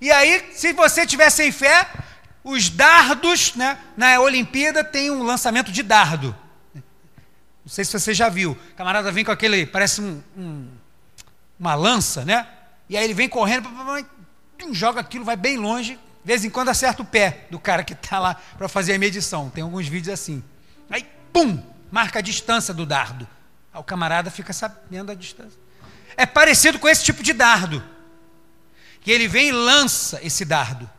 E 0.00 0.10
aí, 0.10 0.52
se 0.54 0.72
você 0.72 1.06
tiver 1.06 1.28
sem 1.28 1.52
fé, 1.52 1.86
os 2.42 2.70
dardos, 2.70 3.54
né, 3.54 3.78
na 3.94 4.18
Olimpíada 4.18 4.82
tem 4.82 5.10
um 5.10 5.22
lançamento 5.22 5.70
de 5.70 5.82
dardo. 5.82 6.34
Não 6.74 7.68
sei 7.68 7.84
se 7.84 7.92
você 7.92 8.14
já 8.14 8.30
viu. 8.30 8.52
O 8.52 8.74
camarada 8.74 9.12
vem 9.12 9.22
com 9.22 9.32
aquele, 9.32 9.66
parece 9.66 10.00
um, 10.00 10.22
um, 10.34 10.66
uma 11.60 11.74
lança, 11.74 12.24
né? 12.24 12.48
E 12.88 12.96
aí 12.96 13.04
ele 13.04 13.12
vem 13.12 13.28
correndo, 13.28 13.68
joga 14.72 15.02
aquilo, 15.02 15.26
vai 15.26 15.36
bem 15.36 15.58
longe. 15.58 15.96
De 15.96 16.26
vez 16.26 16.42
em 16.42 16.48
quando 16.48 16.70
acerta 16.70 17.02
o 17.02 17.04
pé 17.04 17.46
do 17.50 17.58
cara 17.58 17.84
que 17.84 17.92
está 17.92 18.18
lá 18.18 18.40
para 18.56 18.66
fazer 18.66 18.94
a 18.94 18.98
medição. 18.98 19.50
Tem 19.50 19.62
alguns 19.62 19.86
vídeos 19.86 20.14
assim. 20.14 20.42
Aí, 20.88 21.06
pum, 21.34 21.62
marca 21.90 22.20
a 22.20 22.22
distância 22.22 22.72
do 22.72 22.86
dardo. 22.86 23.28
Aí 23.74 23.78
o 23.78 23.84
camarada 23.84 24.30
fica 24.30 24.54
sabendo 24.54 25.12
a 25.12 25.14
distância 25.14 25.63
é 26.16 26.26
parecido 26.26 26.78
com 26.78 26.88
esse 26.88 27.04
tipo 27.04 27.22
de 27.22 27.32
dardo. 27.32 27.82
Que 29.00 29.10
ele 29.10 29.28
vem 29.28 29.48
e 29.48 29.52
lança 29.52 30.20
esse 30.22 30.44
dardo. 30.44 30.90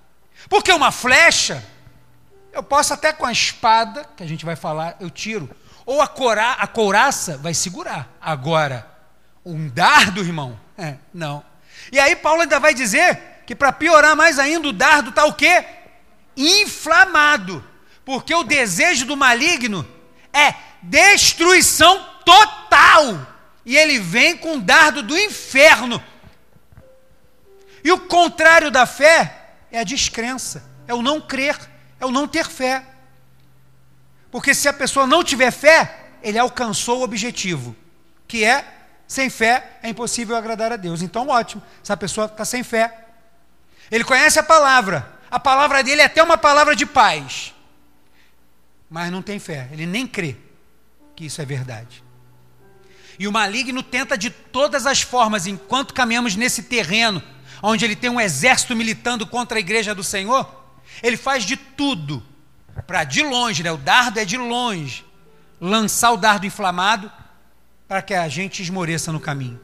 Porque 0.50 0.72
uma 0.72 0.92
flecha, 0.92 1.64
eu 2.54 2.62
posso 2.62 2.94
até 2.94 3.12
com 3.12 3.26
a 3.26 3.32
espada, 3.32 4.08
que 4.16 4.24
a 4.24 4.28
gente 4.28 4.46
vai 4.46 4.56
falar, 4.56 4.96
eu 5.00 5.10
tiro. 5.10 5.50
Ou 5.86 6.02
a, 6.02 6.08
cora, 6.08 6.54
a 6.54 6.68
couraça 6.68 7.38
vai 7.38 7.54
segurar. 7.54 8.10
Agora, 8.22 8.88
um 9.44 9.68
dardo, 9.70 10.22
irmão, 10.22 10.60
é, 10.78 10.96
não. 11.14 11.44
E 11.92 12.00
aí 12.00 12.16
Paulo 12.16 12.42
ainda 12.42 12.60
vai 12.60 12.74
dizer 12.74 13.20
que 13.46 13.56
para 13.56 13.72
piorar 13.72 14.16
mais 14.16 14.40
ainda, 14.40 14.68
o 14.68 14.74
dardo 14.74 15.10
está 15.10 15.26
o 15.26 15.34
quê? 15.34 15.64
inflamado, 16.36 17.64
porque 18.04 18.34
o 18.34 18.44
desejo 18.44 19.06
do 19.06 19.16
maligno 19.16 19.88
é 20.34 20.54
destruição 20.82 22.06
total. 22.26 23.35
E 23.66 23.76
ele 23.76 24.00
vem 24.00 24.38
com 24.38 24.58
o 24.58 24.62
dardo 24.62 25.02
do 25.02 25.18
inferno. 25.18 26.04
E 27.84 27.92
o 27.92 28.00
contrário 28.00 28.70
da 28.70 28.86
fé 28.86 29.46
é 29.72 29.80
a 29.80 29.84
descrença, 29.84 30.64
é 30.88 30.94
o 30.94 31.02
não 31.02 31.20
crer, 31.20 31.58
é 32.00 32.06
o 32.06 32.12
não 32.12 32.28
ter 32.28 32.48
fé. 32.48 32.84
Porque 34.32 34.54
se 34.54 34.68
a 34.68 34.74
pessoa 34.74 35.08
não 35.08 35.24
tiver 35.24 35.52
fé, 35.52 36.06
ele 36.22 36.38
alcançou 36.38 37.00
o 37.00 37.04
objetivo, 37.04 37.76
que 38.28 38.44
é 38.44 38.74
sem 39.08 39.30
fé 39.30 39.78
é 39.84 39.90
impossível 39.90 40.36
agradar 40.36 40.72
a 40.72 40.76
Deus. 40.76 41.02
Então, 41.02 41.28
ótimo, 41.28 41.62
essa 41.84 41.96
pessoa 41.96 42.26
está 42.26 42.44
sem 42.44 42.64
fé. 42.64 43.06
Ele 43.92 44.04
conhece 44.04 44.40
a 44.40 44.44
palavra, 44.44 45.08
a 45.30 45.40
palavra 45.40 45.84
dele 45.84 46.02
é 46.02 46.06
até 46.06 46.22
uma 46.24 46.38
palavra 46.38 46.76
de 46.76 46.86
paz, 46.86 47.54
mas 48.90 49.12
não 49.12 49.22
tem 49.22 49.38
fé, 49.38 49.70
ele 49.72 49.86
nem 49.86 50.08
crê 50.08 50.36
que 51.16 51.26
isso 51.26 51.42
é 51.42 51.46
verdade. 51.46 52.04
E 53.18 53.28
o 53.28 53.32
maligno 53.32 53.82
tenta 53.82 54.18
de 54.18 54.30
todas 54.30 54.86
as 54.86 55.02
formas, 55.02 55.48
enquanto 55.48 55.94
caminhamos 55.94 56.36
nesse 56.36 56.64
terreno, 56.64 57.22
onde 57.62 57.86
ele 57.86 57.96
tem 57.96 58.10
um 58.10 58.20
exército 58.20 58.76
militando 58.76 59.26
contra 59.26 59.58
a 59.58 59.60
igreja 59.60 59.96
do 59.96 60.04
Senhor, 60.04 60.64
ele 61.02 61.18
faz 61.18 61.44
de 61.44 61.56
tudo 61.56 62.24
para 62.86 63.04
de 63.04 63.24
longe, 63.24 63.64
né? 63.64 63.72
o 63.72 63.78
dardo 63.78 64.20
é 64.20 64.26
de 64.26 64.38
longe, 64.38 65.06
lançar 65.60 66.12
o 66.12 66.18
dardo 66.18 66.46
inflamado 66.46 67.12
para 67.88 68.02
que 68.02 68.14
a 68.14 68.28
gente 68.28 68.62
esmoreça 68.62 69.12
no 69.12 69.20
caminho. 69.20 69.60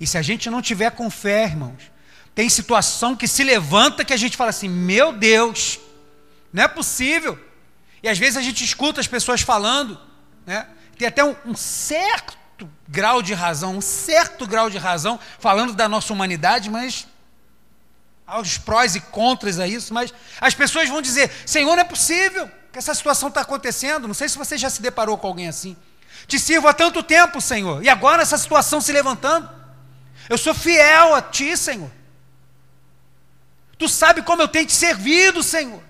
E 0.00 0.06
se 0.06 0.18
a 0.18 0.22
gente 0.22 0.50
não 0.50 0.60
tiver 0.60 0.90
com 0.90 1.08
fé, 1.08 1.44
irmãos, 1.44 1.90
tem 2.34 2.48
situação 2.48 3.16
que 3.16 3.26
se 3.28 3.42
levanta 3.44 4.04
que 4.04 4.12
a 4.12 4.16
gente 4.16 4.36
fala 4.36 4.50
assim: 4.50 4.68
meu 4.68 5.12
Deus, 5.12 5.78
não 6.52 6.64
é 6.64 6.68
possível. 6.68 7.38
E 8.02 8.08
às 8.08 8.18
vezes 8.18 8.36
a 8.36 8.42
gente 8.42 8.62
escuta 8.62 9.00
as 9.00 9.06
pessoas 9.06 9.40
falando, 9.40 9.98
né? 10.44 10.66
tem 10.98 11.08
até 11.08 11.24
um, 11.24 11.34
um 11.46 11.54
certo 11.54 12.36
grau 12.88 13.22
de 13.22 13.34
razão, 13.34 13.76
um 13.76 13.80
certo 13.80 14.46
grau 14.46 14.70
de 14.70 14.78
razão, 14.78 15.18
falando 15.38 15.74
da 15.74 15.88
nossa 15.88 16.12
humanidade, 16.12 16.70
mas 16.70 17.06
aos 18.26 18.58
prós 18.58 18.96
e 18.96 19.00
contras 19.00 19.58
a 19.58 19.68
isso, 19.68 19.94
mas 19.94 20.12
as 20.40 20.54
pessoas 20.54 20.88
vão 20.88 21.00
dizer: 21.00 21.30
Senhor, 21.44 21.74
não 21.74 21.82
é 21.82 21.84
possível 21.84 22.50
que 22.72 22.78
essa 22.78 22.94
situação 22.94 23.28
está 23.28 23.40
acontecendo. 23.42 24.06
Não 24.06 24.14
sei 24.14 24.28
se 24.28 24.36
você 24.36 24.58
já 24.58 24.68
se 24.68 24.82
deparou 24.82 25.16
com 25.16 25.26
alguém 25.28 25.48
assim. 25.48 25.76
Te 26.26 26.38
sirvo 26.38 26.66
há 26.66 26.74
tanto 26.74 27.02
tempo, 27.02 27.40
Senhor, 27.40 27.82
e 27.84 27.88
agora 27.88 28.22
essa 28.22 28.36
situação 28.36 28.80
se 28.80 28.92
levantando. 28.92 29.48
Eu 30.28 30.36
sou 30.36 30.54
fiel 30.54 31.14
a 31.14 31.22
Ti, 31.22 31.56
Senhor. 31.56 31.90
Tu 33.78 33.88
sabe 33.88 34.22
como 34.22 34.42
eu 34.42 34.48
tenho 34.48 34.66
te 34.66 34.72
servido, 34.72 35.42
Senhor. 35.42 35.82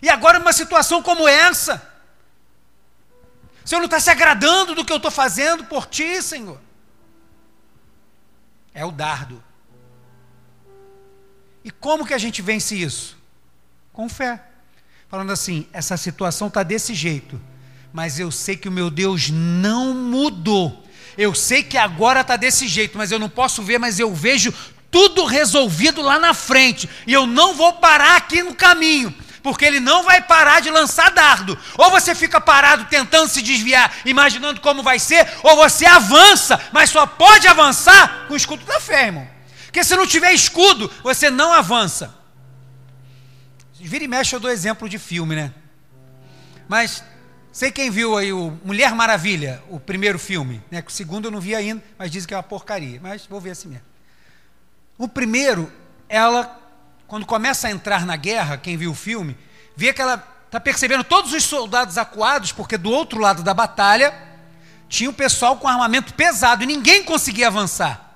E 0.00 0.08
agora, 0.08 0.38
numa 0.38 0.52
situação 0.52 1.02
como 1.02 1.26
essa, 1.26 1.82
o 3.68 3.70
Senhor 3.70 3.80
não 3.80 3.84
está 3.84 4.00
se 4.00 4.08
agradando 4.08 4.74
do 4.74 4.82
que 4.82 4.92
eu 4.92 4.96
estou 4.96 5.10
fazendo 5.10 5.64
por 5.64 5.84
Ti, 5.84 6.22
Senhor. 6.22 6.58
É 8.72 8.82
o 8.82 8.90
dardo. 8.90 9.44
E 11.62 11.70
como 11.70 12.06
que 12.06 12.14
a 12.14 12.18
gente 12.18 12.40
vence 12.40 12.74
isso? 12.80 13.18
Com 13.92 14.08
fé. 14.08 14.42
Falando 15.08 15.32
assim, 15.32 15.68
essa 15.72 15.98
situação 15.98 16.48
está 16.48 16.62
desse 16.62 16.94
jeito 16.94 17.38
mas 17.92 18.18
eu 18.18 18.30
sei 18.30 18.56
que 18.56 18.68
o 18.68 18.72
meu 18.72 18.90
Deus 18.90 19.30
não 19.30 19.94
mudou. 19.94 20.84
Eu 21.16 21.34
sei 21.34 21.62
que 21.62 21.76
agora 21.76 22.20
está 22.20 22.36
desse 22.36 22.68
jeito, 22.68 22.96
mas 22.96 23.10
eu 23.10 23.18
não 23.18 23.28
posso 23.28 23.62
ver, 23.62 23.78
mas 23.78 23.98
eu 23.98 24.14
vejo 24.14 24.52
tudo 24.90 25.24
resolvido 25.24 26.00
lá 26.00 26.18
na 26.18 26.32
frente, 26.32 26.88
e 27.06 27.12
eu 27.12 27.26
não 27.26 27.54
vou 27.54 27.74
parar 27.74 28.16
aqui 28.16 28.42
no 28.42 28.54
caminho, 28.54 29.14
porque 29.42 29.64
ele 29.64 29.80
não 29.80 30.02
vai 30.02 30.20
parar 30.20 30.60
de 30.60 30.70
lançar 30.70 31.10
dardo. 31.10 31.58
Ou 31.76 31.90
você 31.90 32.14
fica 32.14 32.40
parado 32.40 32.84
tentando 32.86 33.28
se 33.28 33.42
desviar, 33.42 33.92
imaginando 34.04 34.60
como 34.60 34.82
vai 34.82 34.98
ser, 34.98 35.26
ou 35.42 35.56
você 35.56 35.86
avança, 35.86 36.60
mas 36.72 36.90
só 36.90 37.06
pode 37.06 37.46
avançar 37.46 38.26
com 38.26 38.34
o 38.34 38.36
escudo 38.36 38.64
da 38.64 38.80
fé, 38.80 39.06
irmão. 39.06 39.28
Porque 39.66 39.84
se 39.84 39.96
não 39.96 40.06
tiver 40.06 40.32
escudo, 40.32 40.90
você 41.02 41.30
não 41.30 41.52
avança. 41.52 42.14
Vira 43.80 44.04
e 44.04 44.08
mexe, 44.08 44.34
eu 44.34 44.40
dou 44.40 44.50
exemplo 44.50 44.88
de 44.88 44.98
filme, 44.98 45.36
né? 45.36 45.52
Mas 46.68 47.02
Sei 47.58 47.72
quem 47.72 47.90
viu 47.90 48.16
aí 48.16 48.32
o 48.32 48.56
Mulher 48.64 48.94
Maravilha, 48.94 49.60
o 49.68 49.80
primeiro 49.80 50.16
filme, 50.16 50.62
né? 50.70 50.80
O 50.86 50.90
segundo 50.92 51.24
eu 51.24 51.30
não 51.32 51.40
vi 51.40 51.56
ainda, 51.56 51.82
mas 51.98 52.08
dizem 52.08 52.28
que 52.28 52.32
é 52.32 52.36
uma 52.36 52.42
porcaria. 52.42 53.00
Mas 53.02 53.26
vou 53.26 53.40
ver 53.40 53.50
assim 53.50 53.66
mesmo. 53.66 53.84
O 54.96 55.08
primeiro, 55.08 55.72
ela, 56.08 56.57
quando 57.08 57.26
começa 57.26 57.66
a 57.66 57.70
entrar 57.70 58.06
na 58.06 58.14
guerra, 58.14 58.58
quem 58.58 58.76
viu 58.76 58.92
o 58.92 58.94
filme, 58.94 59.36
vê 59.74 59.92
que 59.92 60.00
ela 60.00 60.22
está 60.46 60.60
percebendo 60.60 61.02
todos 61.02 61.32
os 61.32 61.42
soldados 61.42 61.98
acuados, 61.98 62.52
porque 62.52 62.78
do 62.78 62.90
outro 62.90 63.18
lado 63.18 63.42
da 63.42 63.52
batalha 63.52 64.14
tinha 64.88 65.10
o 65.10 65.14
pessoal 65.14 65.56
com 65.56 65.66
armamento 65.66 66.14
pesado 66.14 66.62
e 66.62 66.66
ninguém 66.66 67.02
conseguia 67.02 67.48
avançar. 67.48 68.14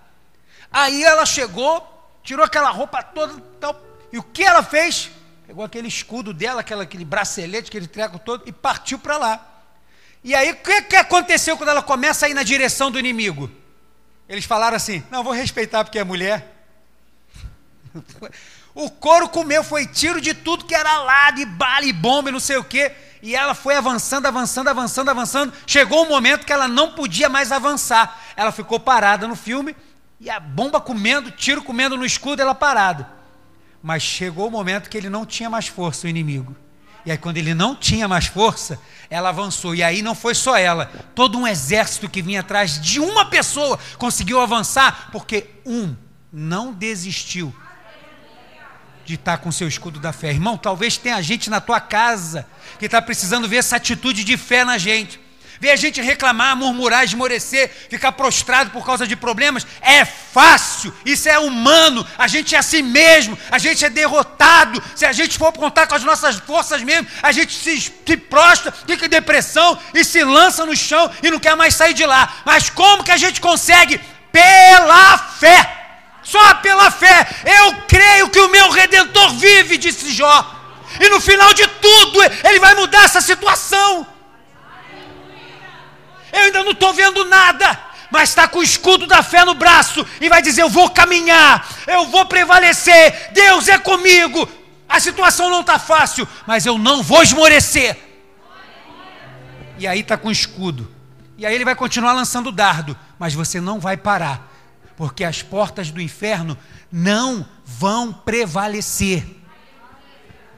Aí 0.70 1.02
ela 1.02 1.26
chegou, 1.26 1.86
tirou 2.22 2.44
aquela 2.44 2.70
roupa 2.70 3.02
toda 3.02 3.42
tal, 3.58 3.80
e 4.12 4.18
o 4.18 4.22
que 4.22 4.44
ela 4.44 4.62
fez? 4.62 5.10
pegou 5.46 5.64
aquele 5.66 5.88
escudo 5.88 6.32
dela, 6.32 6.62
aquela, 6.62 6.84
aquele 6.84 7.04
bracelete, 7.04 7.68
aquele 7.68 7.86
treco 7.86 8.18
todo, 8.18 8.42
e 8.46 8.52
partiu 8.52 8.98
para 8.98 9.18
lá. 9.18 9.64
E 10.24 10.34
aí, 10.34 10.52
o 10.52 10.56
que, 10.56 10.82
que 10.82 10.96
aconteceu 10.96 11.58
quando 11.58 11.68
ela 11.68 11.82
começa 11.82 12.24
a 12.24 12.28
ir 12.28 12.32
na 12.32 12.42
direção 12.42 12.90
do 12.90 12.98
inimigo? 12.98 13.50
Eles 14.26 14.46
falaram 14.46 14.76
assim: 14.76 15.04
não, 15.10 15.22
vou 15.22 15.34
respeitar 15.34 15.84
porque 15.84 15.98
é 15.98 16.04
mulher. 16.04 16.56
O 18.74 18.90
couro 18.90 19.28
comeu, 19.28 19.62
foi 19.62 19.86
tiro 19.86 20.20
de 20.20 20.32
tudo 20.32 20.64
que 20.64 20.74
era 20.74 20.98
lá, 21.02 21.30
de 21.30 21.44
bala 21.44 21.84
e 21.84 21.92
bomba 21.92 22.30
e 22.30 22.32
não 22.32 22.40
sei 22.40 22.56
o 22.56 22.64
quê. 22.64 22.92
E 23.22 23.36
ela 23.36 23.54
foi 23.54 23.76
avançando, 23.76 24.26
avançando, 24.26 24.68
avançando, 24.68 25.08
avançando. 25.10 25.52
Chegou 25.66 26.04
um 26.04 26.08
momento 26.08 26.46
que 26.46 26.52
ela 26.52 26.66
não 26.66 26.92
podia 26.92 27.28
mais 27.28 27.52
avançar. 27.52 28.20
Ela 28.34 28.50
ficou 28.50 28.80
parada 28.80 29.28
no 29.28 29.36
filme, 29.36 29.76
e 30.18 30.30
a 30.30 30.40
bomba 30.40 30.80
comendo, 30.80 31.30
tiro 31.30 31.62
comendo 31.62 31.96
no 31.96 32.04
escudo, 32.04 32.40
ela 32.40 32.54
parada. 32.54 33.08
Mas 33.82 34.02
chegou 34.02 34.48
o 34.48 34.50
momento 34.50 34.88
que 34.88 34.96
ele 34.96 35.10
não 35.10 35.26
tinha 35.26 35.50
mais 35.50 35.68
força, 35.68 36.06
o 36.06 36.10
inimigo. 36.10 36.56
E 37.04 37.10
aí, 37.10 37.18
quando 37.18 37.36
ele 37.36 37.52
não 37.52 37.74
tinha 37.74 38.06
mais 38.06 38.26
força, 38.26 38.80
ela 39.10 39.28
avançou. 39.28 39.74
E 39.74 39.82
aí 39.82 40.00
não 40.00 40.14
foi 40.14 40.34
só 40.34 40.56
ela, 40.56 40.86
todo 41.14 41.36
um 41.36 41.46
exército 41.46 42.08
que 42.08 42.22
vinha 42.22 42.40
atrás 42.40 42.80
de 42.80 43.00
uma 43.00 43.24
pessoa 43.24 43.78
conseguiu 43.98 44.40
avançar, 44.40 45.10
porque 45.10 45.50
um 45.66 45.94
não 46.32 46.72
desistiu 46.72 47.52
de 49.12 49.16
estar 49.16 49.36
com 49.38 49.52
seu 49.52 49.68
escudo 49.68 50.00
da 50.00 50.10
fé. 50.10 50.30
Irmão, 50.30 50.56
talvez 50.56 50.96
tenha 50.96 51.20
gente 51.20 51.50
na 51.50 51.60
tua 51.60 51.80
casa 51.80 52.46
que 52.78 52.86
está 52.86 53.00
precisando 53.02 53.46
ver 53.46 53.56
essa 53.56 53.76
atitude 53.76 54.24
de 54.24 54.36
fé 54.38 54.64
na 54.64 54.78
gente 54.78 55.20
ver 55.60 55.70
a 55.70 55.76
gente 55.76 56.02
reclamar, 56.02 56.56
murmurar, 56.56 57.04
esmorecer, 57.04 57.70
ficar 57.88 58.10
prostrado 58.10 58.70
por 58.70 58.84
causa 58.84 59.06
de 59.06 59.14
problemas, 59.14 59.64
é 59.80 60.04
fácil, 60.04 60.92
isso 61.06 61.28
é 61.28 61.38
humano, 61.38 62.04
a 62.18 62.26
gente 62.26 62.56
é 62.56 62.58
assim 62.58 62.82
mesmo, 62.82 63.38
a 63.48 63.58
gente 63.58 63.84
é 63.84 63.88
derrotado, 63.88 64.82
se 64.96 65.06
a 65.06 65.12
gente 65.12 65.38
for 65.38 65.52
contar 65.52 65.86
com 65.86 65.94
as 65.94 66.02
nossas 66.02 66.34
forças 66.40 66.82
mesmo, 66.82 67.06
a 67.22 67.30
gente 67.30 67.54
se, 67.54 67.80
se 67.80 68.16
prostra, 68.16 68.72
fica 68.72 69.06
em 69.06 69.08
depressão 69.08 69.78
e 69.94 70.02
se 70.02 70.24
lança 70.24 70.66
no 70.66 70.76
chão 70.76 71.08
e 71.22 71.30
não 71.30 71.38
quer 71.38 71.54
mais 71.54 71.76
sair 71.76 71.94
de 71.94 72.04
lá. 72.04 72.42
Mas 72.44 72.68
como 72.68 73.04
que 73.04 73.12
a 73.12 73.16
gente 73.16 73.40
consegue? 73.40 74.00
Pela 74.32 75.16
fé. 75.16 75.81
Só 76.22 76.54
pela 76.54 76.90
fé. 76.90 77.26
Eu 77.44 77.74
creio 77.88 78.28
que 78.30 78.40
o 78.40 78.48
meu 78.48 78.70
redentor 78.70 79.30
vive, 79.34 79.76
disse 79.76 80.12
Jó. 80.12 80.60
E 81.00 81.08
no 81.08 81.20
final 81.20 81.52
de 81.54 81.66
tudo, 81.66 82.22
ele 82.44 82.60
vai 82.60 82.74
mudar 82.74 83.04
essa 83.04 83.20
situação. 83.20 84.06
Eu 86.32 86.40
ainda 86.40 86.64
não 86.64 86.72
estou 86.72 86.94
vendo 86.94 87.24
nada, 87.26 87.78
mas 88.10 88.30
está 88.30 88.48
com 88.48 88.60
o 88.60 88.62
escudo 88.62 89.06
da 89.06 89.22
fé 89.22 89.44
no 89.44 89.54
braço 89.54 90.06
e 90.20 90.28
vai 90.28 90.40
dizer: 90.40 90.62
Eu 90.62 90.70
vou 90.70 90.90
caminhar, 90.90 91.66
eu 91.86 92.06
vou 92.06 92.24
prevalecer, 92.24 93.30
Deus 93.32 93.68
é 93.68 93.78
comigo. 93.78 94.48
A 94.88 95.00
situação 95.00 95.48
não 95.50 95.60
está 95.60 95.78
fácil, 95.78 96.28
mas 96.46 96.66
eu 96.66 96.78
não 96.78 97.02
vou 97.02 97.22
esmorecer. 97.22 97.98
E 99.78 99.86
aí 99.86 100.00
está 100.00 100.16
com 100.16 100.28
o 100.28 100.32
escudo. 100.32 100.90
E 101.38 101.46
aí 101.46 101.54
ele 101.54 101.64
vai 101.64 101.74
continuar 101.74 102.12
lançando 102.12 102.52
dardo, 102.52 102.96
mas 103.18 103.34
você 103.34 103.60
não 103.60 103.80
vai 103.80 103.96
parar, 103.96 104.51
porque 105.02 105.24
as 105.24 105.42
portas 105.42 105.90
do 105.90 106.00
inferno 106.00 106.56
não 106.88 107.44
vão 107.64 108.12
prevalecer 108.12 109.26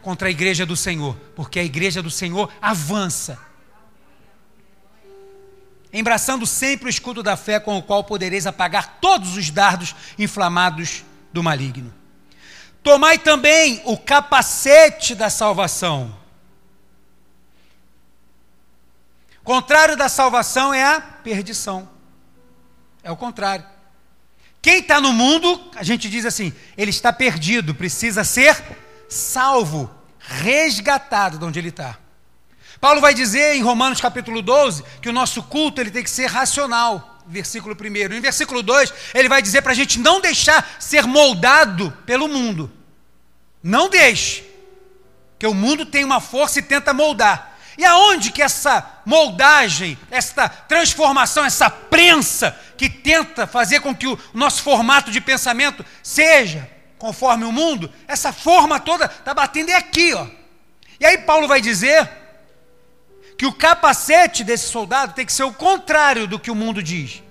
contra 0.03 0.28
a 0.28 0.30
igreja 0.30 0.66
do 0.66 0.76
Senhor, 0.76 1.16
porque 1.34 1.59
a 1.59 1.64
igreja 1.64 2.03
do 2.03 2.11
Senhor 2.11 2.53
avança 2.61 3.38
embraçando 5.90 6.45
sempre 6.45 6.88
o 6.88 6.90
escudo 6.90 7.22
da 7.22 7.38
fé 7.38 7.59
com 7.59 7.78
o 7.78 7.82
qual 7.82 8.05
podereis 8.05 8.47
apagar 8.47 8.99
todos 9.01 9.34
os 9.34 9.49
dardos 9.49 9.97
inflamados 10.18 11.03
do 11.32 11.42
maligno. 11.42 11.90
Tomai 12.82 13.16
também 13.16 13.80
o 13.86 13.97
capacete 13.97 15.14
da 15.14 15.30
salvação. 15.30 16.14
Contrário 19.42 19.97
da 19.97 20.11
salvação 20.11 20.74
é 20.74 20.84
a 20.84 21.01
perdição. 21.01 21.88
É 23.03 23.11
o 23.11 23.16
contrário. 23.16 23.72
Quem 24.65 24.79
está 24.79 24.99
no 24.99 25.12
mundo, 25.12 25.61
a 25.77 25.83
gente 25.83 26.09
diz 26.09 26.25
assim, 26.25 26.51
ele 26.75 26.89
está 26.89 27.12
perdido, 27.12 27.75
precisa 27.75 28.25
ser 28.25 28.57
salvo, 29.11 29.95
resgatado 30.19 31.37
de 31.37 31.45
onde 31.45 31.59
ele 31.59 31.69
está. 31.69 31.99
Paulo 32.81 32.99
vai 32.99 33.12
dizer 33.12 33.57
em 33.57 33.62
Romanos 33.62 34.01
capítulo 34.01 34.41
12 34.41 34.83
que 35.03 35.09
o 35.11 35.12
nosso 35.12 35.43
culto 35.43 35.83
ele 35.83 35.91
tem 35.91 36.03
que 36.03 36.09
ser 36.09 36.31
racional. 36.31 37.23
Versículo 37.27 37.77
1. 37.79 38.15
Em 38.15 38.21
versículo 38.23 38.62
2, 38.62 38.95
ele 39.12 39.29
vai 39.29 39.43
dizer 39.43 39.61
para 39.61 39.73
a 39.73 39.75
gente 39.75 39.99
não 39.99 40.19
deixar 40.19 40.77
ser 40.81 41.07
moldado 41.07 41.91
pelo 42.07 42.27
mundo. 42.27 42.73
Não 43.62 43.91
deixe. 43.91 44.51
Que 45.39 45.47
o 45.47 45.53
mundo 45.53 45.85
tem 45.85 46.05
uma 46.05 46.23
força 46.23 46.61
e 46.61 46.62
tenta 46.62 46.95
moldar. 46.95 47.59
E 47.77 47.85
aonde 47.85 48.33
que 48.33 48.41
essa 48.41 48.81
moldagem, 49.05 49.99
esta 50.11 50.49
transformação, 50.49 51.45
essa 51.45 51.69
prensa 51.69 52.59
que 52.77 52.89
tenta 52.89 53.47
fazer 53.47 53.81
com 53.81 53.95
que 53.95 54.07
o 54.07 54.19
nosso 54.33 54.63
formato 54.63 55.11
de 55.11 55.21
pensamento 55.21 55.85
seja 56.03 56.71
conforme 56.99 57.45
o 57.45 57.53
mundo, 57.53 57.93
essa 58.09 58.33
forma 58.33 58.81
toda 58.81 59.05
está 59.05 59.35
batendo 59.35 59.71
é 59.71 59.75
aqui, 59.75 60.15
ó. 60.15 60.27
E 60.99 61.05
aí 61.05 61.19
Paulo 61.19 61.47
vai 61.47 61.61
dizer 61.61 62.11
que 63.37 63.47
o 63.47 63.53
capacete 63.53 64.45
desse 64.45 64.69
soldado 64.69 65.13
tem 65.13 65.27
que 65.27 65.33
ser 65.33 65.43
o 65.43 65.53
contrário 65.53 66.27
do 66.27 66.39
que 66.39 66.51
o 66.51 66.55
mundo 66.55 66.83
diz. 66.83 67.23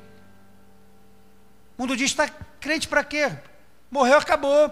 O 1.77 1.81
mundo 1.81 1.95
diz: 1.95 2.11
está 2.11 2.27
crente 2.59 2.87
para 2.87 3.03
quê? 3.03 3.31
Morreu, 3.89 4.17
acabou. 4.17 4.71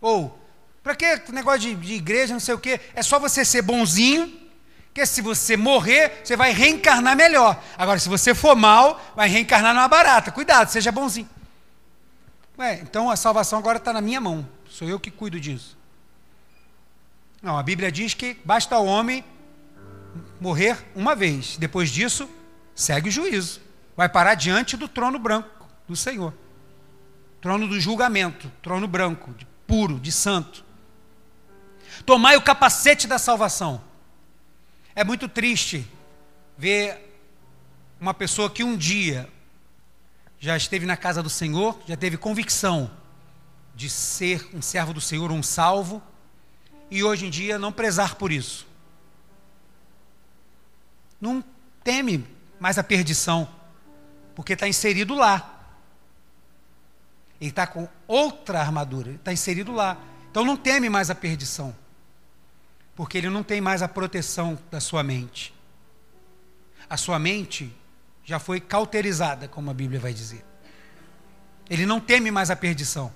Ou, 0.00 0.38
para 0.82 0.94
que 0.94 1.32
negócio 1.32 1.60
de, 1.60 1.74
de 1.74 1.94
igreja, 1.94 2.32
não 2.32 2.40
sei 2.40 2.54
o 2.54 2.58
quê? 2.58 2.80
É 2.94 3.02
só 3.02 3.18
você 3.18 3.44
ser 3.44 3.62
bonzinho 3.62 4.41
porque 4.92 5.06
se 5.06 5.22
você 5.22 5.56
morrer, 5.56 6.20
você 6.22 6.36
vai 6.36 6.52
reencarnar 6.52 7.16
melhor. 7.16 7.58
Agora, 7.78 7.98
se 7.98 8.10
você 8.10 8.34
for 8.34 8.54
mal, 8.54 9.02
vai 9.16 9.26
reencarnar 9.26 9.72
numa 9.72 9.88
barata. 9.88 10.30
Cuidado, 10.30 10.68
seja 10.68 10.92
bonzinho. 10.92 11.28
Ué, 12.58 12.78
então 12.82 13.08
a 13.08 13.16
salvação 13.16 13.58
agora 13.58 13.78
está 13.78 13.90
na 13.90 14.02
minha 14.02 14.20
mão. 14.20 14.46
Sou 14.68 14.86
eu 14.86 15.00
que 15.00 15.10
cuido 15.10 15.40
disso. 15.40 15.78
Não, 17.40 17.56
a 17.56 17.62
Bíblia 17.62 17.90
diz 17.90 18.12
que 18.12 18.36
basta 18.44 18.76
o 18.76 18.84
homem 18.84 19.24
morrer 20.38 20.76
uma 20.94 21.14
vez. 21.14 21.56
Depois 21.56 21.88
disso, 21.88 22.28
segue 22.74 23.08
o 23.08 23.12
juízo. 23.12 23.62
Vai 23.96 24.10
parar 24.10 24.34
diante 24.34 24.76
do 24.76 24.88
trono 24.88 25.18
branco 25.18 25.66
do 25.88 25.96
Senhor. 25.96 26.34
Trono 27.40 27.66
do 27.66 27.80
julgamento, 27.80 28.52
trono 28.60 28.86
branco, 28.86 29.32
de 29.32 29.46
puro, 29.66 29.98
de 29.98 30.12
santo. 30.12 30.62
Tomai 32.04 32.36
o 32.36 32.42
capacete 32.42 33.06
da 33.06 33.18
salvação. 33.18 33.91
É 34.94 35.02
muito 35.02 35.28
triste 35.28 35.90
ver 36.56 37.00
uma 37.98 38.12
pessoa 38.12 38.50
que 38.50 38.62
um 38.62 38.76
dia 38.76 39.28
já 40.38 40.56
esteve 40.56 40.84
na 40.84 40.96
casa 40.96 41.22
do 41.22 41.30
Senhor, 41.30 41.80
já 41.86 41.96
teve 41.96 42.16
convicção 42.16 42.90
de 43.74 43.88
ser 43.88 44.46
um 44.52 44.60
servo 44.60 44.92
do 44.92 45.00
Senhor, 45.00 45.30
um 45.32 45.42
salvo, 45.42 46.02
e 46.90 47.02
hoje 47.02 47.26
em 47.26 47.30
dia 47.30 47.58
não 47.58 47.72
prezar 47.72 48.16
por 48.16 48.30
isso. 48.30 48.66
Não 51.18 51.42
teme 51.82 52.26
mais 52.60 52.76
a 52.76 52.84
perdição, 52.84 53.48
porque 54.34 54.52
está 54.52 54.68
inserido 54.68 55.14
lá. 55.14 55.48
Ele 57.40 57.50
está 57.50 57.66
com 57.66 57.88
outra 58.06 58.60
armadura, 58.60 59.12
está 59.12 59.32
inserido 59.32 59.72
lá. 59.72 59.96
Então 60.30 60.44
não 60.44 60.56
teme 60.56 60.90
mais 60.90 61.08
a 61.08 61.14
perdição 61.14 61.74
porque 62.94 63.18
ele 63.18 63.30
não 63.30 63.42
tem 63.42 63.60
mais 63.60 63.82
a 63.82 63.88
proteção 63.88 64.58
da 64.70 64.80
sua 64.80 65.02
mente. 65.02 65.54
A 66.88 66.96
sua 66.96 67.18
mente 67.18 67.74
já 68.24 68.38
foi 68.38 68.60
cauterizada, 68.60 69.48
como 69.48 69.70
a 69.70 69.74
Bíblia 69.74 69.98
vai 69.98 70.12
dizer. 70.12 70.44
Ele 71.68 71.86
não 71.86 72.00
teme 72.00 72.30
mais 72.30 72.50
a 72.50 72.56
perdição. 72.56 73.12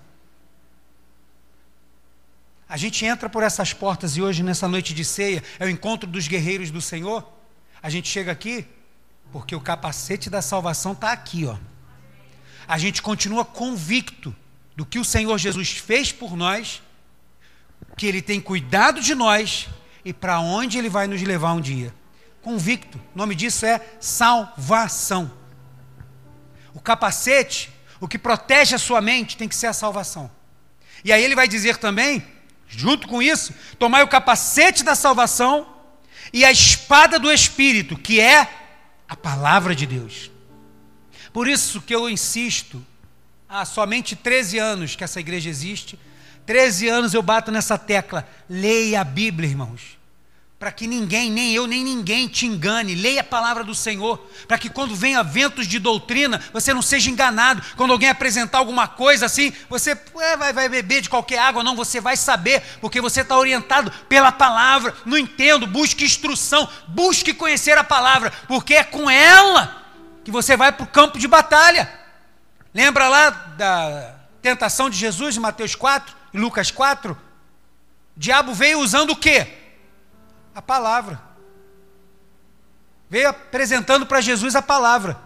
A 2.68 2.76
gente 2.76 3.04
entra 3.04 3.28
por 3.28 3.42
essas 3.42 3.72
portas 3.72 4.16
e 4.16 4.22
hoje, 4.22 4.42
nessa 4.42 4.66
noite 4.66 4.92
de 4.92 5.04
ceia, 5.04 5.42
é 5.58 5.64
o 5.64 5.68
encontro 5.68 6.08
dos 6.08 6.26
guerreiros 6.26 6.70
do 6.70 6.80
Senhor. 6.80 7.24
A 7.82 7.88
gente 7.88 8.08
chega 8.08 8.32
aqui 8.32 8.66
porque 9.30 9.54
o 9.54 9.60
capacete 9.60 10.30
da 10.30 10.42
salvação 10.42 10.92
está 10.92 11.12
aqui, 11.12 11.44
ó. 11.44 11.56
A 12.66 12.78
gente 12.78 13.00
continua 13.02 13.44
convicto 13.44 14.34
do 14.74 14.84
que 14.84 14.98
o 14.98 15.04
Senhor 15.04 15.38
Jesus 15.38 15.70
fez 15.72 16.10
por 16.10 16.36
nós 16.36 16.82
que 17.96 18.06
Ele 18.06 18.20
tem 18.20 18.40
cuidado 18.40 19.00
de 19.00 19.14
nós 19.14 19.68
e 20.04 20.12
para 20.12 20.38
onde 20.38 20.78
Ele 20.78 20.88
vai 20.88 21.06
nos 21.06 21.22
levar 21.22 21.52
um 21.52 21.60
dia. 21.60 21.94
Convicto, 22.42 22.98
o 23.14 23.18
nome 23.18 23.34
disso 23.34 23.66
é 23.66 23.80
salvação. 24.00 25.32
O 26.72 26.80
capacete, 26.80 27.72
o 27.98 28.06
que 28.06 28.18
protege 28.18 28.74
a 28.74 28.78
sua 28.78 29.00
mente, 29.00 29.36
tem 29.36 29.48
que 29.48 29.56
ser 29.56 29.66
a 29.66 29.72
salvação. 29.72 30.30
E 31.04 31.12
aí 31.12 31.24
ele 31.24 31.34
vai 31.34 31.48
dizer 31.48 31.78
também, 31.78 32.24
junto 32.68 33.08
com 33.08 33.22
isso, 33.22 33.54
tomar 33.78 34.04
o 34.04 34.08
capacete 34.08 34.84
da 34.84 34.94
salvação 34.94 35.66
e 36.32 36.44
a 36.44 36.52
espada 36.52 37.18
do 37.18 37.32
Espírito, 37.32 37.96
que 37.96 38.20
é 38.20 38.48
a 39.08 39.16
palavra 39.16 39.74
de 39.74 39.86
Deus. 39.86 40.30
Por 41.32 41.48
isso 41.48 41.80
que 41.80 41.94
eu 41.94 42.08
insisto, 42.08 42.84
há 43.48 43.64
somente 43.64 44.14
13 44.14 44.58
anos 44.58 44.96
que 44.96 45.04
essa 45.04 45.20
igreja 45.20 45.50
existe, 45.50 45.98
13 46.46 46.88
anos 46.88 47.12
eu 47.12 47.22
bato 47.22 47.50
nessa 47.50 47.76
tecla. 47.76 48.26
Leia 48.48 49.00
a 49.00 49.04
Bíblia, 49.04 49.50
irmãos. 49.50 49.96
Para 50.58 50.72
que 50.72 50.86
ninguém, 50.86 51.30
nem 51.30 51.52
eu, 51.52 51.66
nem 51.66 51.84
ninguém 51.84 52.26
te 52.26 52.46
engane. 52.46 52.94
Leia 52.94 53.20
a 53.20 53.24
palavra 53.24 53.62
do 53.62 53.74
Senhor. 53.74 54.18
Para 54.48 54.56
que 54.56 54.70
quando 54.70 54.96
venha 54.96 55.22
ventos 55.22 55.66
de 55.66 55.78
doutrina, 55.78 56.42
você 56.50 56.72
não 56.72 56.80
seja 56.80 57.10
enganado. 57.10 57.62
Quando 57.76 57.92
alguém 57.92 58.08
apresentar 58.08 58.58
alguma 58.58 58.88
coisa 58.88 59.26
assim, 59.26 59.52
você 59.68 59.90
é, 59.90 60.36
vai, 60.36 60.54
vai 60.54 60.68
beber 60.68 61.02
de 61.02 61.10
qualquer 61.10 61.40
água. 61.40 61.62
Não, 61.62 61.76
você 61.76 62.00
vai 62.00 62.16
saber, 62.16 62.62
porque 62.80 63.02
você 63.02 63.20
está 63.20 63.36
orientado 63.36 63.90
pela 64.08 64.32
palavra. 64.32 64.94
Não 65.04 65.18
entendo, 65.18 65.66
busque 65.66 66.04
instrução, 66.04 66.66
busque 66.88 67.34
conhecer 67.34 67.76
a 67.76 67.84
palavra, 67.84 68.32
porque 68.48 68.76
é 68.76 68.84
com 68.84 69.10
ela 69.10 69.84
que 70.24 70.30
você 70.30 70.56
vai 70.56 70.72
para 70.72 70.84
o 70.84 70.88
campo 70.88 71.18
de 71.18 71.28
batalha. 71.28 71.92
Lembra 72.72 73.08
lá 73.08 73.30
da 73.30 74.14
tentação 74.40 74.88
de 74.88 74.96
Jesus 74.96 75.36
em 75.36 75.40
Mateus 75.40 75.74
4? 75.74 76.16
Lucas 76.36 76.70
4, 76.70 77.12
o 77.12 77.16
diabo 78.16 78.52
veio 78.54 78.80
usando 78.80 79.10
o 79.10 79.16
quê? 79.16 79.46
A 80.54 80.60
palavra. 80.60 81.20
Veio 83.08 83.28
apresentando 83.28 84.06
para 84.06 84.20
Jesus 84.20 84.54
a 84.54 84.62
palavra. 84.62 85.18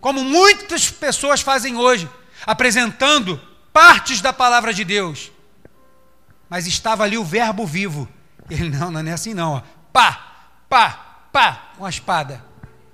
Como 0.00 0.24
muitas 0.24 0.90
pessoas 0.90 1.40
fazem 1.40 1.76
hoje, 1.76 2.10
apresentando 2.44 3.40
partes 3.72 4.20
da 4.20 4.32
palavra 4.32 4.72
de 4.72 4.84
Deus. 4.84 5.30
Mas 6.48 6.66
estava 6.66 7.04
ali 7.04 7.18
o 7.18 7.24
verbo 7.24 7.66
vivo. 7.66 8.08
Ele, 8.48 8.70
não, 8.70 8.90
não 8.90 9.00
é 9.00 9.12
assim 9.12 9.34
não. 9.34 9.54
Ó. 9.54 9.62
Pá, 9.92 10.48
pá, 10.68 10.90
pá, 11.32 11.70
com 11.76 11.84
a 11.84 11.90
espada, 11.90 12.44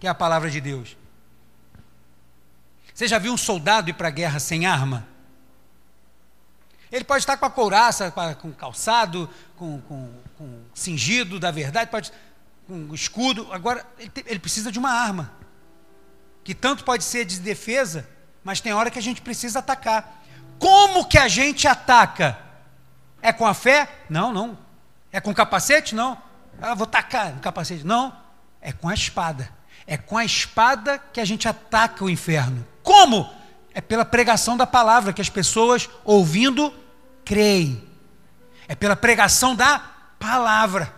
que 0.01 0.07
é 0.07 0.11
a 0.11 0.15
palavra 0.15 0.51
de 0.51 0.61
Deus. 0.61 0.97
Você 2.95 3.07
já 3.07 3.19
viu 3.19 3.33
um 3.33 3.39
soldado 3.39 3.91
ir 3.91 3.95
para 3.95 4.09
a 4.09 4.11
guerra 4.11 4.39
sem 4.39 4.67
arma? 4.67 5.12
Ele 6.93 7.05
pode 7.05 7.23
estar 7.23 7.39
com 7.39 7.47
a 7.47 7.51
couraça, 7.51 8.13
com 8.39 8.53
calçado, 8.53 9.29
com, 9.57 9.81
com, 9.81 10.13
com 10.37 10.61
cingido 10.75 11.41
da 11.41 11.51
verdade, 11.51 11.91
pode 11.91 12.13
com 12.67 12.95
escudo. 12.95 13.49
Agora, 13.51 13.85
ele, 13.99 14.11
tem, 14.11 14.25
ele 14.27 14.39
precisa 14.39 14.71
de 14.71 14.79
uma 14.79 14.91
arma, 14.91 15.33
que 16.45 16.55
tanto 16.55 16.85
pode 16.85 17.03
ser 17.03 17.25
de 17.25 17.41
defesa, 17.41 18.09
mas 18.45 18.61
tem 18.61 18.73
hora 18.73 18.91
que 18.91 18.99
a 18.99 19.03
gente 19.03 19.23
precisa 19.23 19.61
atacar. 19.61 20.23
Como 20.59 21.07
que 21.07 21.19
a 21.19 21.29
gente 21.29 21.67
ataca? 21.67 22.39
É 23.23 23.33
com 23.33 23.47
a 23.47 23.55
fé? 23.55 23.89
Não, 24.11 24.33
não. 24.33 24.59
É 25.11 25.21
com 25.21 25.33
capacete? 25.33 25.95
Não. 25.95 26.21
Ah, 26.61 26.75
vou 26.75 26.87
tacar 26.87 27.35
no 27.35 27.41
capacete. 27.41 27.85
Não. 27.87 28.15
É 28.61 28.71
com 28.71 28.89
a 28.89 28.95
espada. 28.95 29.49
É 29.87 29.97
com 29.97 30.17
a 30.17 30.25
espada 30.25 30.99
que 30.99 31.21
a 31.21 31.25
gente 31.25 31.49
ataca 31.49 32.05
o 32.05 32.11
inferno. 32.11 32.67
Como? 32.83 33.29
É 33.75 33.81
pela 33.81 34.05
pregação 34.05 34.57
da 34.57 34.67
palavra, 34.67 35.13
que 35.13 35.23
as 35.23 35.29
pessoas, 35.29 35.89
ouvindo, 36.05 36.73
creem. 37.25 37.83
É 38.69 38.75
pela 38.75 38.97
pregação 38.97 39.55
da 39.55 39.79
palavra. 40.19 40.95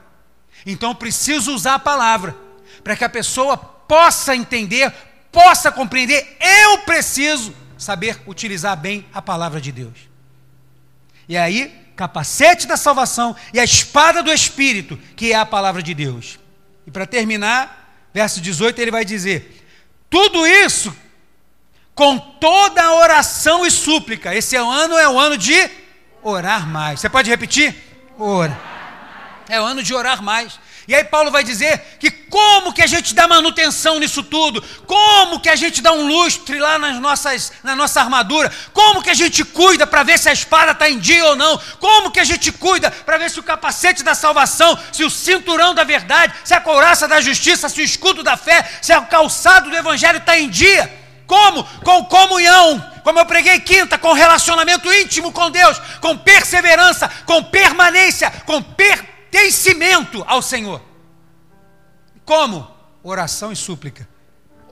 Então 0.66 0.94
preciso 0.94 1.54
usar 1.54 1.74
a 1.74 1.78
palavra 1.78 2.36
para 2.82 2.96
que 2.96 3.04
a 3.04 3.08
pessoa 3.08 3.56
possa 3.56 4.34
entender, 4.34 4.92
possa 5.32 5.70
compreender. 5.72 6.36
Eu 6.40 6.78
preciso 6.78 7.54
saber 7.78 8.20
utilizar 8.26 8.76
bem 8.76 9.06
a 9.12 9.20
palavra 9.20 9.60
de 9.60 9.72
Deus. 9.72 9.98
E 11.28 11.36
aí, 11.36 11.72
capacete 11.96 12.66
da 12.66 12.76
salvação 12.76 13.34
e 13.52 13.58
a 13.58 13.64
espada 13.64 14.22
do 14.22 14.32
Espírito, 14.32 14.98
que 15.16 15.32
é 15.32 15.36
a 15.36 15.46
palavra 15.46 15.82
de 15.82 15.94
Deus. 15.94 16.38
E 16.86 16.90
para 16.90 17.06
terminar, 17.06 18.08
verso 18.12 18.40
18, 18.40 18.78
ele 18.80 18.90
vai 18.90 19.04
dizer: 19.04 19.64
tudo 20.10 20.46
isso 20.46 20.94
com 21.94 22.18
toda 22.18 22.94
oração 22.94 23.64
e 23.64 23.70
súplica. 23.70 24.34
Esse 24.34 24.56
ano 24.56 24.98
é 24.98 25.08
o 25.08 25.18
ano 25.18 25.38
de 25.38 25.70
orar 26.24 26.66
mais. 26.66 27.00
Você 27.00 27.08
pode 27.08 27.30
repetir? 27.30 27.74
Ora. 28.18 28.58
É 29.48 29.60
o 29.60 29.64
ano 29.64 29.82
de 29.82 29.94
orar 29.94 30.22
mais. 30.22 30.58
E 30.86 30.94
aí 30.94 31.04
Paulo 31.04 31.30
vai 31.30 31.42
dizer 31.42 31.96
que 31.98 32.10
como 32.10 32.72
que 32.72 32.82
a 32.82 32.86
gente 32.86 33.14
dá 33.14 33.26
manutenção 33.26 33.98
nisso 33.98 34.22
tudo? 34.22 34.62
Como 34.86 35.40
que 35.40 35.48
a 35.48 35.56
gente 35.56 35.80
dá 35.80 35.92
um 35.92 36.06
lustre 36.06 36.58
lá 36.58 36.78
nas 36.78 37.00
nossas, 37.00 37.52
na 37.62 37.74
nossa 37.74 38.00
armadura? 38.00 38.52
Como 38.72 39.02
que 39.02 39.08
a 39.08 39.14
gente 39.14 39.44
cuida 39.44 39.86
para 39.86 40.02
ver 40.02 40.18
se 40.18 40.28
a 40.28 40.32
espada 40.32 40.72
está 40.72 40.88
em 40.88 40.98
dia 40.98 41.24
ou 41.24 41.36
não? 41.36 41.58
Como 41.78 42.10
que 42.10 42.20
a 42.20 42.24
gente 42.24 42.52
cuida 42.52 42.90
para 42.90 43.16
ver 43.16 43.30
se 43.30 43.40
o 43.40 43.42
capacete 43.42 44.02
da 44.02 44.14
salvação, 44.14 44.78
se 44.92 45.04
o 45.04 45.10
cinturão 45.10 45.74
da 45.74 45.84
verdade, 45.84 46.34
se 46.44 46.52
a 46.52 46.60
couraça 46.60 47.08
da 47.08 47.20
justiça, 47.20 47.68
se 47.68 47.80
o 47.80 47.84
escudo 47.84 48.22
da 48.22 48.36
fé, 48.36 48.68
se 48.82 48.94
o 48.94 49.06
calçado 49.06 49.70
do 49.70 49.76
evangelho 49.76 50.18
está 50.18 50.38
em 50.38 50.50
dia? 50.50 51.03
Como? 51.26 51.64
Com 51.80 52.04
comunhão, 52.04 52.92
como 53.02 53.18
eu 53.18 53.26
preguei 53.26 53.60
quinta, 53.60 53.98
com 53.98 54.12
relacionamento 54.12 54.92
íntimo 54.92 55.32
com 55.32 55.50
Deus, 55.50 55.78
com 56.00 56.16
perseverança, 56.16 57.08
com 57.26 57.42
permanência, 57.42 58.30
com 58.46 58.62
pertencimento 58.62 60.24
ao 60.26 60.42
Senhor. 60.42 60.82
Como? 62.24 62.70
Oração 63.02 63.52
e 63.52 63.56
súplica. 63.56 64.08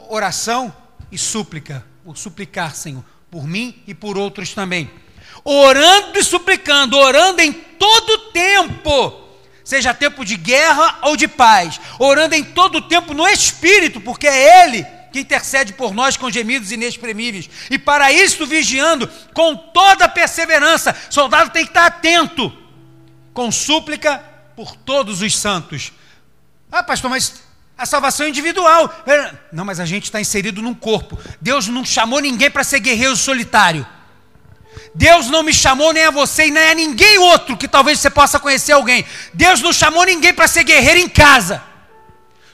Oração 0.08 0.74
e 1.10 1.18
súplica. 1.18 1.84
O 2.04 2.14
suplicar, 2.14 2.74
Senhor, 2.74 3.04
por 3.30 3.46
mim 3.46 3.82
e 3.86 3.94
por 3.94 4.18
outros 4.18 4.52
também. 4.52 4.90
Orando 5.44 6.18
e 6.18 6.24
suplicando, 6.24 6.98
orando 6.98 7.40
em 7.40 7.52
todo 7.52 8.30
tempo 8.30 9.20
seja 9.64 9.94
tempo 9.94 10.24
de 10.24 10.36
guerra 10.36 10.98
ou 11.02 11.16
de 11.16 11.28
paz, 11.28 11.80
orando 11.98 12.34
em 12.34 12.42
todo 12.42 12.82
tempo 12.82 13.14
no 13.14 13.26
Espírito, 13.28 14.00
porque 14.00 14.26
é 14.26 14.64
Ele 14.64 14.86
que 15.12 15.20
intercede 15.20 15.72
por 15.72 15.94
nós 15.94 16.16
com 16.16 16.30
gemidos 16.30 16.72
inexprimíveis. 16.72 17.48
E 17.70 17.78
para 17.78 18.10
isso, 18.10 18.46
vigiando 18.46 19.08
com 19.32 19.54
toda 19.54 20.08
perseverança, 20.08 20.96
soldado 21.10 21.50
tem 21.50 21.64
que 21.64 21.70
estar 21.70 21.86
atento, 21.86 22.52
com 23.32 23.52
súplica 23.52 24.18
por 24.56 24.74
todos 24.74 25.22
os 25.22 25.38
santos. 25.38 25.92
Ah, 26.70 26.82
pastor, 26.82 27.10
mas 27.10 27.42
a 27.76 27.86
salvação 27.86 28.26
é 28.26 28.28
individual. 28.28 28.92
É, 29.06 29.34
não, 29.52 29.64
mas 29.64 29.80
a 29.80 29.84
gente 29.84 30.04
está 30.04 30.20
inserido 30.20 30.62
num 30.62 30.74
corpo. 30.74 31.18
Deus 31.40 31.68
não 31.68 31.84
chamou 31.84 32.20
ninguém 32.20 32.50
para 32.50 32.64
ser 32.64 32.80
guerreiro 32.80 33.16
solitário. 33.16 33.86
Deus 34.94 35.28
não 35.28 35.42
me 35.42 35.52
chamou 35.52 35.92
nem 35.92 36.04
a 36.04 36.10
você 36.10 36.46
e 36.46 36.50
nem 36.50 36.70
a 36.70 36.74
ninguém 36.74 37.18
outro 37.18 37.56
que 37.56 37.66
talvez 37.66 37.98
você 37.98 38.10
possa 38.10 38.38
conhecer 38.38 38.72
alguém. 38.72 39.04
Deus 39.32 39.60
não 39.60 39.72
chamou 39.72 40.04
ninguém 40.04 40.32
para 40.32 40.46
ser 40.46 40.64
guerreiro 40.64 41.00
em 41.00 41.08
casa, 41.08 41.62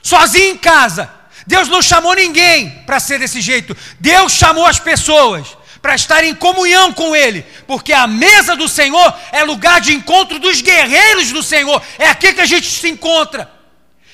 sozinho 0.01 0.53
em 0.53 0.57
casa. 0.57 1.18
Deus 1.49 1.67
não 1.67 1.81
chamou 1.81 2.13
ninguém 2.13 2.69
para 2.85 2.99
ser 2.99 3.17
desse 3.17 3.41
jeito. 3.41 3.75
Deus 3.99 4.31
chamou 4.33 4.67
as 4.67 4.77
pessoas 4.77 5.57
para 5.81 5.95
estar 5.95 6.23
em 6.23 6.35
comunhão 6.35 6.93
com 6.93 7.15
Ele, 7.15 7.43
porque 7.65 7.91
a 7.91 8.05
mesa 8.05 8.55
do 8.55 8.69
Senhor 8.69 9.11
é 9.31 9.43
lugar 9.43 9.81
de 9.81 9.91
encontro 9.91 10.37
dos 10.37 10.61
guerreiros 10.61 11.31
do 11.31 11.41
Senhor. 11.41 11.81
É 11.97 12.07
aqui 12.07 12.33
que 12.33 12.41
a 12.41 12.45
gente 12.45 12.69
se 12.69 12.87
encontra. 12.87 13.51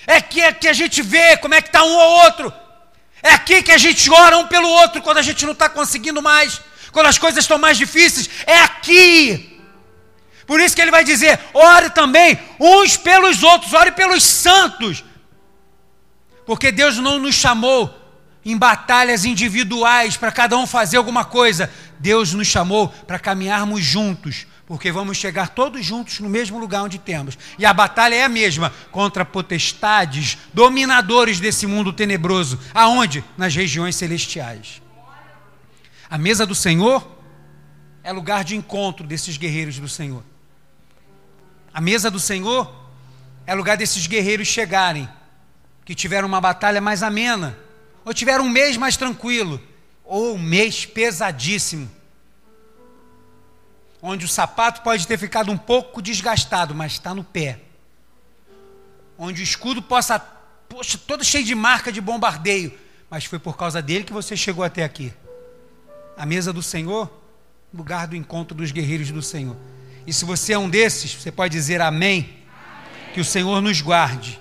É 0.07 0.15
aqui 0.15 0.39
é 0.39 0.53
que 0.53 0.69
a 0.69 0.71
gente 0.71 1.01
vê 1.01 1.35
como 1.35 1.53
é 1.53 1.61
que 1.61 1.67
está 1.67 1.83
um 1.83 1.93
ou 1.93 2.23
outro. 2.23 2.53
É 3.21 3.33
aqui 3.33 3.61
que 3.61 3.73
a 3.73 3.77
gente 3.77 4.09
ora 4.09 4.37
um 4.37 4.47
pelo 4.47 4.69
outro 4.69 5.01
quando 5.01 5.17
a 5.17 5.21
gente 5.21 5.45
não 5.45 5.51
está 5.51 5.67
conseguindo 5.67 6.21
mais, 6.21 6.61
quando 6.93 7.07
as 7.07 7.17
coisas 7.17 7.43
estão 7.43 7.57
mais 7.57 7.77
difíceis. 7.77 8.29
É 8.47 8.59
aqui. 8.59 9.59
Por 10.47 10.61
isso 10.61 10.73
que 10.73 10.81
ele 10.81 10.91
vai 10.91 11.03
dizer: 11.03 11.37
ore 11.53 11.89
também 11.89 12.39
uns 12.61 12.95
pelos 12.95 13.43
outros, 13.43 13.73
ore 13.73 13.91
pelos 13.91 14.23
santos 14.23 15.03
porque 16.45 16.71
Deus 16.71 16.97
não 16.97 17.19
nos 17.19 17.35
chamou 17.35 17.93
em 18.45 18.55
batalhas 18.55 19.25
individuais 19.25 20.15
para 20.15 20.31
cada 20.31 20.55
um 20.55 20.67
fazer 20.67 20.97
alguma 20.97 21.25
coisa. 21.25 21.71
Deus 21.99 22.33
nos 22.33 22.47
chamou 22.47 22.89
para 22.89 23.17
caminharmos 23.17 23.83
juntos, 23.83 24.45
porque 24.67 24.91
vamos 24.91 25.17
chegar 25.17 25.49
todos 25.49 25.83
juntos 25.83 26.19
no 26.19 26.29
mesmo 26.29 26.59
lugar 26.59 26.83
onde 26.83 26.99
temos. 26.99 27.37
E 27.57 27.65
a 27.65 27.73
batalha 27.73 28.13
é 28.13 28.23
a 28.23 28.29
mesma 28.29 28.71
contra 28.91 29.25
potestades, 29.25 30.37
dominadores 30.53 31.39
desse 31.39 31.65
mundo 31.65 31.91
tenebroso. 31.91 32.59
Aonde? 32.73 33.23
Nas 33.35 33.55
regiões 33.55 33.95
celestiais. 33.95 34.81
A 36.07 36.19
mesa 36.19 36.45
do 36.45 36.53
Senhor 36.53 37.15
é 38.03 38.11
lugar 38.11 38.43
de 38.43 38.55
encontro 38.55 39.07
desses 39.07 39.37
guerreiros 39.37 39.79
do 39.79 39.89
Senhor. 39.89 40.23
A 41.73 41.81
mesa 41.81 42.11
do 42.11 42.19
Senhor 42.19 42.71
é 43.47 43.55
lugar 43.55 43.75
desses 43.75 44.05
guerreiros 44.05 44.47
chegarem 44.47 45.09
que 45.85 45.93
tiveram 45.93 46.27
uma 46.27 46.41
batalha 46.41 46.81
mais 46.81 47.03
amena, 47.03 47.55
ou 48.03 48.13
tiveram 48.13 48.45
um 48.45 48.49
mês 48.49 48.75
mais 48.75 48.97
tranquilo, 48.97 49.61
ou 50.03 50.33
um 50.33 50.39
mês 50.39 50.83
pesadíssimo, 50.85 51.89
onde 54.01 54.25
o 54.25 54.27
sapato 54.27 54.81
pode 54.81 55.07
ter 55.07 55.17
ficado 55.17 55.51
um 55.51 55.57
pouco 55.57 56.01
desgastado, 56.01 56.73
mas 56.73 56.93
está 56.93 57.13
no 57.13 57.23
pé, 57.23 57.59
onde 59.17 59.41
o 59.41 59.43
escudo 59.43 59.81
possa, 59.81 60.19
poxa, 60.19 60.97
todo 60.97 61.23
cheio 61.23 61.45
de 61.45 61.53
marca 61.53 61.91
de 61.91 62.01
bombardeio, 62.01 62.73
mas 63.09 63.25
foi 63.25 63.37
por 63.37 63.55
causa 63.55 63.81
dele 63.81 64.03
que 64.03 64.13
você 64.13 64.35
chegou 64.35 64.63
até 64.63 64.83
aqui. 64.83 65.13
A 66.17 66.25
mesa 66.25 66.51
do 66.51 66.63
Senhor, 66.63 67.11
lugar 67.71 68.07
do 68.07 68.15
encontro 68.15 68.57
dos 68.57 68.71
guerreiros 68.71 69.11
do 69.11 69.21
Senhor. 69.21 69.55
E 70.07 70.13
se 70.13 70.25
você 70.25 70.53
é 70.53 70.57
um 70.57 70.69
desses, 70.69 71.13
você 71.13 71.31
pode 71.31 71.51
dizer 71.51 71.81
amém. 71.81 72.21
amém. 72.21 73.13
Que 73.13 73.19
o 73.19 73.25
Senhor 73.25 73.61
nos 73.61 73.81
guarde 73.81 74.39